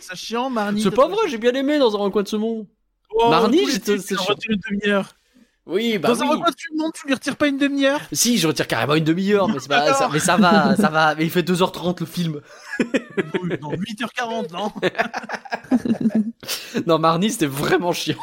[0.00, 0.80] ça chiant, Marnie.
[0.80, 2.66] C'est pas vrai, j'ai bien aimé dans un recoin de ce monde.
[3.10, 4.14] Oh, Marnie, j'étais- c'est
[4.48, 5.14] une demi-heure.
[5.68, 8.00] Oui, bah Dans un recoin du monde, tu lui retires pas une demi-heure?
[8.10, 11.14] Si, je retire carrément une demi-heure, mais, pas- ça, mais ça va, ça va.
[11.14, 12.40] Mais il fait 2h30 le film.
[13.60, 14.72] Non, 8h40, non?
[16.86, 18.16] Non, Marnie, c'était vraiment chiant.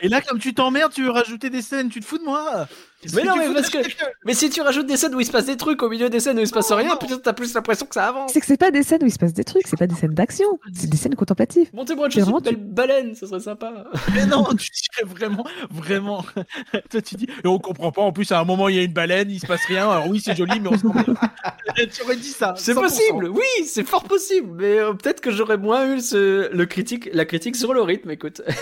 [0.00, 2.68] Et là, comme tu t'emmerdes, tu veux rajouter des scènes, tu te fous de moi?
[3.14, 3.78] Mais non, mais parce que-
[4.24, 6.20] Mais si tu rajoutes des scènes où il se passe des trucs au milieu des
[6.20, 6.96] scènes où il se passe Non, rien, non.
[6.96, 8.32] peut-être t'as plus l'impression que ça avance.
[8.32, 9.94] C'est que c'est pas des scènes où il se passe des trucs, c'est pas des
[9.94, 11.68] scènes d'action, c'est des scènes contemplatives.
[11.72, 13.84] Montez-moi une vraiment- belle baleine, ça serait sympa.
[14.14, 16.24] Mais non, tu dirais vraiment, vraiment.
[16.90, 18.02] Toi, tu dis, et on comprend pas.
[18.02, 19.90] En plus, à un moment, il y a une baleine, il se passe rien.
[19.90, 21.32] Alors oui, c'est joli, mais on se comprend pas.
[21.76, 22.54] Tu aurais dit ça.
[22.56, 22.80] C'est 100%.
[22.80, 27.08] possible, oui, c'est fort possible, mais euh, peut-être que j'aurais moins eu ce, le critique,
[27.12, 28.42] la critique sur le rythme, écoute.
[28.46, 28.54] Ouais,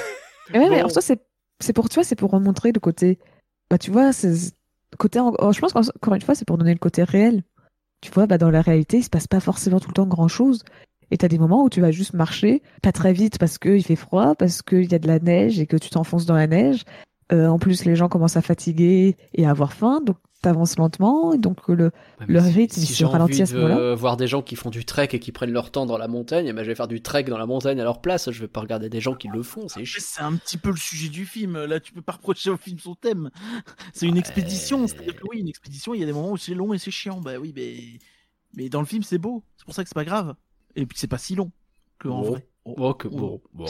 [0.61, 0.75] mais Bon.
[0.77, 1.21] alors toi, c'est
[1.61, 3.19] c'est pour tu vois, c'est pour remontrer le côté.
[3.71, 4.11] Bah tu vois,
[4.99, 5.19] côté.
[5.19, 7.43] je pense qu'encore une fois, c'est pour donner le côté réel.
[8.01, 10.29] Tu vois, bah dans la réalité, il se passe pas forcément tout le temps grand
[10.29, 10.63] chose.
[11.11, 13.97] Et t'as des moments où tu vas juste marcher, pas très vite parce qu'il fait
[13.97, 16.85] froid, parce qu'il y a de la neige et que tu t'enfonces dans la neige.
[17.33, 21.33] Euh, en plus, les gens commencent à fatiguer et à avoir faim, donc t'avances lentement.
[21.33, 21.91] Et donc le,
[22.27, 23.95] Le rythme, il se j'ai ralentit envie à ce de, moment-là.
[23.95, 26.47] voir des gens qui font du trek et qui prennent leur temps dans la montagne,
[26.47, 28.31] eh ben, je vais faire du trek dans la montagne à leur place.
[28.31, 29.85] Je vais pas regarder des gens qui le font, c'est.
[29.85, 31.65] C'est un petit peu le sujet du film.
[31.65, 33.31] Là, tu peux pas reprocher au film son thème.
[33.93, 34.87] C'est une expédition.
[34.87, 36.91] C'est-à-dire que oui, une expédition, il y a des moments où c'est long et c'est
[36.91, 37.21] chiant.
[37.21, 37.77] Bah oui, mais,
[38.57, 39.43] mais dans le film, c'est beau.
[39.57, 40.35] C'est pour ça que c'est pas grave.
[40.77, 41.51] Et puis, c'est pas si long
[41.99, 42.31] que en Bon.
[42.33, 42.49] vrai.
[42.65, 43.67] Oh, Oh, que oh, bon, bon.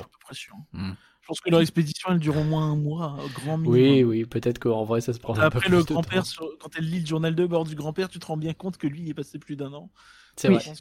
[1.26, 1.34] Peu.
[1.34, 3.80] Je pense que leur expédition, elle dure au moins un mois, grand minimum.
[3.80, 6.48] Oui, oui, peut-être qu'en vrai ça se prend un peu Après, plus le grand-père, sur-
[6.60, 8.86] quand elle lit le journal de bord du grand-père, tu te rends bien compte que
[8.86, 9.90] lui, il est passé plus d'un an.
[10.36, 10.56] C'est Oui.
[10.56, 10.72] vrai.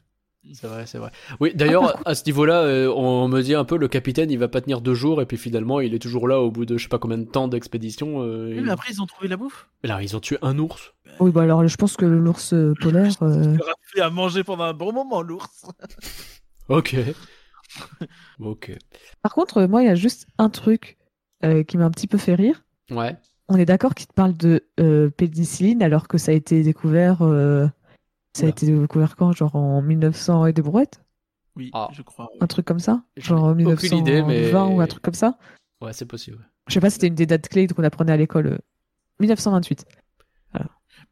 [0.56, 1.10] C'est vrai, c'est vrai.
[1.40, 4.50] Oui, d'ailleurs, à ce niveau-là, euh, on me dit un peu le capitaine, il va
[4.50, 6.84] pas tenir deux jours, et puis finalement, il est toujours là au bout de je
[6.84, 8.22] sais pas combien de temps d'expédition.
[8.24, 9.70] euh, Oui, mais après, ils ont trouvé la bouffe.
[9.84, 10.94] Là, ils ont tué un ours.
[11.22, 13.14] Oui, bah alors je pense que l'ours euh, polaire.
[13.22, 15.66] euh, Il a fait à manger pendant un bon moment, l'ours.
[16.68, 16.94] Ok.
[18.40, 18.72] ok.
[19.22, 20.98] Par contre, euh, moi, il y a juste un truc
[21.44, 22.64] euh, qui m'a un petit peu fait rire.
[22.92, 23.16] Ouais.
[23.50, 27.22] On est d'accord qu'il te parle de euh, pénicilline alors que ça a été découvert.
[27.22, 27.68] euh,
[28.36, 31.02] Ça a été découvert quand Genre en 1900 et des brouettes?
[31.56, 31.90] Oui, Ah.
[31.92, 32.30] je crois.
[32.42, 33.04] Un truc comme ça?
[33.18, 35.38] J'en ai Genre en aucune 1920 idée, mais- ou un truc comme ça?
[35.82, 36.50] Ouais, c'est possible.
[36.68, 38.48] Je sais pas si c'était une des dates clés qu'on apprenait à l'école.
[38.48, 38.58] euh,
[39.20, 39.86] 1928.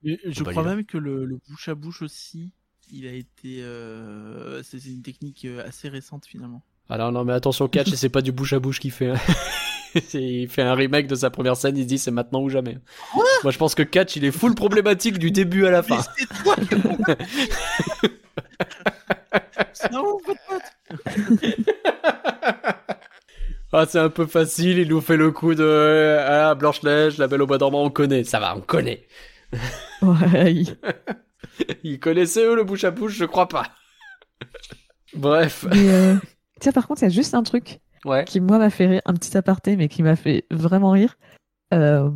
[0.03, 2.53] Mais je pas crois même que le, le bouche à bouche aussi,
[2.91, 3.61] il a été.
[3.63, 6.61] euh, C'est une technique euh, assez récente finalement.
[6.89, 9.11] Ah non, mais attention, Catch, c'est pas du bouche à bouche qu'il fait.
[9.11, 9.19] hein.
[10.13, 12.77] Il fait un remake de sa première scène, il se dit c'est maintenant ou jamais.
[13.43, 15.99] Moi, je pense que Catch, il est full problématique du début à la fin.
[16.17, 16.75] C'est toi qui
[19.91, 20.17] Non,
[23.73, 27.41] Ah, c'est un peu facile, il nous fait le coup de ah, Blanche-Neige, la belle
[27.41, 28.23] au bois dormant, on connaît.
[28.23, 29.05] Ça va, on connaît.
[30.01, 30.63] Ouais.
[31.83, 33.67] Ils connaissaient eux le bouche à bouche, je crois pas.
[35.15, 35.65] Bref.
[35.73, 36.15] Euh,
[36.59, 38.25] Tiens, par contre, il y a juste un truc Ouais.
[38.25, 41.17] qui, moi, m'a fait rire, un petit aparté, mais qui m'a fait vraiment rire.
[41.73, 42.09] Euh,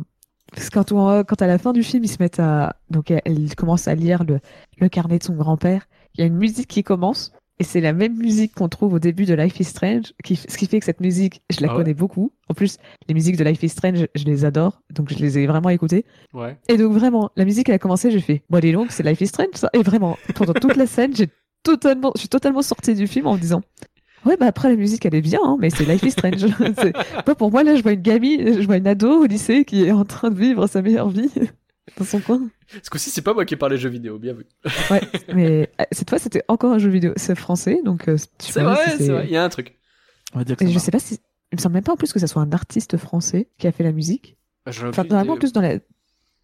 [0.52, 2.76] parce que quand, on- quand à la fin du film, ils se mettent à.
[2.90, 4.40] Donc, elle, elle commence à lire le,
[4.78, 5.86] le carnet de son grand-père.
[6.14, 7.32] Il y a une musique qui commence.
[7.58, 10.12] Et c'est la même musique qu'on trouve au début de Life is Strange.
[10.22, 12.32] Qui, ce qui fait que cette musique, je la Ah ouais connais beaucoup.
[12.48, 12.76] En plus,
[13.08, 14.82] les musiques de Life is Strange, je les adore.
[14.92, 16.04] Donc, je les ai vraiment écoutées.
[16.34, 16.56] Ouais.
[16.68, 19.02] Et donc vraiment, la musique elle a commencé, j'ai fait, bon elle est longue, c'est
[19.02, 19.70] Life is Strange ça.
[19.72, 21.28] Et vraiment, pendant toute la scène, j'ai
[21.62, 23.62] totalement, je suis totalement sortie du film en me disant,
[24.26, 26.46] ouais bah après la musique elle est bien, hein, mais c'est Life is Strange.
[26.78, 26.92] C'est-
[27.26, 29.84] Moi pour moi là, je vois une gamine, je vois une ado au lycée qui
[29.84, 31.30] est en train de vivre sa meilleure vie
[31.98, 32.48] dans son coin.
[32.82, 34.44] Ce coup-ci, c'est pas moi qui parlais jeux vidéo, bien vu.
[34.90, 35.00] Ouais,
[35.34, 38.52] mais euh, cette fois c'était encore un jeu vidéo, c'est français, donc euh, je sais
[38.52, 39.24] C'est vrai, si c'est vrai.
[39.26, 39.78] Il y a un truc.
[40.34, 40.80] On va dire que Et je va.
[40.80, 41.20] sais pas si,
[41.52, 43.72] il me semble même pas en plus que ça soit un artiste français qui a
[43.72, 44.36] fait la musique.
[44.66, 45.78] Je- Enfin, normalement, en plus, dans la...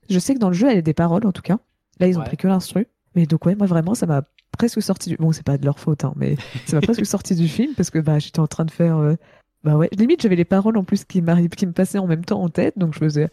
[0.08, 1.58] je sais que dans le jeu, elle a des paroles, en tout cas.
[1.98, 2.26] Là, ils ont Ouais.
[2.26, 2.86] pris que l'instru.
[3.16, 4.22] Mais donc, ouais, moi, vraiment, ça m'a
[4.56, 5.16] presque sorti du...
[5.16, 6.36] Bon, c'est pas de leur faute, hein, mais
[6.66, 8.96] ça m'a presque sorti du film parce que bah, j'étais en train de faire...
[8.98, 9.16] euh,
[9.64, 11.20] Bah ouais, limite, j'avais les paroles en plus qui,
[11.56, 13.28] qui me passaient en même temps en tête, donc je faisais...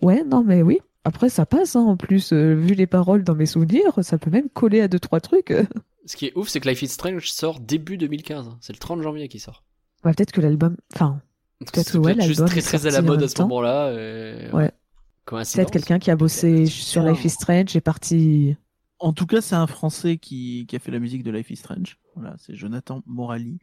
[0.00, 0.78] Ouais, non, mais oui.
[1.04, 4.30] Après, ça passe, hein, en plus, euh, vu les paroles dans mes souvenirs, ça peut
[4.30, 5.52] même coller à deux, trois trucs.
[6.06, 8.48] Ce qui est ouf, c'est que Life is Strange sort début 2015.
[8.48, 8.58] hein.
[8.60, 9.62] C'est le 30 janvier qui sort.
[10.04, 10.76] Ouais, peut-être que l'album...
[10.94, 11.20] Enfin,
[11.60, 13.42] Peut-être C'est ouais, peut-être juste l'album très est très à la en mode à ce
[13.42, 13.92] moment-là.
[13.92, 14.72] et- Ouais.
[15.26, 18.56] Peut-être quelqu'un qui a bossé sur Life is Strange est parti...
[18.98, 21.56] En tout cas, c'est un Français qui, qui a fait la musique de Life is
[21.56, 21.96] Strange.
[22.16, 23.58] Voilà, c'est Jonathan Morali.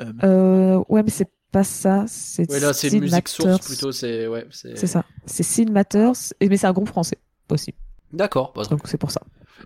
[0.00, 2.04] Euh, Euh, ouais, mais c'est pas ça.
[2.06, 3.66] C'est Ouais, là, c'est une musique source Matters.
[3.66, 3.92] plutôt.
[3.92, 4.76] C'est ouais, c'est.
[4.78, 5.04] C'est ça.
[5.26, 7.18] C'est Sin Matters, et- mais c'est un groupe français
[7.50, 7.74] aussi.
[8.12, 8.52] D'accord.
[8.54, 9.20] Bah, Donc c'est pour ça.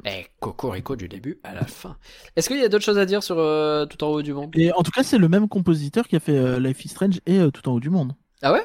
[0.04, 1.96] Eh, Cocorico du début à la fin.
[2.34, 4.50] Est-ce qu'il y a d'autres choses à dire sur euh, Tout en haut du monde?
[4.56, 7.20] Et en tout cas, c'est le même compositeur qui a fait euh, Life is Strange
[7.26, 8.14] et euh, Tout en haut du monde.
[8.42, 8.62] Ah ouais?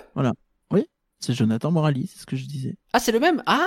[1.19, 2.76] C'est Jonathan Morali, c'est ce que je disais.
[2.94, 3.41] Ah, c'est le même?
[3.48, 3.65] Ah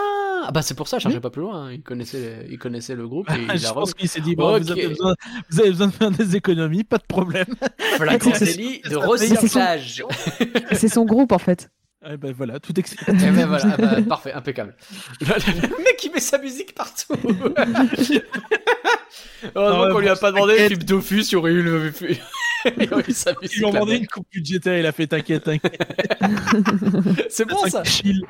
[0.52, 1.20] Bah, c'est pour ça, je cherchais Oui.
[1.22, 1.66] pas plus loin.
[1.66, 1.72] hein.
[1.72, 4.58] Il, connaissait, il connaissait le groupe et il je a pense qu'il s'est dit bon,
[4.58, 5.14] vous, avez besoin,
[5.50, 7.46] vous avez besoin de faire des économies, pas de problème.
[7.96, 10.04] Flagrant délit de recyclage.
[10.72, 11.70] C'est son groupe en fait.
[12.06, 13.06] Eh ben voilà, tout explique.
[13.08, 14.74] Eh ben voilà, ah bah, parfait, impeccable.
[15.20, 17.12] Le, le mec, il met sa musique partout.
[19.54, 20.56] Heureusement ouais, qu'on lui a pas demandé.
[20.56, 21.92] Philippe Dofus, il aurait eu, le...
[22.80, 23.54] il aurait eu sa musique.
[23.54, 25.82] Ils lui ont demandé une coupe budgétaire, il a fait t'inquiète, t'inquiète.
[27.28, 27.84] C'est bon ça.
[27.84, 28.22] Chill.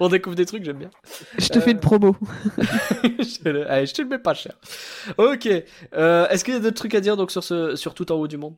[0.00, 0.90] On découvre des trucs, j'aime bien.
[1.38, 2.16] Je te Euh, fais une promo.
[2.58, 3.70] je, te le...
[3.70, 4.54] Allez, je te le mets pas cher.
[5.18, 5.48] Ok.
[5.94, 8.16] Euh, Est-ce qu'il y a d'autres trucs à dire donc sur ce sur tout en
[8.16, 8.56] haut du monde?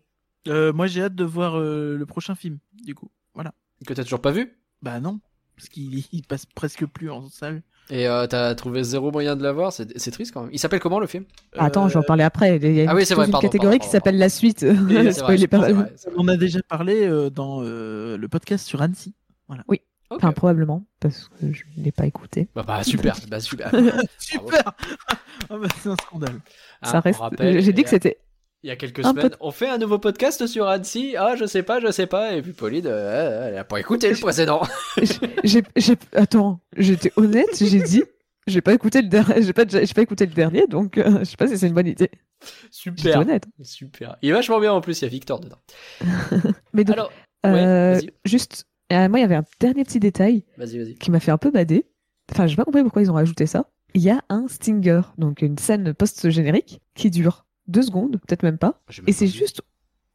[0.49, 3.11] Euh, moi, j'ai hâte de voir euh, le prochain film, du coup.
[3.35, 3.53] Voilà.
[3.87, 4.57] que t'as toujours pas vu?
[4.83, 5.21] Bah non,
[5.57, 7.63] parce qu'il il passe presque plus en salle.
[7.91, 10.51] et euh, t'as trouvé zéro moyen de l'avoir C'est c'est triste quand même.
[10.53, 11.25] Il s'appelle comment le film?
[11.59, 12.57] Attends, je vais en parler après.
[12.57, 14.29] Il y a une, Ah oui, c'est vrai, une pardon, catégorie pardon, qui s'appelle la
[14.29, 14.65] suite.
[14.65, 15.93] Vrai, pas vrai, vrai.
[16.17, 19.15] On a déjà parlé euh, dans euh, le podcast sur Annecy.
[19.69, 19.81] Ok.
[20.13, 22.49] Enfin, probablement, parce que je ne l'ai pas écouté.
[22.57, 23.71] Bah, bah, super, bah super.
[24.19, 24.73] Super
[25.49, 26.41] Ah bah, C'est un scandale.
[26.83, 27.21] Ça on reste.
[27.21, 28.19] rappelle, J'ai dit que c'était.
[28.63, 31.15] Il y a quelques Un semaines, peu- on fait un nouveau podcast sur Annecy.
[31.19, 32.35] Ah, je sais pas, je sais pas.
[32.35, 34.63] Et puis Pauline, euh, elle a pas écouté le précédent.
[35.45, 35.97] J'ai, j'ai...
[36.15, 37.49] Attends, j'étais honnête.
[37.59, 38.03] J'ai dit.
[38.47, 39.43] J'ai pas écouté le dernier.
[39.43, 41.75] J'ai pas, j'ai pas écouté le dernier, donc euh, je sais pas si c'est une
[41.75, 42.11] bonne idée.
[42.71, 43.45] Super, honnête.
[43.63, 44.17] super.
[44.23, 45.01] Il est vachement bien en plus.
[45.01, 45.59] Il y a Victor dedans.
[46.73, 47.13] Mais donc, Alors,
[47.47, 50.45] euh, juste, euh, moi, il y avait un dernier petit détail
[51.01, 51.87] qui m'a fait un peu bader.
[52.33, 53.71] Enfin, j'ai pas compris pourquoi ils ont rajouté ça.
[53.95, 58.59] Il y a un stinger, donc une scène post-générique, qui dure deux secondes, peut-être même
[58.59, 58.81] pas.
[58.99, 59.63] Même Et c'est juste,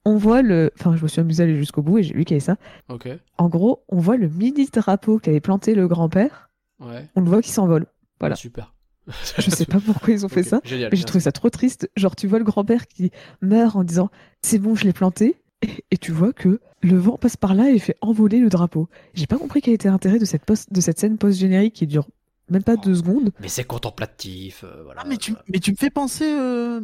[0.06, 0.72] on voit le.
[0.80, 2.46] Enfin, je me suis amusée à aller jusqu'au bout et j'ai vu qu'il y avait
[2.46, 2.58] ça.
[2.90, 3.08] Ok.
[3.38, 6.50] En gros, on voit le mini drapeau qu'avait planté le grand-père.
[6.80, 7.08] Ouais.
[7.16, 7.86] On le voit qui s'envole.
[8.20, 8.36] Voilà.
[8.36, 8.74] Super.
[9.38, 10.62] Je sais pas pourquoi ils ont fait ça.
[10.64, 10.90] Génial.
[10.92, 11.90] Mais j'ai trouvé ça trop triste.
[11.96, 13.12] Genre, tu vois le grand-père qui
[13.42, 14.10] meurt en disant
[14.42, 15.36] C'est bon, je l'ai planté.
[15.92, 18.90] Et, tu vois que le vent passe par là et fait envoler le drapeau.
[19.14, 22.08] J'ai pas compris quel était l'intérêt de cette, post- de cette scène post-générique qui dure
[22.50, 23.32] même pas deux secondes.
[23.40, 24.64] Mais c'est contemplatif.
[24.64, 25.02] euh, voilà.
[25.04, 26.26] Ah, mais tu, mais tu me fais penser.
[26.28, 26.82] euh,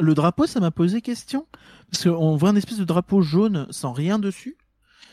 [0.00, 1.46] Le drapeau, ça m'a posé question.
[1.90, 4.56] Parce qu'on voit un espèce de drapeau jaune sans rien dessus.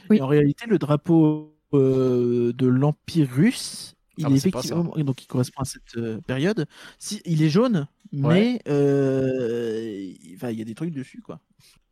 [0.10, 0.18] Oui.
[0.18, 4.84] Et en réalité, le drapeau euh, de l'Empire russe, il Ah, est bah, effectivement.
[4.98, 6.66] Donc, il correspond à cette euh, période.
[6.98, 11.40] Si, il est jaune, mais euh, il enfin, il y a des trucs dessus, quoi.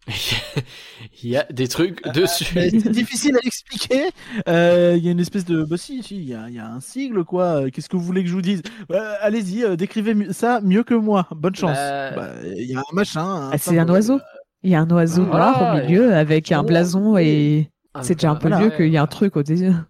[1.23, 2.45] il y a des trucs dessus.
[2.55, 4.09] Mais C'est difficile à expliquer.
[4.47, 5.63] Euh, Il y a une espèce de.
[5.63, 7.43] Bah, si, si, il y a, il y a un sigle, quoi.
[7.63, 8.61] Euh, Qu'est-ce que vous voulez que je vous dise?
[8.91, 11.27] Euh, Allez-y, euh, décrivez ça mieux que moi.
[11.31, 11.75] Bonne chance.
[11.75, 13.21] Bah, Bah, Il y a un machin.
[13.25, 14.19] un Ah, c'est un oiseau.
[14.63, 18.01] Il y a un oiseau Ah, noir au milieu avec un oh, blason et Ah,
[18.03, 19.85] c'est déjà un peu voilà, mieux ouais, qu'il y a un truc au désir.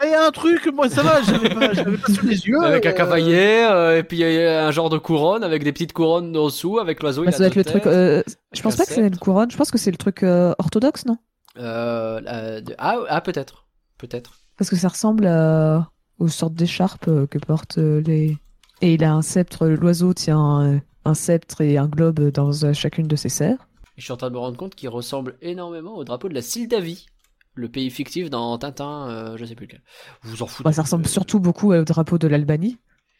[0.00, 0.06] Ouais.
[0.06, 2.46] Eh, Il y a un truc, moi ça va, j'avais pas, j'avais pas sous les
[2.46, 2.60] yeux.
[2.62, 5.62] Avec un euh, cavalier, euh, et puis il y a un genre de couronne avec
[5.64, 7.24] des petites couronnes en dessous, avec l'oiseau.
[7.24, 7.86] Bah, ça doit être le truc.
[7.86, 8.22] euh,
[8.52, 9.50] je pense pas que c'est une couronne.
[9.50, 11.16] Je pense que c'est le truc euh, orthodoxe, non?
[11.58, 13.66] Euh, la- de- ah, ah peut-être,
[13.98, 14.32] peut-être.
[14.56, 18.36] Parce que ça ressemble à- aux sortes d'écharpes euh, que portent euh, les.
[18.82, 22.72] Et il a un sceptre, l'oiseau tient un, un sceptre et un globe dans euh,
[22.72, 23.66] chacune de ses serres.
[23.96, 26.40] Je suis en train de me rendre compte qu'il ressemble énormément au drapeau de la
[26.40, 27.06] Sildavie,
[27.54, 29.82] le pays fictif dans Tintin, euh, je sais plus lequel.
[30.22, 30.64] Vous vous en foutez.
[30.64, 32.78] Bah, ça ressemble Euh, surtout beaucoup au drapeau de l'Albanie,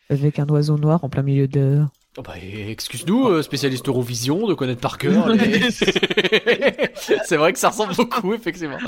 [0.09, 1.83] avec un oiseau noir en plein milieu de.
[2.19, 2.35] oh bah,
[2.69, 5.29] excuse-nous, euh, spécialiste Eurovision, de connaître par cœur.
[5.35, 5.71] les-
[7.25, 8.79] C'est vrai que ça ressemble beaucoup, effectivement.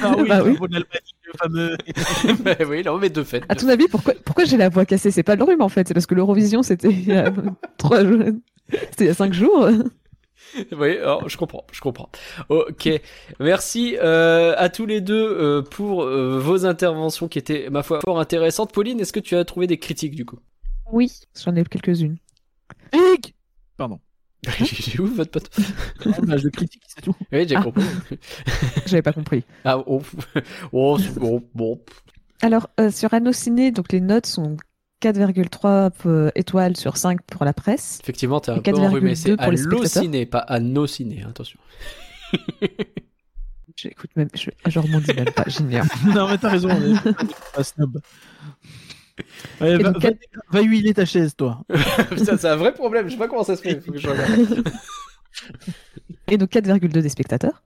[0.00, 0.50] Ah oui, Bah le oui.
[0.52, 1.76] drapeau de l'Albanie, le fameux.
[2.42, 3.44] Bah oui, là on met deux fêtes.
[3.48, 5.10] À ton avis, pourquoi, pourquoi j'ai la voix cassée?
[5.10, 7.32] C'est pas le rhume en fait, c'est parce que l'Eurovision c'était il y a
[7.78, 8.22] trois jours.
[8.70, 9.68] C'était il y a cinq jours.
[10.72, 12.08] Oui, alors, je comprends, je comprends.
[12.48, 12.88] Ok,
[13.40, 18.00] merci euh, à tous les deux euh, pour euh, vos interventions qui étaient, ma foi,
[18.04, 18.72] fort intéressantes.
[18.72, 20.38] Pauline, est-ce que tu as trouvé des critiques du coup?
[20.92, 21.12] Oui,
[21.44, 22.16] j'en ai quelques-unes.
[22.94, 23.34] Hic
[23.76, 24.00] Pardon.
[24.60, 25.50] J'ai où votre pote
[26.04, 27.14] Ah, bah, je critique, c'est tout.
[27.32, 27.62] Oui, j'ai Ah.
[27.62, 27.84] compris.
[28.86, 29.42] J'avais pas compris.
[29.64, 30.00] Ah, oh,
[30.72, 31.80] oh, bon, bon.
[32.42, 34.56] Alors, euh, sur Annociné, donc les notes sont
[35.12, 37.98] 4,3 euh, étoiles sur 5 pour la presse.
[38.02, 39.14] Effectivement, t'es un peu 4,2 enrhumé.
[39.14, 41.58] C'est halluciné, pas annociné, attention.
[43.76, 45.84] J'écoute même, je, je rebondis même pas, j'ignore.
[46.14, 47.14] non, mais t'as raison, on est
[47.54, 48.00] pas snob.
[49.60, 50.10] Va, donc, va-
[50.50, 51.62] va huiler ta chaise, toi.
[52.10, 53.80] Putain, c'est un vrai problème, je sais pas comment ça se fait.
[53.80, 54.68] Faut que je regarde.
[56.28, 57.62] Et donc 4,2 des spectateurs.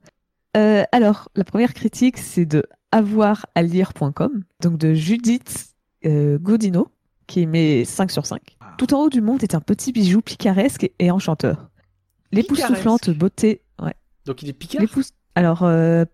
[0.56, 5.68] Euh, alors, la première critique, c'est de avoiralire.com, donc de Judith
[6.04, 6.88] euh, Godino,
[7.30, 8.40] qui met 5 sur 5.
[8.76, 11.70] Tout en haut du monde est un petit bijou picaresque et, enchanteur.
[12.32, 13.62] L'époustouflante beauté.
[13.80, 13.94] Ouais.
[14.26, 14.82] Donc il est picard
[15.36, 16.04] Alors, euh,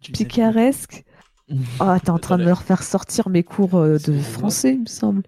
[0.00, 1.04] Tu picaresque.
[1.80, 4.86] Oh, t'es en train de me refaire sortir mes cours euh, de français, il me
[4.86, 5.22] semble.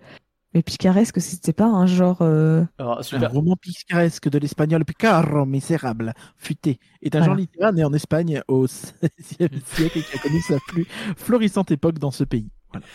[0.53, 2.23] Mais picaresque, c'était pas un genre.
[2.23, 3.31] euh, Alors, Un super.
[3.31, 7.27] roman picaresque de l'espagnol picaro, misérable, futé, est un Voilà.
[7.27, 10.87] genre littéraire né en Espagne au XVIe siècle et qui a connu sa plus
[11.17, 12.49] florissante époque dans ce pays.
[12.71, 12.87] Voilà.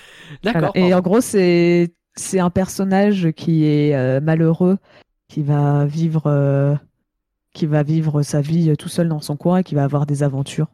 [0.44, 0.72] D'accord.
[0.74, 0.88] Voilà.
[0.88, 4.78] Et en gros, c'est c'est un personnage qui est euh, malheureux,
[5.28, 6.76] qui va vivre euh,
[7.54, 10.06] qui va vivre sa vie euh, tout seul dans son coin et qui va avoir
[10.06, 10.68] des aventures.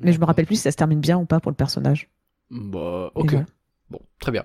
[0.00, 2.08] Mais je me rappelle plus si ça se termine bien ou pas pour le personnage.
[2.50, 3.30] Bah, Et ok.
[3.30, 3.46] voilà.
[3.90, 4.44] Bon, très bien.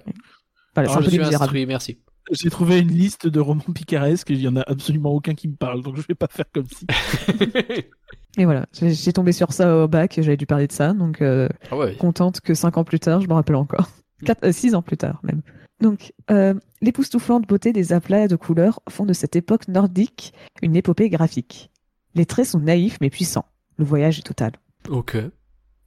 [0.75, 1.43] Voilà, c'est Alors, je suis misérables.
[1.43, 1.99] instruit, merci.
[2.31, 5.47] J'ai trouvé une liste de romans picaresques et il y en a absolument aucun qui
[5.47, 6.85] me parle, donc je vais pas faire comme si.
[8.37, 11.49] Et voilà, j'ai tombé sur ça au bac, j'avais dû parler de ça, donc euh,
[11.71, 11.95] ah ouais.
[11.95, 13.89] contente que cinq ans plus tard, je me rappelle encore.
[14.23, 15.41] Quatre, euh, six ans plus tard même.
[15.81, 21.09] Donc, euh, l'époustouflante beauté des aplats de couleurs font de cette époque nordique une épopée
[21.09, 21.69] graphique.
[22.15, 23.45] Les traits sont naïfs mais puissants.
[23.77, 24.51] Le voyage est total.
[24.89, 25.17] Ok.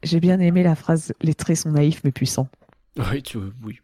[0.03, 2.49] J'ai bien aimé la phrase Les traits sont naïfs mais puissants.
[3.11, 3.39] Oui, tu...
[3.65, 3.79] oui.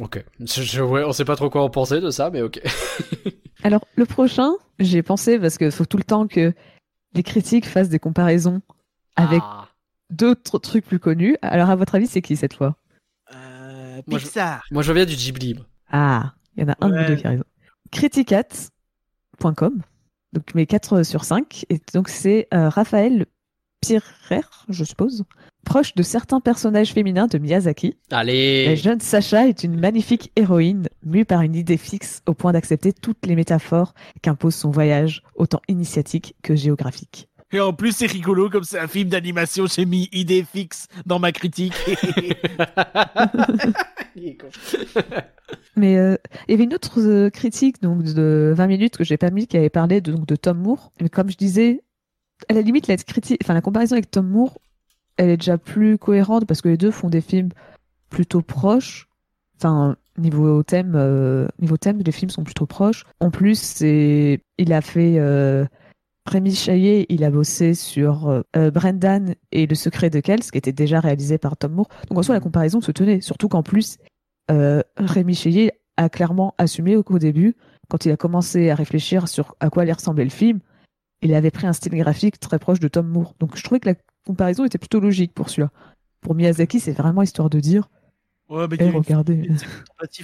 [0.00, 0.22] Ok.
[0.40, 2.60] Je, je- ouais, on sait pas trop quoi en penser de ça, mais ok.
[3.62, 6.52] Alors, le prochain, j'ai pensé parce qu'il faut tout le temps que
[7.14, 8.60] les critiques fassent des comparaisons
[9.16, 9.68] avec Ah.
[10.10, 11.36] d'autres trucs plus connus.
[11.42, 12.76] Alors, à votre avis, c'est qui cette fois?
[13.98, 14.62] Euh, Moi, je- Pixar.
[14.70, 15.56] Moi, je reviens du Ghibli.
[15.90, 17.04] Ah, il y en a un Ouais.
[17.04, 17.44] ou deux qui a raison.
[17.90, 19.80] Criticat.com,
[20.32, 21.64] donc mes 4 sur 5.
[21.70, 23.26] Et donc, c'est euh, Raphaël
[23.80, 25.24] Pirer, je suppose,
[25.64, 27.96] proche de certains personnages féminins de Miyazaki.
[28.10, 28.74] La Allez.
[28.76, 33.24] jeune Sacha est une magnifique héroïne, mue par une idée fixe au point d'accepter toutes
[33.26, 37.27] les métaphores qu'impose son voyage, autant initiatique que géographique.
[37.52, 41.18] Et en plus, c'est rigolo, comme c'est un film d'animation, j'ai mis idée fixe dans
[41.18, 41.72] ma critique.
[44.16, 44.48] Il est con.
[45.76, 46.16] Mais euh,
[46.46, 49.46] il y avait une autre euh, critique donc, de 20 minutes que j'ai pas mis
[49.46, 50.92] qui avait parlé de, donc, de Tom Moore.
[51.00, 51.82] Mais comme je disais,
[52.48, 54.58] à la limite, la, critique, enfin, la comparaison avec Tom Moore,
[55.16, 57.50] elle est déjà plus cohérente parce que les deux font des films
[58.10, 59.08] plutôt proches.
[59.56, 63.04] Enfin, niveau thème, euh, niveau thème, les films sont plutôt proches.
[63.20, 65.64] En plus, c'est, il a fait euh,
[66.28, 70.58] Rémi Chaillet, il a bossé sur euh, euh, Brendan et Le Secret de Kells, qui
[70.58, 71.88] était déjà réalisé par Tom Moore.
[72.08, 73.20] Donc en soi, la comparaison se tenait.
[73.20, 73.98] Surtout qu'en plus,
[74.50, 77.56] euh, Rémi Chaillet a clairement assumé au, au début,
[77.88, 80.60] quand il a commencé à réfléchir sur à quoi allait ressembler le film,
[81.22, 83.34] il avait pris un style graphique très proche de Tom Moore.
[83.40, 83.94] Donc je trouvais que la
[84.26, 85.70] comparaison était plutôt logique pour celui-là.
[86.20, 87.88] Pour Miyazaki, c'est vraiment histoire de dire,
[88.48, 89.48] ouais, mais eh, il y a une- regardez.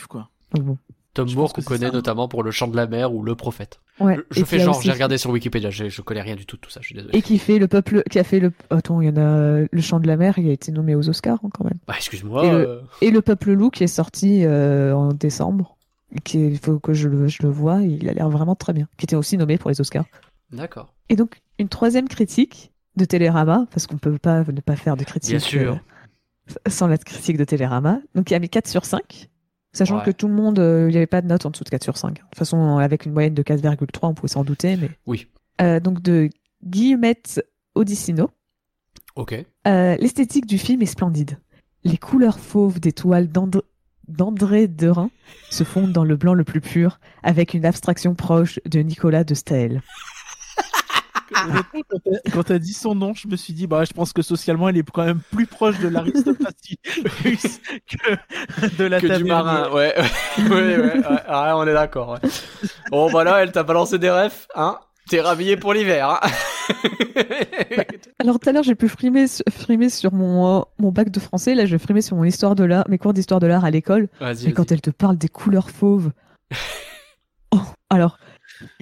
[0.08, 0.28] quoi.
[0.54, 0.78] Donc bon.
[1.14, 1.92] Tom Je Moore qu'on connaît ça.
[1.92, 3.80] notamment pour Le Chant de la Mer ou Le Prophète.
[4.00, 4.18] Ouais.
[4.30, 6.60] Je, fais genre, aussi- j'ai regardé sur Wikipédia, je, je connais rien du tout de
[6.60, 7.16] tout ça, je suis désolé.
[7.16, 9.80] Et qui fait le peuple, qui a fait le, attends, il y en a le
[9.80, 11.78] chant de la mer, il a été nommé aux Oscars hein, quand même.
[11.86, 12.44] Bah, excuse-moi.
[12.44, 15.76] Et le- euh, Et le peuple loup qui est sorti euh, en décembre,
[16.24, 18.88] qui il faut que je le, je le vois, il a l'air vraiment très bien.
[18.98, 20.04] Qui était aussi nommé pour les Oscars.
[20.52, 20.92] D'accord.
[21.08, 25.04] Et donc, une troisième critique de Télérama, parce qu'on peut pas ne pas faire de
[25.04, 25.72] critique Bien sûr.
[26.48, 27.98] euh, sans la critique de Télérama.
[28.14, 29.28] Donc, il a mis 4 sur 5,
[29.74, 30.04] sachant Ouais.
[30.04, 31.82] que tout le monde, euh, il n'y avait pas de note en dessous de 4
[31.84, 32.14] sur 5.
[32.14, 34.76] De toute façon, avec une moyenne de 4,3, on pouvait s'en douter.
[34.78, 34.88] Mais...
[35.06, 35.26] Oui.
[35.60, 36.30] Euh, donc, de
[36.64, 37.44] Guillemette
[37.74, 38.30] Odissino.
[39.16, 39.34] Ok.
[39.66, 41.38] Euh, L'esthétique du film est splendide.
[41.84, 43.62] Les couleurs fauves des toiles d'Andr-
[44.08, 45.10] d'André Derain
[45.50, 49.34] se fondent dans le blanc le plus pur, avec une abstraction proche de Nicolas de
[49.34, 49.82] Staël.
[51.48, 51.80] Honnêtement,
[52.32, 54.78] quand t'as- dit son nom, je me suis dit, bah, je pense que socialement, il
[54.78, 56.78] est quand même plus proche de l'aristocratie
[57.24, 59.94] russe que de la que du marin, ouais.
[60.38, 62.10] ouais, ouais, ouais, ouais, on est d'accord.
[62.22, 62.28] Ouais.
[62.90, 64.78] Bon, voilà, elle t'a balancé des refs, hein.
[65.08, 66.20] T'es rhabillé pour l'hiver, hein.
[68.18, 71.54] Alors tout à l'heure, j'ai pu frimer, frimer sur mon, euh, mon bac de français,
[71.54, 73.70] là je vais frimer sur mon histoire de l'art, mes cours d'histoire de l'art à
[73.70, 74.08] l'école.
[74.20, 76.10] Vas-y, Et quand elle te parle des couleurs fauves.
[77.52, 78.16] Oh, alors,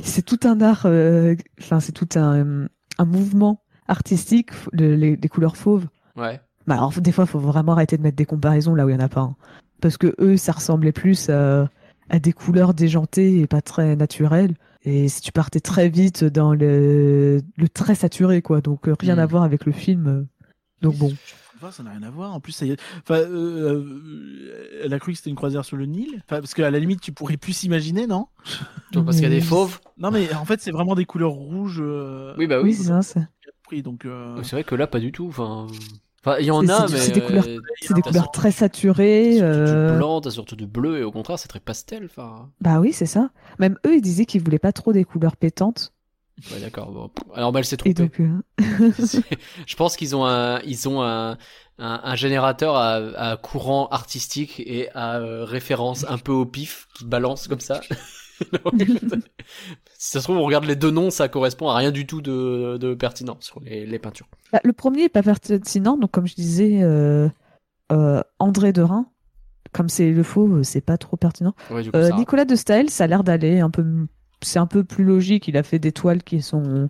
[0.03, 2.67] c'est tout un art, euh, enfin, c'est tout un,
[2.99, 5.87] un mouvement artistique, le- les, les couleurs fauves.
[6.17, 6.41] Ouais.
[6.67, 8.97] Bah, alors, des fois, il faut vraiment arrêter de mettre des comparaisons là où il
[8.97, 9.21] n'y en a pas.
[9.23, 9.37] hein.
[9.81, 11.69] Parce que eux, ça ressemblait plus à,
[12.09, 14.55] à des couleurs déjantées et pas très naturelles.
[14.85, 18.61] Et si tu partais très vite dans le, le très saturé, quoi.
[18.61, 19.21] Donc, euh, rien Mm.
[19.21, 20.27] à voir avec le film.
[20.83, 21.13] Donc, bon.
[21.71, 22.35] Ça n'a rien à voir.
[22.35, 25.77] En plus, ça y est- enfin, euh, elle a cru que c'était une croisière sur
[25.77, 26.17] le Nil.
[26.27, 28.27] Enfin, parce qu'à la limite, tu pourrais plus s'imaginer, non?
[28.93, 29.79] Parce qu'il y a des fauves.
[29.99, 31.81] Non, mais en fait, c'est vraiment des couleurs rouges.
[31.83, 32.75] euh, Oui, bah Oui, oui.
[32.75, 33.03] c'est ça.
[33.03, 33.21] c'est-
[33.65, 34.05] pris, donc.
[34.05, 35.27] euh, C'est vrai que là, pas du tout.
[35.29, 35.67] Enfin,
[36.25, 36.99] enfin, il y en a, mais.
[36.99, 37.59] c'est des couleurs- euh,
[37.95, 39.37] des couleurs très saturées.
[39.39, 42.09] t'as surtout euh, du blanc, t'as surtout du bleu, et au contraire, c'est très pastel.
[42.61, 43.31] Bah oui, c'est ça.
[43.59, 45.93] Même eux, ils disaient qu'ils voulaient pas trop des couleurs pétantes.
[46.51, 46.91] Ouais, d'accord.
[46.91, 47.11] Bon.
[47.35, 48.41] Alors, elle s'est donc, euh,
[49.67, 51.33] Je pense qu'ils ont un, ils ont un,
[51.79, 56.89] un, un générateur à, à courant artistique et à euh, référence un peu au pif
[56.95, 57.81] qui balance comme ça.
[59.99, 62.21] si ça se trouve, on regarde les deux noms, ça correspond à rien du tout
[62.21, 64.27] de, de pertinent sur les, les peintures.
[64.53, 65.97] bah, le premier est pas pertinent.
[65.97, 67.29] Donc, comme je disais, euh,
[67.93, 69.07] euh, André Derain,
[69.73, 71.55] comme c'est le faux, c'est pas trop pertinent.
[71.71, 73.85] Ouais, coup, Nicolas de Staël, ça a l'air d'aller un peu.
[74.43, 75.49] C'est un peu plus logique.
[75.49, 76.89] Il a fait des toiles qui sont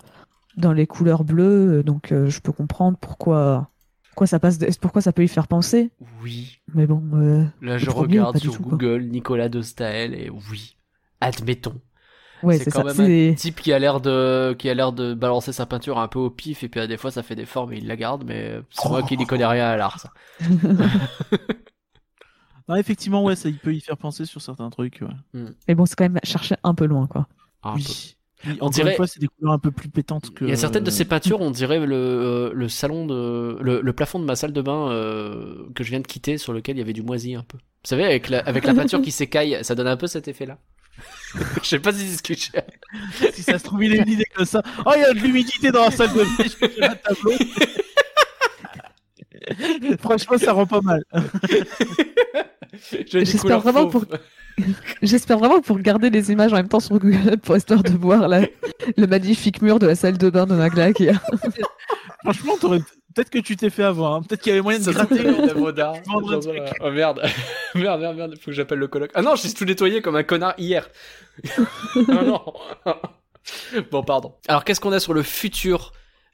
[0.57, 3.69] dans les couleurs bleues, euh, donc euh, je peux comprendre pourquoi.
[4.11, 5.91] Pourquoi ça passe, de- pourquoi ça peut y faire penser,
[6.23, 6.59] Oui.
[6.74, 8.73] mais bon, euh, Là, je regarde sur tout, quoi.
[8.73, 10.77] Google Nicolas de Staël et oui.
[11.23, 11.81] Admettons.
[12.43, 13.03] ouais, c'est quand ça.
[13.03, 16.09] même un type qui a l'air de qui a l'air de balancer sa peinture un
[16.09, 17.97] peu au pif et puis à des fois ça fait des formes et il la
[17.97, 20.11] garde mais c'est moi qui n'y connais rien à l'art ça.
[22.69, 25.01] Non, effectivement, ouais, ça il peut y faire penser sur certains trucs.
[25.35, 25.45] ouais.
[25.66, 27.27] Mais bon, c'est quand même chercher un peu loin, quoi.
[27.62, 27.70] Peu.
[27.76, 28.16] oui.
[28.44, 30.44] Oui, On Encore dirait- une fois, c'est des couleurs un peu plus pétantes que.
[30.44, 33.80] Il y a certaines de ces peintures, on dirait le, euh, le salon de le,
[33.80, 36.74] le plafond de ma salle de bain euh, que je viens de quitter, sur lequel
[36.76, 37.59] il y avait du moisi un peu.
[37.59, 40.59] Vous savez, avec la, avec la peinture qui s'écaille, ça donne un peu cet effet-là.
[41.62, 43.30] je sais pas si c'est ce que j'ai.
[43.32, 44.60] si ça se trouve, il a une idée comme ça.
[44.84, 46.26] Oh, il y a de l'humidité dans la salle de bain.
[46.39, 47.32] Je faire un tableau.
[50.01, 51.05] Franchement, ça rend pas mal.
[53.06, 53.90] J'espère vraiment.
[55.02, 58.28] J'espère vraiment pour regarder les images en même temps sur Google pour histoire de voir
[58.28, 58.47] la-
[58.97, 61.14] le magnifique mur de la salle de bain de Magla qui a.
[62.23, 64.12] Franchement, peut-être que tu t'es fait avoir.
[64.14, 64.23] hein.
[64.23, 65.20] Peut-être qu'il y avait moyen de gratter.
[66.81, 67.23] Oh merde.
[67.74, 69.10] merde, merde, merde, faut que j'appelle le coloc.
[69.14, 70.89] Ah non, j'ai tout nettoyé comme un connard hier.
[72.09, 72.43] non, non.
[73.90, 74.35] bon, pardon.
[74.48, 75.93] Alors, qu'est-ce qu'on a sur le futur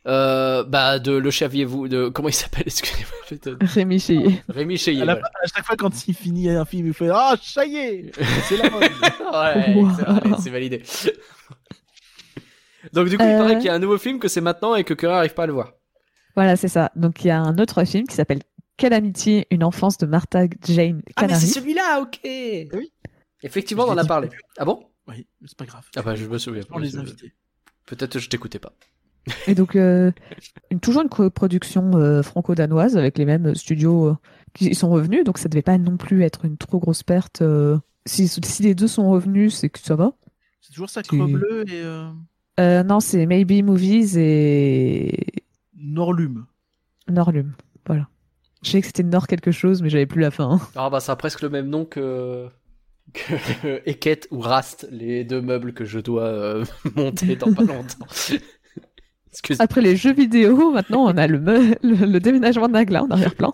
[0.09, 2.09] euh, bah, de Le Chaviez-vous de...
[2.09, 3.57] Comment il s'appelle Excusez-moi.
[3.61, 4.43] Rémi Cheyé.
[4.49, 5.03] Rémi Cheyé.
[5.03, 5.29] À, la- voilà.
[5.43, 8.11] à chaque fois, quand il finit un film, il fait Ah, est
[8.49, 8.83] C'est la mode.
[9.33, 9.91] Ouais, Wow.
[9.97, 10.83] c'est vrai, c'est validé.
[12.93, 13.39] Donc, du coup, il Euh.
[13.39, 15.43] paraît qu'il y a un nouveau film, que c'est maintenant et que Curry arrive pas
[15.43, 15.73] à le voir.
[16.35, 16.93] Voilà, c'est ça.
[16.95, 18.41] Donc il y a un autre film qui s'appelle
[18.77, 21.41] Quelle amitié, une enfance de Martha Jane Ah, mais Canary.
[21.47, 22.21] c'est celui-là, ok.
[22.25, 22.93] Oui.
[23.43, 24.29] Effectivement, on en a parlé.
[24.29, 24.41] plus.
[24.57, 24.87] Ah bon?
[25.09, 25.85] Oui, mais c'est pas grave.
[25.97, 26.63] Ah bah, je me souviens.
[26.71, 27.33] On les invités.
[27.87, 28.73] Peut-être que je t'écoutais pas.
[29.47, 30.13] Et donc euh,
[30.71, 34.17] une, toujours une coproduction euh, franco-danoise avec les mêmes studios euh,
[34.55, 35.25] qui sont revenus.
[35.25, 37.43] Donc ça devait pas non plus être une trop grosse perte.
[37.43, 37.79] euh.
[38.07, 40.13] Si, si les deux sont revenus, c'est que ça va.
[40.61, 42.09] C'est toujours Creux Bleu et euh,
[42.61, 45.13] Euh, non, c'est Maybe Movies et
[45.77, 46.47] Norlume.
[47.09, 47.53] Norlum.
[47.87, 48.09] Voilà.
[48.63, 50.61] Je sais que c'était Nord quelque chose, mais j'avais plus la fin.
[50.75, 52.49] Ah bah ça a presque le même nom que
[53.13, 56.65] que Eket ou Rast, les deux meubles que je dois euh,
[56.97, 58.07] monter dans pas longtemps.
[59.39, 59.61] Excuse.
[59.61, 63.11] Après les jeux vidéo, maintenant on a le, me- le, le déménagement de Nagla en
[63.11, 63.53] arrière-plan.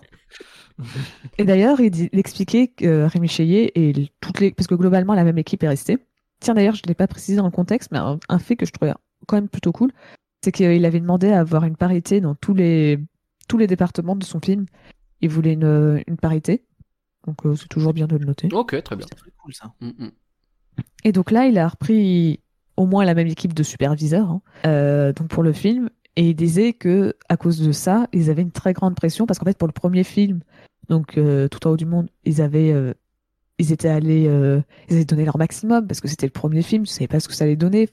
[1.37, 4.51] Et d'ailleurs, il, dit- il expliquait que euh, Rémi Cheyé et toutes les.
[4.51, 5.97] Parce que globalement, la même équipe est restée.
[6.41, 8.65] Tiens, d'ailleurs, je ne l'ai pas précisé dans le contexte, mais un, un fait que
[8.65, 8.93] je trouvais
[9.27, 9.91] quand même plutôt cool,
[10.43, 12.99] c'est qu'il avait demandé à avoir une parité dans tous les,
[13.47, 14.65] tous les départements de son film.
[15.21, 16.63] Il voulait une, une parité.
[17.25, 18.49] Donc, euh, c'est toujours bien de le noter.
[18.51, 19.05] Ok, très bien.
[19.09, 19.71] C'est très cool ça.
[19.79, 20.11] Mm, mm.
[21.05, 22.41] Et donc là, il a repris
[22.77, 25.89] au moins la même équipe de superviseurs hein, euh, donc pour le film.
[26.17, 29.37] Et il disait que à cause de ça, ils avaient une très grande pression parce
[29.37, 30.39] qu'en fait, pour le premier film,
[30.89, 32.93] donc euh, tout en haut du monde, ils avaient, euh,
[33.59, 36.83] ils étaient allés, euh, ils avaient donné leur maximum parce que c'était le premier film,
[36.83, 37.89] ils savaient pas ce que ça allait donner.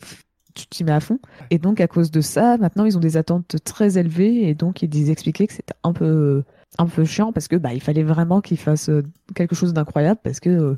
[0.55, 1.19] tu t'y mets à fond.
[1.51, 4.49] Et donc, à cause de ça, maintenant, ils ont des attentes très élevées.
[4.49, 6.45] Et donc, ils expliquaient que c'était un peu,
[6.79, 9.03] un peu chiant parce que bah, il fallait vraiment qu'ils fassent euh,
[9.35, 10.77] quelque chose d'incroyable parce que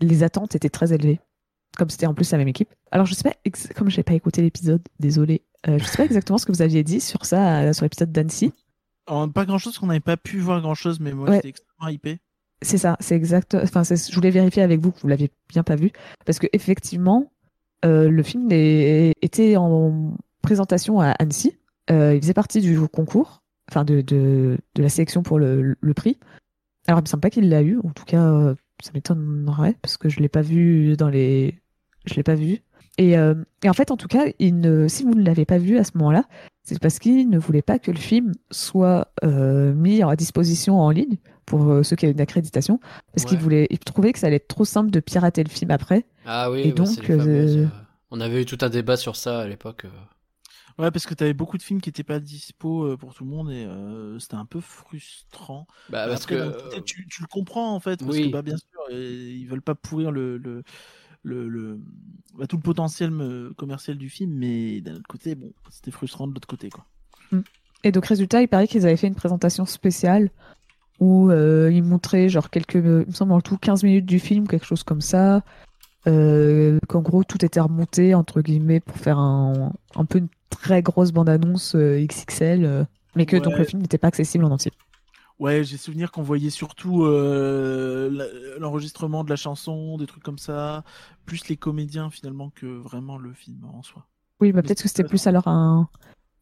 [0.00, 1.20] les attentes étaient très élevées.
[1.76, 2.70] Comme c'était en plus la même équipe.
[2.90, 3.34] Alors, je sais pas,
[3.74, 6.82] comme j'ai pas écouté l'épisode, désolé, euh, je sais pas exactement ce que vous aviez
[6.82, 8.52] dit sur ça, euh, sur l'épisode d'Annecy.
[9.06, 11.36] Pas grand chose qu'on n'avait pas pu voir grand chose, mais moi Ouais.
[11.36, 12.18] j'étais extrêmement hypé.
[12.62, 13.54] C'est ça, c'est exact.
[13.54, 15.92] Enfin, je voulais vérifier avec vous que vous l'aviez bien pas vu,
[16.24, 17.30] parce que effectivement,
[17.84, 21.58] euh, le film est- était en présentation à Annecy.
[21.90, 25.94] Euh, il faisait partie du concours, enfin de, de, de la sélection pour le, le
[25.94, 26.18] prix.
[26.88, 27.78] Alors, il me semble pas qu'il l'a eu.
[27.84, 31.60] En tout cas, ça m'étonnerait parce que je l'ai pas vu dans les,
[32.06, 32.62] je l'ai pas vu.
[32.98, 35.58] Et, euh, et en fait, en tout cas, il ne, si vous ne l'avez pas
[35.58, 36.24] vu à ce moment-là,
[36.62, 40.90] c'est parce qu'il ne voulait pas que le film soit euh, mis à disposition en
[40.90, 42.80] ligne pour euh, ceux qui avaient une accréditation,
[43.12, 43.42] parce qu'il Ouais.
[43.42, 46.06] voulait, il trouvait que ça allait être trop simple de pirater le film après.
[46.24, 47.68] Ah oui, Et bah, c'est donc, les fameuses,
[48.10, 49.86] on avait eu tout un débat sur ça à l'époque.
[50.78, 53.50] Ouais, parce que t'avais beaucoup de films qui étaient pas dispo pour tout le monde
[53.50, 55.66] et euh, c'était un peu frustrant.
[55.88, 58.24] Bah, parce Après, que tu, tu le comprends en fait, parce oui.
[58.24, 60.62] que bah, bien sûr, ils veulent pas pourrir le, le,
[61.22, 61.80] le, le-
[62.38, 66.26] bah, tout le potentiel euh, commercial du film, mais d'un autre côté, bon, c'était frustrant
[66.26, 66.84] de l'autre côté quoi.
[67.84, 70.30] Et donc, résultat, il paraît qu'ils avaient fait une présentation spéciale
[70.98, 74.48] où euh, ils montraient genre quelques, il me semble en tout 15 minutes du film,
[74.48, 75.42] quelque chose comme ça.
[76.06, 80.80] Euh, qu'en gros, tout était remonté, entre guillemets, pour faire un, un peu une très
[80.82, 82.84] grosse bande-annonce euh, XXL, euh,
[83.16, 84.72] mais que donc le film n'était pas accessible en entier.
[85.38, 90.82] Ouais, j'ai souvenir qu'on voyait surtout euh, l'enregistrement de la chanson, des trucs comme ça,
[91.26, 94.06] plus les comédiens finalement que vraiment le film en soi.
[94.40, 95.88] Oui, bah, peut-être que c'était plus alors un,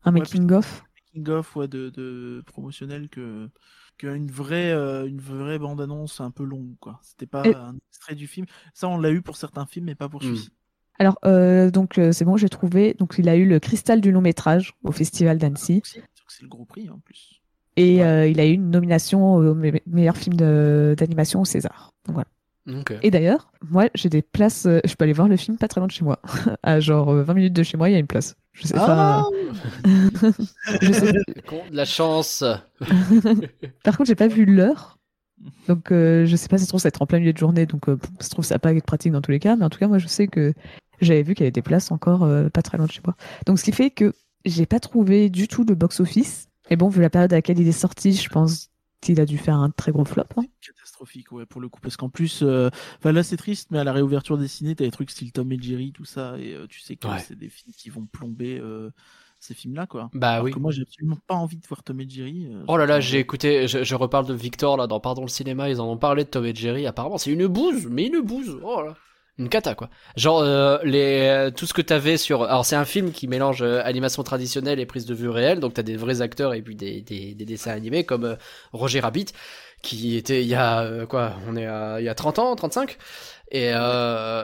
[0.05, 0.85] un Ouais, making-of.
[1.13, 3.51] King of ouais, de, de promotionnel que
[3.99, 7.01] qu'une vraie euh, une vraie bande annonce un peu longue quoi.
[7.03, 8.47] C'était pas Et- un extrait du film.
[8.75, 10.25] Ça on l'a eu pour certains films mais pas pour Hmm.
[10.25, 10.53] celui-ci.
[10.99, 12.95] Alors, euh, donc, euh, c'est bon, j'ai trouvé.
[12.95, 15.83] Donc, il a eu le cristal du long métrage au Festival d'Annecy.
[16.29, 17.41] C'est le gros prix en plus.
[17.77, 18.03] Et Ouais.
[18.03, 21.91] euh, il a eu une nomination au me- meilleur film d'animation au César.
[22.07, 22.29] Donc, voilà.
[23.03, 24.65] Et d'ailleurs, moi, j'ai des places.
[24.67, 26.19] euh, je peux aller voir le film pas très loin de chez moi.
[26.63, 28.37] à genre euh, 20 minutes de chez moi, il y a une place.
[28.53, 29.29] Je sais Ah pas.
[30.81, 31.13] je sais.
[31.71, 32.43] De la chance.
[33.83, 34.99] Par contre, j'ai pas vu l'heure.
[35.69, 37.33] Donc, euh, je sais pas si ça se trouve, ça va être en plein milieu
[37.33, 37.67] de journée.
[37.67, 39.57] Donc, euh, ça se trouve, ça va pas être pratique dans tous les cas.
[39.57, 40.55] Mais en tout cas, moi, je sais que
[41.01, 43.15] j'avais vu qu'il y avait des places encore pas très loin de chez moi.
[43.47, 44.13] Donc, ce qui fait que
[44.47, 46.49] j'ai pas trouvé du tout le box-office.
[46.71, 48.71] Et bon, vu la période à laquelle il est sorti, je pense
[49.01, 50.25] qu'il a dû faire un très gros flop.
[50.37, 50.45] hein.
[50.61, 53.85] Catastrophique ouais pour le coup parce qu'en plus euh, enfin là c'est triste mais à
[53.85, 56.67] la réouverture des ciné t'as des trucs style Tom et Jerry tout ça et euh,
[56.67, 57.19] tu sais que Ouais.
[57.19, 58.91] c'est des films qui vont plomber euh,
[59.41, 60.09] ces films là quoi.
[60.15, 60.53] Bah Alors oui.
[60.53, 62.47] que moi j'ai absolument pas envie de voir Tom et Jerry.
[62.47, 65.29] euh, Oh là là, j'ai écouté, je, je reparle de Victor là dans Pardon le
[65.29, 66.87] cinéma, ils en ont parlé de Tom et Jerry.
[66.87, 68.59] Apparemment, c'est une bouse, mais une bouse.
[68.63, 68.97] Oh là.
[69.37, 69.91] Une cata quoi.
[70.17, 72.45] Genre euh, les euh, tout ce que t'avais sur.
[72.45, 75.59] Alors c'est un film qui mélange euh, animation traditionnelle et prise de vue réelle.
[75.59, 78.37] Donc t'as des vrais acteurs et puis des, des, des dessins animés comme euh,
[78.73, 79.27] Roger Rabbit
[79.83, 82.97] qui était il y a quoi On est à, il y a 30 ans, 35
[83.51, 83.71] et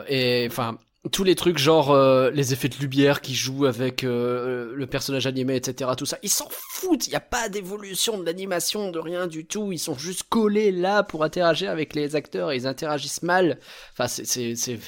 [0.07, 0.77] et enfin
[1.11, 5.25] tous les trucs genre euh, les effets de lumière qui jouent avec euh, le personnage
[5.25, 6.17] animé etc tout ça.
[6.21, 7.07] Ils s'en foutent.
[7.07, 9.71] Il y a pas d'évolution de l'animation de rien du tout.
[9.71, 13.59] Ils sont juste collés là pour interagir avec les acteurs et ils interagissent mal.
[13.93, 14.79] Enfin c'est c'est c'est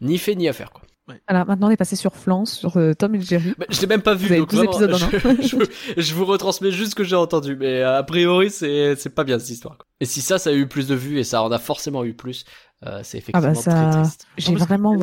[0.00, 0.82] ni fait ni à faire quoi.
[1.26, 3.54] Alors, maintenant, on est passé sur Flan, sur euh, Tom et Jerry.
[3.56, 5.42] Bah, je l'ai même pas vu Vous donc 12 vraiment, épisodes je,
[5.96, 7.56] je- je vous retransmets juste ce que j'ai entendu.
[7.56, 9.86] Mais euh, a priori c'est c'est pas bien cette histoire quoi.
[10.00, 12.12] et si ça ça a eu plus de vues et ça en a forcément eu
[12.12, 12.44] plus
[12.84, 14.26] euh, c'est Ah bah, effectivement ça- très triste.
[14.36, 14.94] J'ai que- vraiment.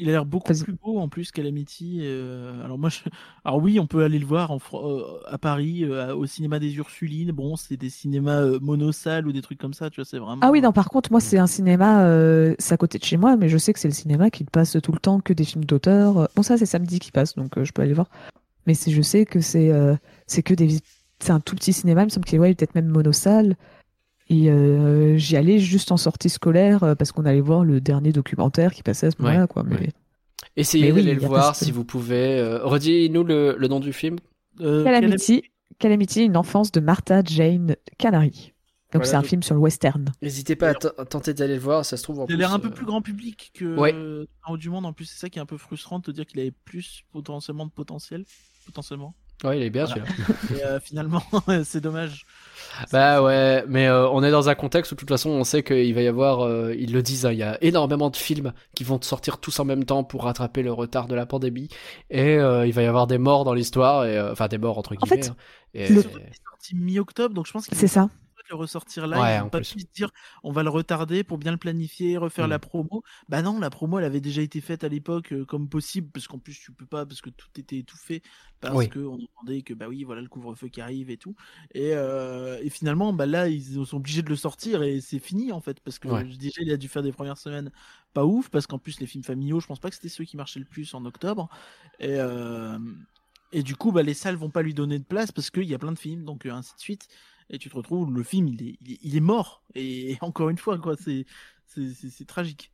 [0.00, 2.00] Il a l'air beaucoup plus beau en plus qu'Alamity.
[2.00, 3.00] Euh, alors moi, je...
[3.44, 6.74] alors oui, on peut aller le voir en euh, à Paris, euh, au cinéma des
[6.76, 7.32] Ursulines.
[7.32, 10.40] Bon, c'est des cinémas euh, monosalles ou des trucs comme ça, tu vois, c'est vraiment.
[10.42, 12.04] Ah oui, non, par contre, moi, c'est un cinéma,
[12.58, 14.76] c'est à côté de chez moi, mais je sais que c'est le cinéma qui passe
[14.82, 16.28] tout le temps que des films d'auteur.
[16.34, 18.08] Bon, ça, c'est samedi qui passe, donc je peux aller voir.
[18.66, 19.70] Mais je sais que c'est
[20.26, 20.78] c'est que des.
[21.22, 23.56] C'est un tout petit cinéma, il me semble qu'il ouais, peut-être même monosalle.
[24.30, 28.12] Et euh, j'y allais juste en sortie scolaire euh, parce qu'on allait voir le dernier
[28.12, 29.64] documentaire qui passait à ce Ouais, moment-là, quoi.
[29.64, 29.90] Mais ouais.
[30.56, 34.16] essayez oui, d'aller le voir si vous pouvez euh, redis-nous le, le nom du film
[34.60, 35.42] Euh, Calamity,
[35.78, 38.52] Calamity, une enfance de Martha Jane Canary.
[38.92, 40.04] Donc Voilà, c'est un donc- film sur le western.
[40.22, 42.58] N'hésitez pas à tenter d'aller le voir, ça se trouve en Il a l'air un
[42.58, 43.94] peu plus grand public que Ouais.
[44.46, 44.84] En haut du monde.
[44.86, 47.02] En plus, c'est ça qui est un peu frustrant de te dire qu'il avait plus
[47.12, 48.24] potentiellement de potentiel.
[48.66, 49.14] Potentiellement.
[49.44, 50.04] Ouais, il est bien Voilà.
[50.06, 50.58] celui-là.
[50.60, 51.22] Et euh, finalement,
[51.64, 52.26] c'est dommage.
[52.92, 55.62] Bah ouais, mais euh, on est dans un contexte où de toute façon on sait
[55.62, 58.52] qu'il va y avoir, euh, ils le disent, hein, il y a énormément de films
[58.74, 61.68] qui vont sortir tous en même temps pour rattraper le retard de la pandémie,
[62.10, 64.78] et euh, il va y avoir des morts dans l'histoire, et euh, enfin des morts
[64.78, 65.22] entre En guillemets.
[65.22, 65.36] fait, hein,
[65.74, 66.10] et- le- C'est
[66.50, 68.08] sorti mi-octobre, donc je pense qu'il C'est ça.
[68.50, 69.20] Le ressortir là.
[69.20, 69.84] Ouais, ils pas plus.
[69.94, 70.10] dire
[70.42, 73.02] on va le retarder pour bien le planifier, refaire la promo.
[73.28, 76.26] Bah non, la promo elle avait déjà été faite à l'époque euh, comme possible parce
[76.28, 78.22] qu'en plus tu peux pas parce que tout était étouffé
[78.60, 78.88] parce Oui.
[78.88, 81.34] que on entendait que bah oui voilà le couvre-feu qui arrive et tout.
[81.74, 85.52] Et, euh, et finalement bah là ils sont obligés de le sortir et c'est fini
[85.52, 86.24] en fait parce que Ouais.
[86.36, 87.70] déjà il a dû faire des premières semaines
[88.12, 90.36] pas ouf parce qu'en plus les films familiaux je pense pas que c'était ceux qui
[90.36, 91.48] marchaient le plus en octobre
[91.98, 92.78] et euh,
[93.52, 95.74] et du coup bah les salles vont pas lui donner de place parce qu'il y
[95.74, 97.08] a plein de films donc euh, ainsi de suite
[97.50, 100.48] et tu te retrouves le film il est il est, il est mort et, encore
[100.50, 101.26] une fois quoi c'est
[101.66, 102.72] c'est tragique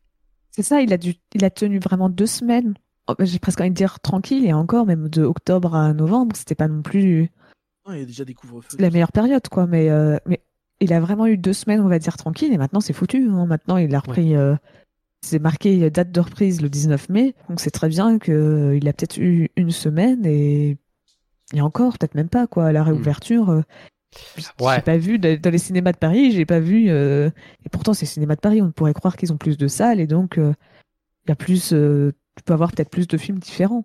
[0.50, 2.74] C'est ça, il a dû, il a tenu vraiment deux semaines.
[3.08, 6.34] Oh, bah, J'ai presque envie de dire tranquille et encore, même de octobre à novembre,
[6.34, 7.30] c'était pas non plus
[7.86, 9.66] Ouais, il y a déjà des couvre-feux la meilleure période, quoi.
[9.66, 10.40] Mais, euh, mais
[10.80, 13.28] il a vraiment eu deux semaines, on va dire, tranquille et maintenant c'est foutu.
[13.28, 13.44] hein.
[13.46, 14.34] Maintenant, il a repris.
[14.34, 14.56] euh,
[15.20, 18.92] c'est marqué euh, date de reprise le 19 mai, donc c'est très bien qu'il a
[18.94, 20.78] peut-être eu une semaine et,
[21.52, 22.66] et encore, peut-être même pas, quoi.
[22.66, 23.50] À la réouverture.
[23.50, 23.62] euh,
[24.60, 24.76] Ouais.
[24.76, 26.86] J'ai pas vu dans les cinémas de Paris, j'ai pas vu.
[26.88, 27.30] euh,
[27.64, 30.06] Et pourtant, c'est cinémas de Paris, on pourrait croire qu'ils ont plus de salles et
[30.06, 30.54] donc euh,
[31.26, 31.72] il y a plus.
[31.72, 33.84] euh, Tu peux avoir peut-être plus de films différents.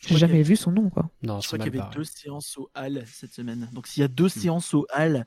[0.00, 1.08] J'ai jamais vu son nom, quoi.
[1.22, 4.02] Non, je c'est crois qu'il y avait deux séances au hall cette semaine donc s'il
[4.02, 5.24] y a deux séances au hall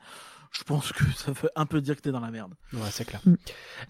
[0.52, 3.04] je pense que ça veut un peu dire que t'es dans la merde Ouais, c'est
[3.04, 3.20] clair.
[3.26, 3.34] Mm.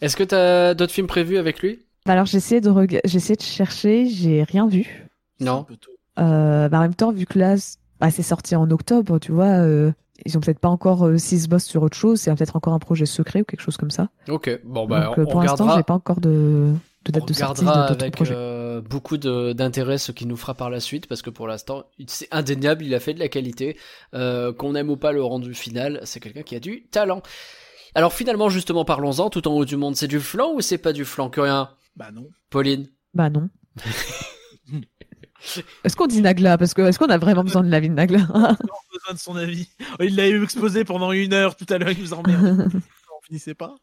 [0.01, 1.81] Est-ce que t'as d'autres films prévus avec lui?
[2.07, 2.73] Bah Alors j'ai essayé de
[3.05, 5.07] j'ai essayé de chercher, j'ai rien vu.
[5.41, 5.66] Non.
[6.19, 7.55] Euh, bah en même temps, vu que là,
[8.01, 9.93] bah, c'est sorti en octobre, tu vois, euh,
[10.24, 12.73] ils ont peut-être pas encore euh, s'ils se bossent sur autre chose, c'est peut-être encore
[12.74, 14.09] un projet secret ou quelque chose comme ça.
[14.28, 16.73] Ok, bon bah Donc euh, on pour l'instant, j'ai pas encore de,
[17.05, 18.35] de On date de sortie de avec projets.
[18.36, 22.28] euh, beaucoup d'intérêt ce qu'il nous fera par la suite parce que pour l'instant c'est
[22.32, 23.77] indéniable, il a fait de la qualité.
[24.15, 27.23] Euh, Qu'on aime ou pas le rendu final, c'est quelqu'un qui a du talent.
[27.95, 30.93] Alors finalement justement parlons-en, tout en haut du monde, c'est du flan ou c'est pas
[30.93, 31.31] du flan?
[31.31, 31.70] Que rien?
[31.97, 32.86] Bah non Pauline?
[33.15, 33.49] Bah non.
[35.85, 36.59] Est-ce qu'on dit Nagla?
[36.59, 38.27] Parce que est-ce qu'on a vraiment besoin de l'avis de Nagla?
[38.35, 38.56] On a
[38.93, 39.69] besoin de son avis.
[40.01, 42.69] Il l'a exposé pendant une heure tout à l'heure il nous emmerde.
[42.74, 43.74] On finissait pas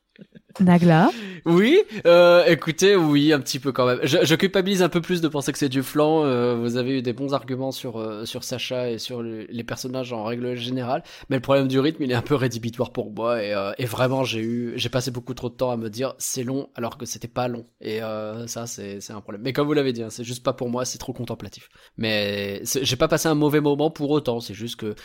[0.62, 1.12] Nagla
[1.46, 4.00] Oui, euh, écoutez, oui, un petit peu quand même.
[4.04, 6.24] Je, je culpabilise un peu plus de penser que c'est du flan.
[6.24, 9.64] euh, vous avez eu des bons arguments sur euh, sur Sacha et sur le- les
[9.66, 13.12] personnages en règle générale, mais le problème du rythme, il est un peu rédhibitoire pour
[13.12, 15.90] moi et, euh, et vraiment j'ai eu, j'ai passé beaucoup trop de temps à me
[15.90, 19.42] dire c'est long alors que c'était pas long et euh, ça c'est c'est un problème.
[19.44, 21.68] Mais comme vous l'avez dit, hein, c'est juste pas pour moi, c'est trop contemplatif.
[21.98, 24.96] Mais j'ai pas passé un mauvais moment pour autant, c'est juste que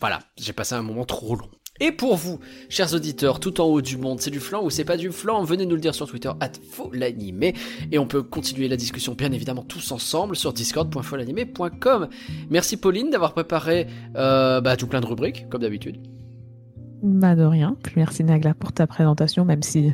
[0.00, 1.48] voilà, j'ai passé un moment trop long.
[1.84, 2.38] Et pour vous,
[2.68, 5.42] chers auditeurs, tout en haut du monde, c'est du flan ou c'est pas du flan
[5.42, 6.52] Venez nous le dire sur Twitter, at
[6.92, 7.54] l'animer.
[7.90, 12.08] Et on peut continuer la discussion, bien évidemment, tous ensemble sur discord.folanimé.com.
[12.50, 15.96] Merci Pauline d'avoir préparé euh, bah, tout plein de rubriques, comme d'habitude.
[17.02, 17.76] Bah de rien.
[17.96, 19.92] Merci Nagla pour ta présentation, même si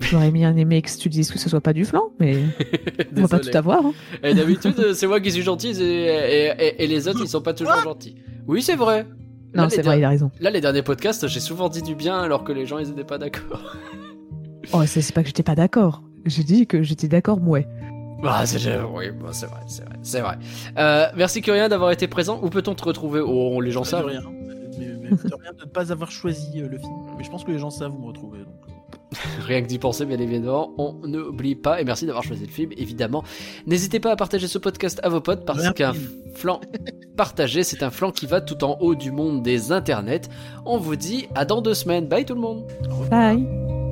[0.00, 2.38] j'aurais bien aimé que tu dises que ce soit pas du flan, mais
[3.16, 3.86] on va pas tout avoir.
[3.86, 3.92] hein.
[4.24, 7.40] Et d'habitude, c'est moi qui suis gentil et, et- et- et les autres, ils sont
[7.40, 8.16] pas toujours gentils.
[8.48, 9.06] Oui, c'est vrai.
[9.52, 10.30] Là, Non, les c'est vrai, il a raison.
[10.40, 13.04] Là, les derniers podcasts, j'ai souvent dit du bien alors que les gens, ils étaient
[13.04, 13.76] pas d'accord.
[14.72, 16.02] Oh, c'est pas que j'étais pas d'accord.
[16.26, 17.66] J'ai dit que j'étais d'accord, ouais.
[18.22, 18.58] Ah, c'est
[18.94, 20.36] oui, bon, c'est vrai, c'est vrai, c'est vrai.
[20.78, 22.38] Euh, merci Curien d'avoir été présent.
[22.42, 23.20] Où peut-on te retrouver?
[23.20, 24.04] Oh, les gens savent.
[24.04, 24.22] rien
[24.78, 27.42] mais, mais de rien de ne pas avoir choisi euh, le film mais je pense
[27.42, 28.69] que les gens savent où me retrouver donc euh,
[29.40, 31.80] Rien que d'y penser, bien évidemment, on n'oublie pas.
[31.80, 33.24] Et merci d'avoir choisi le film, évidemment.
[33.66, 35.92] N'hésitez pas à partager ce podcast à vos potes parce qu'un
[36.34, 36.60] flanc
[37.16, 40.28] partagé, c'est un flanc qui va tout en haut du monde des internets.
[40.64, 42.06] On vous dit à dans deux semaines.
[42.06, 42.64] Bye tout le monde.
[43.10, 43.89] Bye.